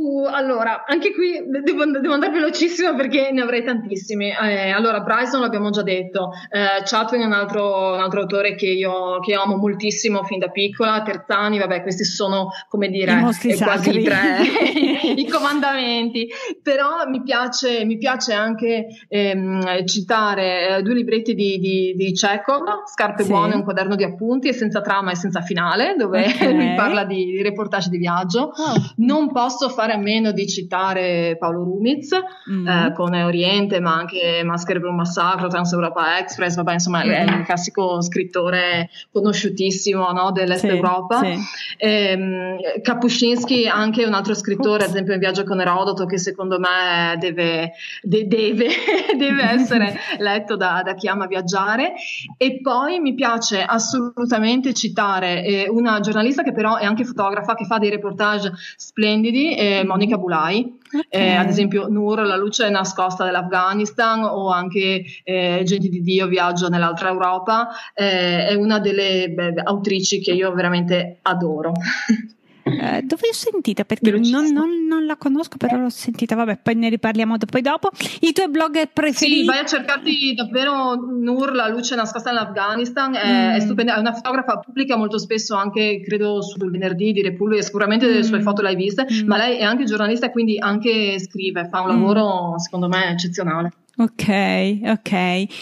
Uh, 0.01 0.25
allora, 0.25 0.85
anche 0.87 1.13
qui 1.13 1.45
devo, 1.47 1.85
devo, 1.85 2.15
andare 2.15 2.33
velocissimo 2.33 2.95
perché 2.95 3.31
ne 3.33 3.43
avrei 3.43 3.63
tantissimi. 3.63 4.31
Eh, 4.31 4.71
allora, 4.71 5.01
Bryson 5.01 5.43
l'abbiamo 5.43 5.69
già 5.69 5.83
detto, 5.83 6.31
eh, 6.51 6.83
Chatwin 6.83 7.21
è 7.21 7.27
un 7.27 7.35
altro, 7.35 7.93
un 7.93 8.01
altro 8.01 8.21
autore 8.21 8.55
che 8.55 8.69
io, 8.69 9.21
che 9.21 9.35
amo 9.35 9.57
moltissimo 9.57 10.23
fin 10.23 10.39
da 10.39 10.49
piccola, 10.49 11.03
Terzani, 11.03 11.59
vabbè, 11.59 11.83
questi 11.83 12.05
sono, 12.05 12.49
come 12.69 12.89
dire, 12.89 13.13
eh, 13.43 13.57
quasi 13.59 13.99
i 13.99 14.03
tre, 14.03 14.39
i 15.17 15.29
comandamenti. 15.29 16.29
Però 16.63 17.07
mi 17.07 17.23
piace, 17.23 17.85
mi 17.85 17.99
piace 17.99 18.33
anche 18.33 18.87
ehm, 19.07 19.85
citare 19.85 20.79
eh, 20.79 20.83
due 20.83 20.95
libretti 20.95 21.35
di, 21.35 21.59
di, 21.59 21.95
di 21.95 22.13
Chekhov, 22.13 22.87
Scarpe 22.87 23.25
sì. 23.25 23.29
buone, 23.29 23.55
un 23.55 23.65
quaderno 23.65 23.97
di 23.97 24.05
appunti, 24.05 24.49
e 24.49 24.55
senza 24.55 24.81
trama 24.81 25.11
e 25.11 25.17
senza 25.17 25.43
finale, 25.43 25.95
dove 25.97 26.25
okay. 26.25 26.55
lui 26.57 26.75
parla 26.75 27.05
di, 27.05 27.23
di 27.27 27.43
reportage 27.43 27.91
di 27.91 27.99
viaggio. 27.99 28.53
Oh. 28.57 28.75
Non 28.97 29.31
posso 29.31 29.69
fare 29.69 29.89
fare 29.91 29.93
a 29.93 29.97
meno 29.97 30.33
di 30.33 30.47
citare 30.47 31.37
Paolo 31.39 31.65
Rumiz 31.65 32.11
mm. 32.51 32.67
eh, 32.67 32.93
con 32.95 33.15
Oriente, 33.15 33.81
ma 33.81 33.95
anche 33.95 34.43
Maschere 34.45 34.81
per 34.81 34.89
un 34.89 34.97
massacro, 34.97 35.49
Trans 35.49 35.73
Europa 35.73 36.19
Express, 36.19 36.55
vabbè, 36.55 36.73
insomma, 36.75 37.05
mm. 37.05 37.11
è 37.11 37.23
il 37.23 37.45
classico 37.45 38.01
scrittore 38.01 38.91
conosciutissimo 39.11 40.13
no, 40.13 40.31
dell'Est 40.33 40.61
sì, 40.61 40.69
Europa. 40.69 41.21
Sì. 41.21 41.39
Ehm, 41.79 42.57
Kapuscinski, 42.83 43.67
anche 43.67 44.05
un 44.05 44.15
altro 44.15 44.35
scrittore, 44.35 44.85
ad 44.85 44.91
esempio 44.91 45.15
in 45.15 45.19
Viaggio 45.19 45.45
con 45.45 45.61
Erodoto, 45.61 46.07
che 46.07 46.19
secondo 46.19 46.59
me 46.59 47.17
deve, 47.19 47.73
de- 48.03 48.27
deve, 48.27 48.69
deve 49.17 49.51
essere 49.51 49.99
letto 50.19 50.57
da, 50.57 50.83
da, 50.85 50.95
chi 50.95 51.09
ama 51.09 51.27
viaggiare. 51.27 51.95
E 52.37 52.61
poi 52.61 53.01
mi 53.01 53.15
piace 53.15 53.63
assolutamente 53.63 54.73
citare 54.75 55.45
eh, 55.45 55.69
una 55.69 56.01
giornalista 56.01 56.43
che 56.43 56.53
però 56.53 56.77
è 56.77 56.85
anche 56.85 57.05
fotografa, 57.05 57.55
che 57.55 57.65
fa 57.65 57.79
dei 57.79 57.91
reportage 57.91 58.53
splendidi. 58.77 59.55
Eh, 59.57 59.80
Monica 59.85 60.17
Bulai, 60.17 60.79
okay. 60.87 61.05
eh, 61.09 61.35
ad 61.35 61.49
esempio 61.49 61.89
Nur, 61.89 62.21
la 62.21 62.37
luce 62.37 62.69
nascosta 62.69 63.25
dell'Afghanistan 63.25 64.25
o 64.25 64.51
anche 64.51 65.05
eh, 65.25 65.63
Gente 65.65 65.89
di 65.89 66.01
Dio, 66.01 66.27
Viaggio 66.27 66.69
nell'altra 66.69 67.09
Europa, 67.09 67.69
eh, 67.95 68.47
è 68.47 68.55
una 68.55 68.79
delle 68.79 69.29
beh, 69.31 69.63
autrici 69.65 70.21
che 70.21 70.33
io 70.33 70.53
veramente 70.53 71.19
adoro. 71.23 71.73
Eh, 72.63 73.03
dove 73.03 73.29
ho 73.29 73.33
sentita? 73.33 73.85
Perché 73.85 74.11
non, 74.11 74.47
non, 74.53 74.87
non, 74.87 75.07
la 75.07 75.17
conosco, 75.17 75.57
però 75.57 75.77
l'ho 75.77 75.91
sentita. 75.91 76.35
Vabbè, 76.35 76.59
poi 76.63 76.75
ne 76.75 76.89
riparliamo 76.89 77.37
poi 77.39 77.63
dopo. 77.63 77.91
I 78.21 78.33
tuoi 78.33 78.49
blog 78.49 78.89
preferiti? 78.93 79.41
Sì, 79.41 79.45
vai 79.45 79.59
a 79.59 79.65
cercarti 79.65 80.35
davvero 80.35 80.95
Nur, 80.95 81.55
la 81.55 81.69
luce 81.69 81.95
nascosta 81.95 82.31
nell'Afghanistan. 82.31 83.15
È, 83.15 83.27
mm. 83.27 83.51
è 83.55 83.61
stupenda. 83.61 83.97
È 83.97 83.99
una 83.99 84.13
fotografa, 84.13 84.59
pubblica 84.59 84.97
molto 84.97 85.19
spesso 85.19 85.55
anche, 85.55 86.01
credo, 86.05 86.43
sul 86.43 86.71
venerdì 86.71 87.13
di 87.13 87.23
Repubblica. 87.23 87.63
Sicuramente 87.63 88.07
mm. 88.07 88.13
le 88.13 88.23
sue 88.23 88.41
foto 88.41 88.63
l'hai 88.63 88.77
viste, 88.77 89.07
mm. 89.11 89.27
ma 89.27 89.37
lei 89.37 89.59
è 89.59 89.63
anche 89.63 89.85
giornalista, 89.85 90.31
quindi 90.31 90.59
anche 90.59 91.19
scrive. 91.19 91.69
Fa 91.69 91.81
un 91.83 91.89
lavoro, 91.89 92.59
secondo 92.59 92.89
me, 92.89 93.11
eccezionale. 93.11 93.73
Ok, 93.97 94.81
ok. 94.85 95.13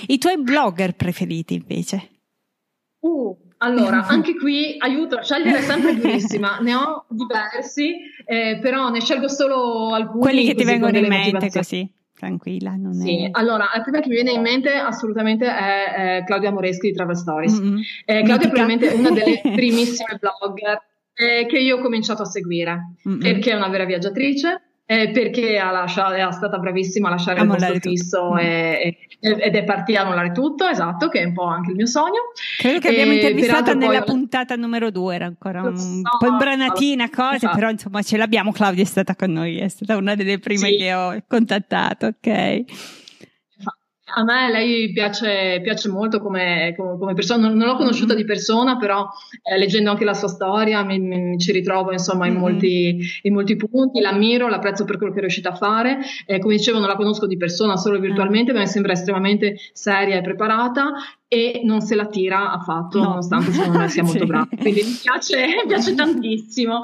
I 0.06 0.18
tuoi 0.18 0.40
blogger 0.40 0.94
preferiti 0.94 1.54
invece? 1.54 2.08
Uh, 3.00 3.36
allora, 3.58 4.06
anche 4.08 4.34
qui 4.34 4.76
aiuto 4.78 5.16
a 5.16 5.22
scegliere 5.22 5.60
sempre 5.62 5.94
durissima, 5.98 6.58
ne 6.58 6.74
ho 6.74 7.04
diversi, 7.08 7.96
eh, 8.24 8.58
però 8.60 8.90
ne 8.90 9.00
scelgo 9.00 9.28
solo 9.28 9.94
alcuni. 9.94 10.20
Quelli 10.20 10.44
che 10.44 10.54
ti 10.54 10.64
vengono 10.64 10.96
in 10.96 11.06
mente 11.06 11.50
così, 11.50 11.90
tranquilla. 12.14 12.74
Non 12.76 12.94
sì, 12.94 13.24
è... 13.24 13.28
allora, 13.32 13.68
la 13.74 13.82
prima 13.82 14.00
che 14.00 14.08
mi 14.08 14.14
viene 14.14 14.32
in 14.32 14.42
mente 14.42 14.72
assolutamente 14.72 15.46
è, 15.46 16.18
è 16.18 16.24
Claudia 16.24 16.52
Moreschi 16.52 16.88
di 16.88 16.94
Travel 16.94 17.16
Stories. 17.16 17.60
Mm-hmm. 17.60 17.80
Eh, 18.04 18.22
Claudia 18.22 18.48
è 18.48 18.50
probabilmente 18.50 18.88
una 18.94 19.10
delle 19.10 19.40
primissime 19.54 20.18
blogger 20.20 20.82
eh, 21.14 21.46
che 21.46 21.58
io 21.58 21.76
ho 21.76 21.80
cominciato 21.80 22.22
a 22.22 22.26
seguire, 22.26 22.94
mm-hmm. 23.08 23.18
perché 23.20 23.50
è 23.50 23.56
una 23.56 23.68
vera 23.68 23.84
viaggiatrice, 23.84 24.67
eh, 24.90 25.10
perché 25.10 25.58
ha 25.58 25.70
lasciato, 25.70 26.14
è 26.14 26.32
stata 26.32 26.56
bravissima 26.56 27.08
a 27.08 27.10
lasciare 27.10 27.40
a 27.40 27.42
il 27.42 27.48
posto 27.50 27.74
fisso 27.78 28.38
e, 28.38 28.96
e, 29.20 29.36
ed 29.38 29.54
è 29.54 29.62
partita 29.62 30.00
a 30.00 30.04
mollare 30.06 30.32
tutto, 30.32 30.66
esatto, 30.66 31.08
che 31.08 31.20
è 31.20 31.24
un 31.24 31.34
po' 31.34 31.44
anche 31.44 31.72
il 31.72 31.76
mio 31.76 31.84
sogno. 31.84 32.32
Credo 32.56 32.78
che 32.78 32.88
abbiamo 32.88 33.12
intervistato 33.12 33.74
nella 33.74 34.00
poi... 34.02 34.14
puntata 34.14 34.56
numero 34.56 34.90
due, 34.90 35.14
era 35.14 35.26
ancora 35.26 35.60
un 35.60 35.76
so, 35.76 36.00
po' 36.18 36.26
imbranatina, 36.26 37.10
cose, 37.10 37.36
esatto. 37.36 37.54
però 37.54 37.68
insomma 37.68 38.00
ce 38.00 38.16
l'abbiamo, 38.16 38.50
Claudia 38.50 38.82
è 38.82 38.86
stata 38.86 39.14
con 39.14 39.30
noi, 39.30 39.58
è 39.58 39.68
stata 39.68 39.94
una 39.94 40.14
delle 40.14 40.38
prime 40.38 40.68
sì. 40.68 40.76
che 40.76 40.94
ho 40.94 41.22
contattato, 41.28 42.06
ok. 42.06 42.64
A 44.14 44.24
me 44.24 44.50
lei 44.50 44.90
piace, 44.92 45.60
piace 45.62 45.88
molto 45.88 46.20
come, 46.20 46.74
come, 46.76 47.14
persona, 47.14 47.48
non, 47.48 47.58
l'ho 47.58 47.76
conosciuta 47.76 48.14
di 48.14 48.24
persona, 48.24 48.76
però 48.76 49.06
eh, 49.42 49.58
leggendo 49.58 49.90
anche 49.90 50.04
la 50.04 50.14
sua 50.14 50.28
storia 50.28 50.82
mi, 50.82 50.98
mi 50.98 51.38
ci 51.38 51.52
ritrovo 51.52 51.92
insomma 51.92 52.26
in, 52.26 52.32
mm-hmm. 52.32 52.40
molti, 52.40 52.98
in, 53.22 53.32
molti, 53.32 53.56
punti, 53.56 54.00
l'ammiro, 54.00 54.48
l'apprezzo 54.48 54.84
per 54.84 54.96
quello 54.96 55.12
che 55.12 55.18
è 55.18 55.22
riuscita 55.22 55.50
a 55.50 55.54
fare, 55.54 55.98
eh, 56.26 56.38
come 56.38 56.56
dicevo 56.56 56.78
non 56.78 56.88
la 56.88 56.96
conosco 56.96 57.26
di 57.26 57.36
persona, 57.36 57.76
solo 57.76 57.98
virtualmente, 57.98 58.52
mm. 58.52 58.54
ma 58.54 58.60
mi 58.62 58.66
sembra 58.68 58.92
estremamente 58.92 59.56
seria 59.72 60.16
e 60.16 60.22
preparata 60.22 60.92
e 61.28 61.60
non 61.62 61.82
se 61.82 61.94
la 61.94 62.06
tira 62.06 62.52
affatto, 62.52 62.98
no. 62.98 63.08
nonostante 63.08 63.52
secondo 63.52 63.78
me 63.78 63.88
sia 63.90 64.02
molto 64.02 64.20
sì. 64.20 64.26
brava. 64.26 64.48
Quindi 64.48 64.82
mi 64.82 64.98
piace, 65.02 65.46
mi 65.62 65.68
piace 65.68 65.94
tantissimo. 65.94 66.80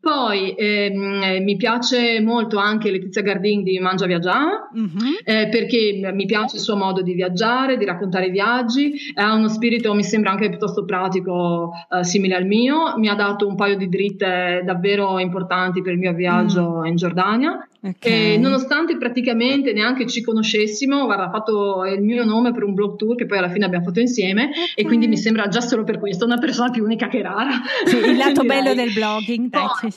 Poi 0.00 0.54
ehm, 0.56 1.42
mi 1.42 1.56
piace 1.56 2.20
molto 2.20 2.58
anche 2.58 2.90
Letizia 2.90 3.22
Gardin 3.22 3.62
di 3.62 3.78
Mangia 3.78 4.06
Viaggiare, 4.06 4.68
mm-hmm. 4.76 5.12
eh, 5.24 5.48
perché 5.48 6.10
mi 6.12 6.26
piace 6.26 6.56
il 6.56 6.62
suo 6.62 6.76
modo 6.76 7.00
di 7.00 7.14
viaggiare, 7.14 7.76
di 7.76 7.84
raccontare 7.84 8.26
i 8.26 8.30
viaggi, 8.30 8.92
ha 9.14 9.34
uno 9.34 9.48
spirito, 9.48 9.94
mi 9.94 10.02
sembra 10.04 10.32
anche 10.32 10.48
piuttosto 10.48 10.84
pratico, 10.84 11.70
eh, 11.88 12.02
simile 12.02 12.34
al 12.34 12.46
mio. 12.46 12.96
Mi 12.96 13.08
ha 13.08 13.14
dato 13.14 13.46
un 13.46 13.54
paio 13.54 13.76
di 13.76 13.88
dritte 13.88 14.62
davvero 14.64 15.20
importanti 15.20 15.80
per 15.80 15.92
il 15.92 15.98
mio 15.98 16.12
viaggio 16.12 16.80
mm. 16.80 16.86
in 16.86 16.96
Giordania. 16.96 17.68
Okay. 17.88 18.34
E 18.34 18.38
nonostante 18.38 18.96
praticamente 18.96 19.72
neanche 19.72 20.06
ci 20.06 20.22
conoscessimo, 20.22 21.04
guarda, 21.04 21.26
ha 21.26 21.30
fatto 21.30 21.84
il 21.84 22.02
mio 22.02 22.24
nome 22.24 22.52
per 22.52 22.64
un 22.64 22.74
blog 22.74 22.96
tour 22.96 23.14
che 23.14 23.26
poi 23.26 23.38
alla 23.38 23.50
fine 23.50 23.64
abbiamo 23.64 23.84
fatto 23.84 24.00
insieme 24.00 24.48
okay. 24.48 24.72
e 24.74 24.84
quindi 24.84 25.06
mi 25.06 25.16
sembra 25.16 25.48
già 25.48 25.60
solo 25.60 25.84
per 25.84 25.98
questo 25.98 26.24
una 26.24 26.38
persona 26.38 26.70
più 26.70 26.82
unica 26.82 27.08
che 27.08 27.22
rara. 27.22 27.60
Sì, 27.84 27.96
il 27.96 28.16
lato 28.16 28.42
bello 28.44 28.74
del 28.74 28.92
blogging, 28.92 29.48
dai. 29.48 29.62
Oh. 29.62 29.88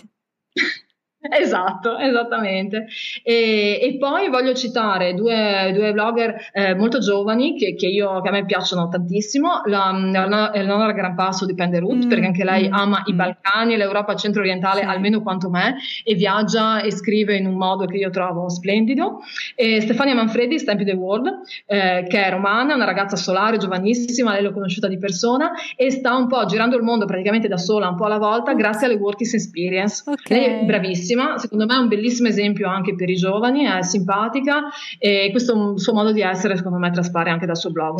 Esatto, 1.21 1.97
esattamente. 1.97 2.87
E, 3.23 3.77
e, 3.81 3.97
poi 3.97 4.29
voglio 4.29 4.53
citare 4.53 5.13
due, 5.13 5.69
due 5.73 5.91
blogger 5.91 6.49
eh, 6.53 6.75
molto 6.75 6.99
giovani 6.99 7.57
che, 7.57 7.75
che, 7.75 7.87
io, 7.87 8.21
che, 8.21 8.29
a 8.29 8.31
me 8.31 8.45
piacciono 8.45 8.87
tantissimo, 8.87 9.63
la, 9.65 10.51
Eleonora 10.53 10.93
Gran 10.93 11.15
Passo 11.15 11.45
di 11.45 11.55
Penderut, 11.55 12.05
mm, 12.05 12.09
perché 12.09 12.25
anche 12.25 12.45
lei 12.45 12.69
mm, 12.69 12.73
ama 12.73 12.99
mm. 13.01 13.11
i 13.11 13.13
Balcani 13.13 13.73
e 13.73 13.77
l'Europa 13.77 14.15
centro-orientale 14.15 14.79
sì. 14.79 14.85
almeno 14.85 15.21
quanto 15.21 15.49
me 15.49 15.75
e 16.05 16.15
viaggia 16.15 16.81
e 16.81 16.91
scrive 16.91 17.35
in 17.35 17.47
un 17.47 17.55
modo 17.55 17.85
che 17.85 17.97
io 17.97 18.09
trovo 18.11 18.47
splendido. 18.47 19.19
E 19.55 19.81
Stefania 19.81 20.15
Manfredi, 20.15 20.57
Stamp 20.57 20.83
the 20.85 20.93
World, 20.93 21.27
eh, 21.65 22.05
che 22.07 22.25
è 22.25 22.29
romana, 22.29 22.75
una 22.75 22.85
ragazza 22.85 23.17
solare, 23.17 23.57
giovanissima, 23.57 24.31
lei 24.31 24.43
l'ho 24.43 24.53
conosciuta 24.53 24.87
di 24.87 24.97
persona 24.97 25.51
e 25.75 25.91
sta 25.91 26.15
un 26.15 26.27
po' 26.27 26.45
girando 26.45 26.77
il 26.77 26.83
mondo 26.83 27.03
praticamente 27.03 27.49
da 27.49 27.57
sola, 27.57 27.89
un 27.89 27.97
po' 27.97 28.05
alla 28.05 28.19
volta, 28.19 28.53
grazie 28.53 28.87
alle 28.87 28.95
Workers 28.95 29.33
Experience. 29.33 30.03
Okay. 30.09 30.37
Lei 30.37 30.61
è 30.61 30.63
bravissima 30.63 31.07
bellissima, 31.09 31.37
secondo 31.37 31.65
me 31.65 31.75
è 31.75 31.77
un 31.77 31.87
bellissimo 31.87 32.27
esempio 32.27 32.67
anche 32.69 32.95
per 32.95 33.09
i 33.09 33.15
giovani, 33.15 33.65
è 33.65 33.81
simpatica 33.81 34.63
e 34.97 35.29
questo 35.31 35.77
suo 35.77 35.93
modo 35.93 36.11
di 36.11 36.21
essere 36.21 36.55
secondo 36.55 36.77
me 36.77 36.91
traspare 36.91 37.29
anche 37.29 37.45
dal 37.45 37.57
suo 37.57 37.71
blog. 37.71 37.99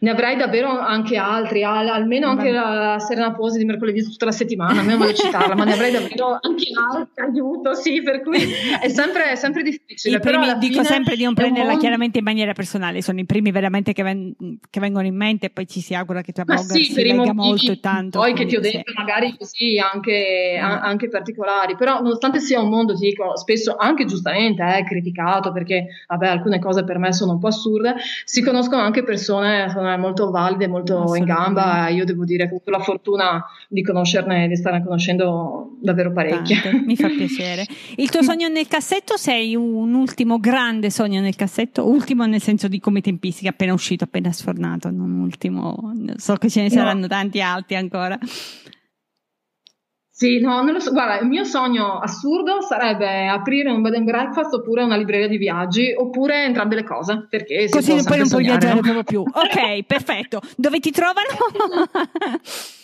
Ne 0.00 0.10
avrei 0.10 0.36
davvero 0.36 0.68
anche 0.78 1.16
altri, 1.16 1.64
al, 1.64 1.88
almeno 1.88 2.28
anche 2.28 2.50
la 2.50 2.98
Serena 2.98 3.32
Posi 3.32 3.58
di 3.58 3.64
mercoledì 3.64 4.02
tutta 4.02 4.26
la 4.26 4.32
settimana, 4.32 4.80
a 4.80 4.84
me 4.84 4.96
voglio 4.96 5.14
citarla, 5.14 5.54
ma 5.54 5.64
ne 5.64 5.72
avrei 5.72 5.92
davvero 5.92 6.38
anche 6.40 6.66
altri, 6.74 7.24
aiuto, 7.24 7.74
sì, 7.74 8.02
per 8.02 8.22
cui 8.22 8.38
è 8.80 8.88
sempre, 8.88 9.32
è 9.32 9.36
sempre 9.36 9.62
difficile. 9.62 10.20
Primi, 10.20 10.58
dico 10.58 10.82
sempre 10.84 11.16
di 11.16 11.24
non 11.24 11.34
prenderla 11.34 11.72
un... 11.72 11.78
chiaramente 11.78 12.18
in 12.18 12.24
maniera 12.24 12.52
personale, 12.52 13.02
sono 13.02 13.20
i 13.20 13.26
primi 13.26 13.50
veramente 13.50 13.92
che, 13.92 14.02
ven- 14.02 14.34
che 14.70 14.80
vengono 14.80 15.06
in 15.06 15.16
mente 15.16 15.46
e 15.46 15.50
poi 15.50 15.66
ci 15.66 15.80
si 15.80 15.94
augura 15.94 16.22
che 16.22 16.32
tua 16.32 16.44
blog 16.44 16.60
sì, 16.60 16.84
si 16.84 17.02
legga 17.02 17.32
molto 17.32 17.72
e 17.72 17.80
tanto. 17.80 18.18
Poi 18.18 18.34
che 18.34 18.46
ti 18.46 18.56
ho 18.56 18.60
detto 18.60 18.90
sì. 18.90 18.94
magari 18.96 19.36
così 19.36 19.78
anche, 19.78 20.58
mm. 20.60 20.64
anche 20.64 21.08
particolari, 21.08 21.76
però 21.76 22.00
nonostante 22.00 22.40
sia 22.44 22.60
un 22.60 22.68
mondo, 22.68 22.94
ti 22.94 23.08
dico, 23.08 23.36
spesso 23.36 23.76
anche 23.76 24.04
giustamente 24.04 24.62
eh, 24.62 24.84
criticato 24.84 25.52
perché, 25.52 25.86
vabbè, 26.08 26.26
alcune 26.26 26.58
cose 26.58 26.84
per 26.84 26.98
me 26.98 27.12
sono 27.12 27.32
un 27.32 27.38
po' 27.38 27.48
assurde, 27.48 27.94
si 28.24 28.42
conoscono 28.42 28.82
anche 28.82 29.02
persone 29.02 29.72
me, 29.74 29.96
molto 29.96 30.30
valide, 30.30 30.68
molto 30.68 31.14
in 31.14 31.24
gamba. 31.24 31.88
Io 31.88 32.04
devo 32.04 32.24
dire 32.24 32.44
che 32.46 32.52
ho 32.52 32.56
avuto 32.56 32.70
la 32.70 32.80
fortuna 32.80 33.44
di 33.68 33.82
conoscerne, 33.82 34.48
di 34.48 34.56
stare 34.56 34.82
conoscendo 34.82 35.76
davvero 35.80 36.12
parecchie. 36.12 36.60
Tante, 36.60 36.84
mi 36.84 36.96
fa 36.96 37.08
piacere. 37.08 37.66
Il 37.96 38.10
tuo 38.10 38.22
sogno 38.22 38.48
nel 38.48 38.68
cassetto, 38.68 39.16
sei 39.16 39.54
un 39.54 39.94
ultimo 39.94 40.38
grande 40.38 40.90
sogno 40.90 41.20
nel 41.20 41.36
cassetto? 41.36 41.88
Ultimo 41.88 42.24
nel 42.26 42.42
senso 42.42 42.68
di 42.68 42.80
come 42.80 43.00
tempistica, 43.00 43.50
appena 43.50 43.72
uscito, 43.72 44.04
appena 44.04 44.30
sfornato, 44.32 44.90
non 44.90 45.12
ultimo. 45.20 45.92
So 46.16 46.34
che 46.36 46.48
ce 46.48 46.62
ne 46.62 46.70
saranno 46.70 47.02
no. 47.02 47.06
tanti 47.08 47.40
altri 47.40 47.76
ancora. 47.76 48.18
Sì, 50.16 50.38
no, 50.38 50.62
non 50.62 50.74
lo 50.74 50.78
so. 50.78 50.92
Guarda, 50.92 51.18
il 51.18 51.26
mio 51.26 51.42
sogno 51.42 51.98
assurdo 51.98 52.60
sarebbe 52.60 53.26
aprire 53.26 53.72
un 53.72 53.82
bed 53.82 53.94
and 53.94 54.04
breakfast 54.04 54.54
oppure 54.54 54.84
una 54.84 54.94
libreria 54.94 55.26
di 55.26 55.38
viaggi, 55.38 55.92
oppure 55.92 56.44
entrambe 56.44 56.76
le 56.76 56.84
cose, 56.84 57.26
perché 57.28 57.68
Così 57.68 58.00
poi 58.04 58.18
non 58.18 58.28
puoi 58.28 58.44
viaggiare 58.44 58.74
no? 58.74 58.80
proprio 58.80 59.02
più. 59.02 59.20
Ok, 59.22 59.82
perfetto. 59.82 60.40
Dove 60.54 60.78
ti 60.78 60.92
trovano? 60.92 61.26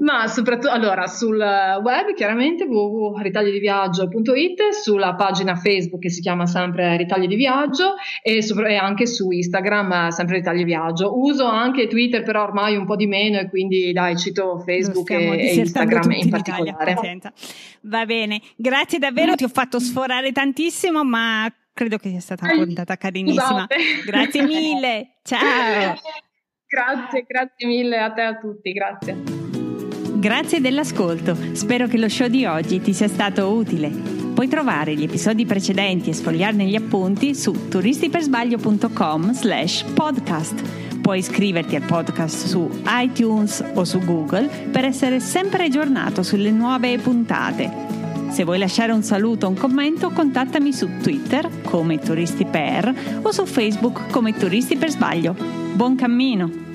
Ma 0.00 0.26
soprattutto 0.26 0.72
allora 0.72 1.06
sul 1.06 1.36
web 1.36 2.14
chiaramente 2.14 2.64
www.ritagliediviaggio.it, 2.64 4.72
sulla 4.72 5.14
pagina 5.14 5.56
Facebook 5.56 6.02
che 6.02 6.10
si 6.10 6.20
chiama 6.20 6.46
sempre 6.46 6.96
Ritagli 6.96 7.26
di 7.26 7.36
Viaggio 7.36 7.94
e, 8.22 8.42
sopra- 8.42 8.68
e 8.68 8.76
anche 8.76 9.06
su 9.06 9.30
Instagram 9.30 10.08
sempre 10.08 10.36
Ritagli 10.36 10.58
di 10.58 10.64
Viaggio. 10.64 11.18
Uso 11.18 11.46
anche 11.46 11.86
Twitter 11.86 12.22
però 12.22 12.42
ormai 12.42 12.76
un 12.76 12.86
po' 12.86 12.96
di 12.96 13.06
meno 13.06 13.38
e 13.38 13.48
quindi 13.48 13.92
dai 13.92 14.16
cito 14.16 14.58
Facebook 14.58 15.10
e, 15.10 15.38
e, 15.38 15.54
Instagram 15.54 16.10
in 16.12 16.30
particolare. 16.30 16.92
Italia, 16.92 17.32
Va 17.82 18.04
bene, 18.04 18.40
grazie 18.56 18.98
davvero, 18.98 19.34
ti 19.34 19.44
ho 19.44 19.48
fatto 19.48 19.78
sforare 19.78 20.32
tantissimo 20.32 21.04
ma 21.04 21.52
credo 21.72 21.96
che 21.96 22.08
sia 22.08 22.20
stata 22.20 22.44
una 22.44 22.64
puntata 22.64 22.96
carinissima. 22.96 23.66
Grazie 24.04 24.42
mille, 24.42 25.18
ciao! 25.28 25.96
Grazie, 26.68 27.24
grazie 27.26 27.66
mille 27.66 27.98
a 27.98 28.12
te 28.12 28.20
e 28.20 28.24
a 28.24 28.36
tutti, 28.36 28.72
grazie. 28.72 29.16
Grazie 30.16 30.60
dell'ascolto, 30.60 31.34
spero 31.52 31.86
che 31.86 31.96
lo 31.96 32.10
show 32.10 32.26
di 32.26 32.44
oggi 32.44 32.80
ti 32.82 32.92
sia 32.92 33.08
stato 33.08 33.50
utile. 33.50 33.88
Puoi 34.34 34.48
trovare 34.48 34.94
gli 34.94 35.04
episodi 35.04 35.46
precedenti 35.46 36.10
e 36.10 36.12
sfogliarne 36.12 36.64
gli 36.64 36.76
appunti 36.76 37.34
su 37.34 37.68
turistipersbaglio.com 37.68 39.32
slash 39.32 39.84
podcast. 39.94 40.98
Puoi 41.00 41.20
iscriverti 41.20 41.74
al 41.74 41.86
podcast 41.86 42.46
su 42.46 42.68
iTunes 42.86 43.64
o 43.74 43.84
su 43.84 44.00
Google 44.00 44.48
per 44.70 44.84
essere 44.84 45.20
sempre 45.20 45.64
aggiornato 45.64 46.22
sulle 46.22 46.50
nuove 46.50 46.98
puntate. 46.98 47.70
Se 48.28 48.44
vuoi 48.44 48.58
lasciare 48.58 48.92
un 48.92 49.02
saluto 49.02 49.46
o 49.46 49.48
un 49.48 49.56
commento, 49.56 50.10
contattami 50.10 50.70
su 50.72 50.98
Twitter 51.00 51.48
come 51.62 51.98
Turisti 51.98 52.44
Per 52.44 53.20
o 53.22 53.32
su 53.32 53.46
Facebook 53.46 54.10
come 54.10 54.34
Turisti 54.34 54.76
per 54.76 54.90
Sbaglio. 54.90 55.67
Buon 55.78 55.94
cammino! 55.94 56.67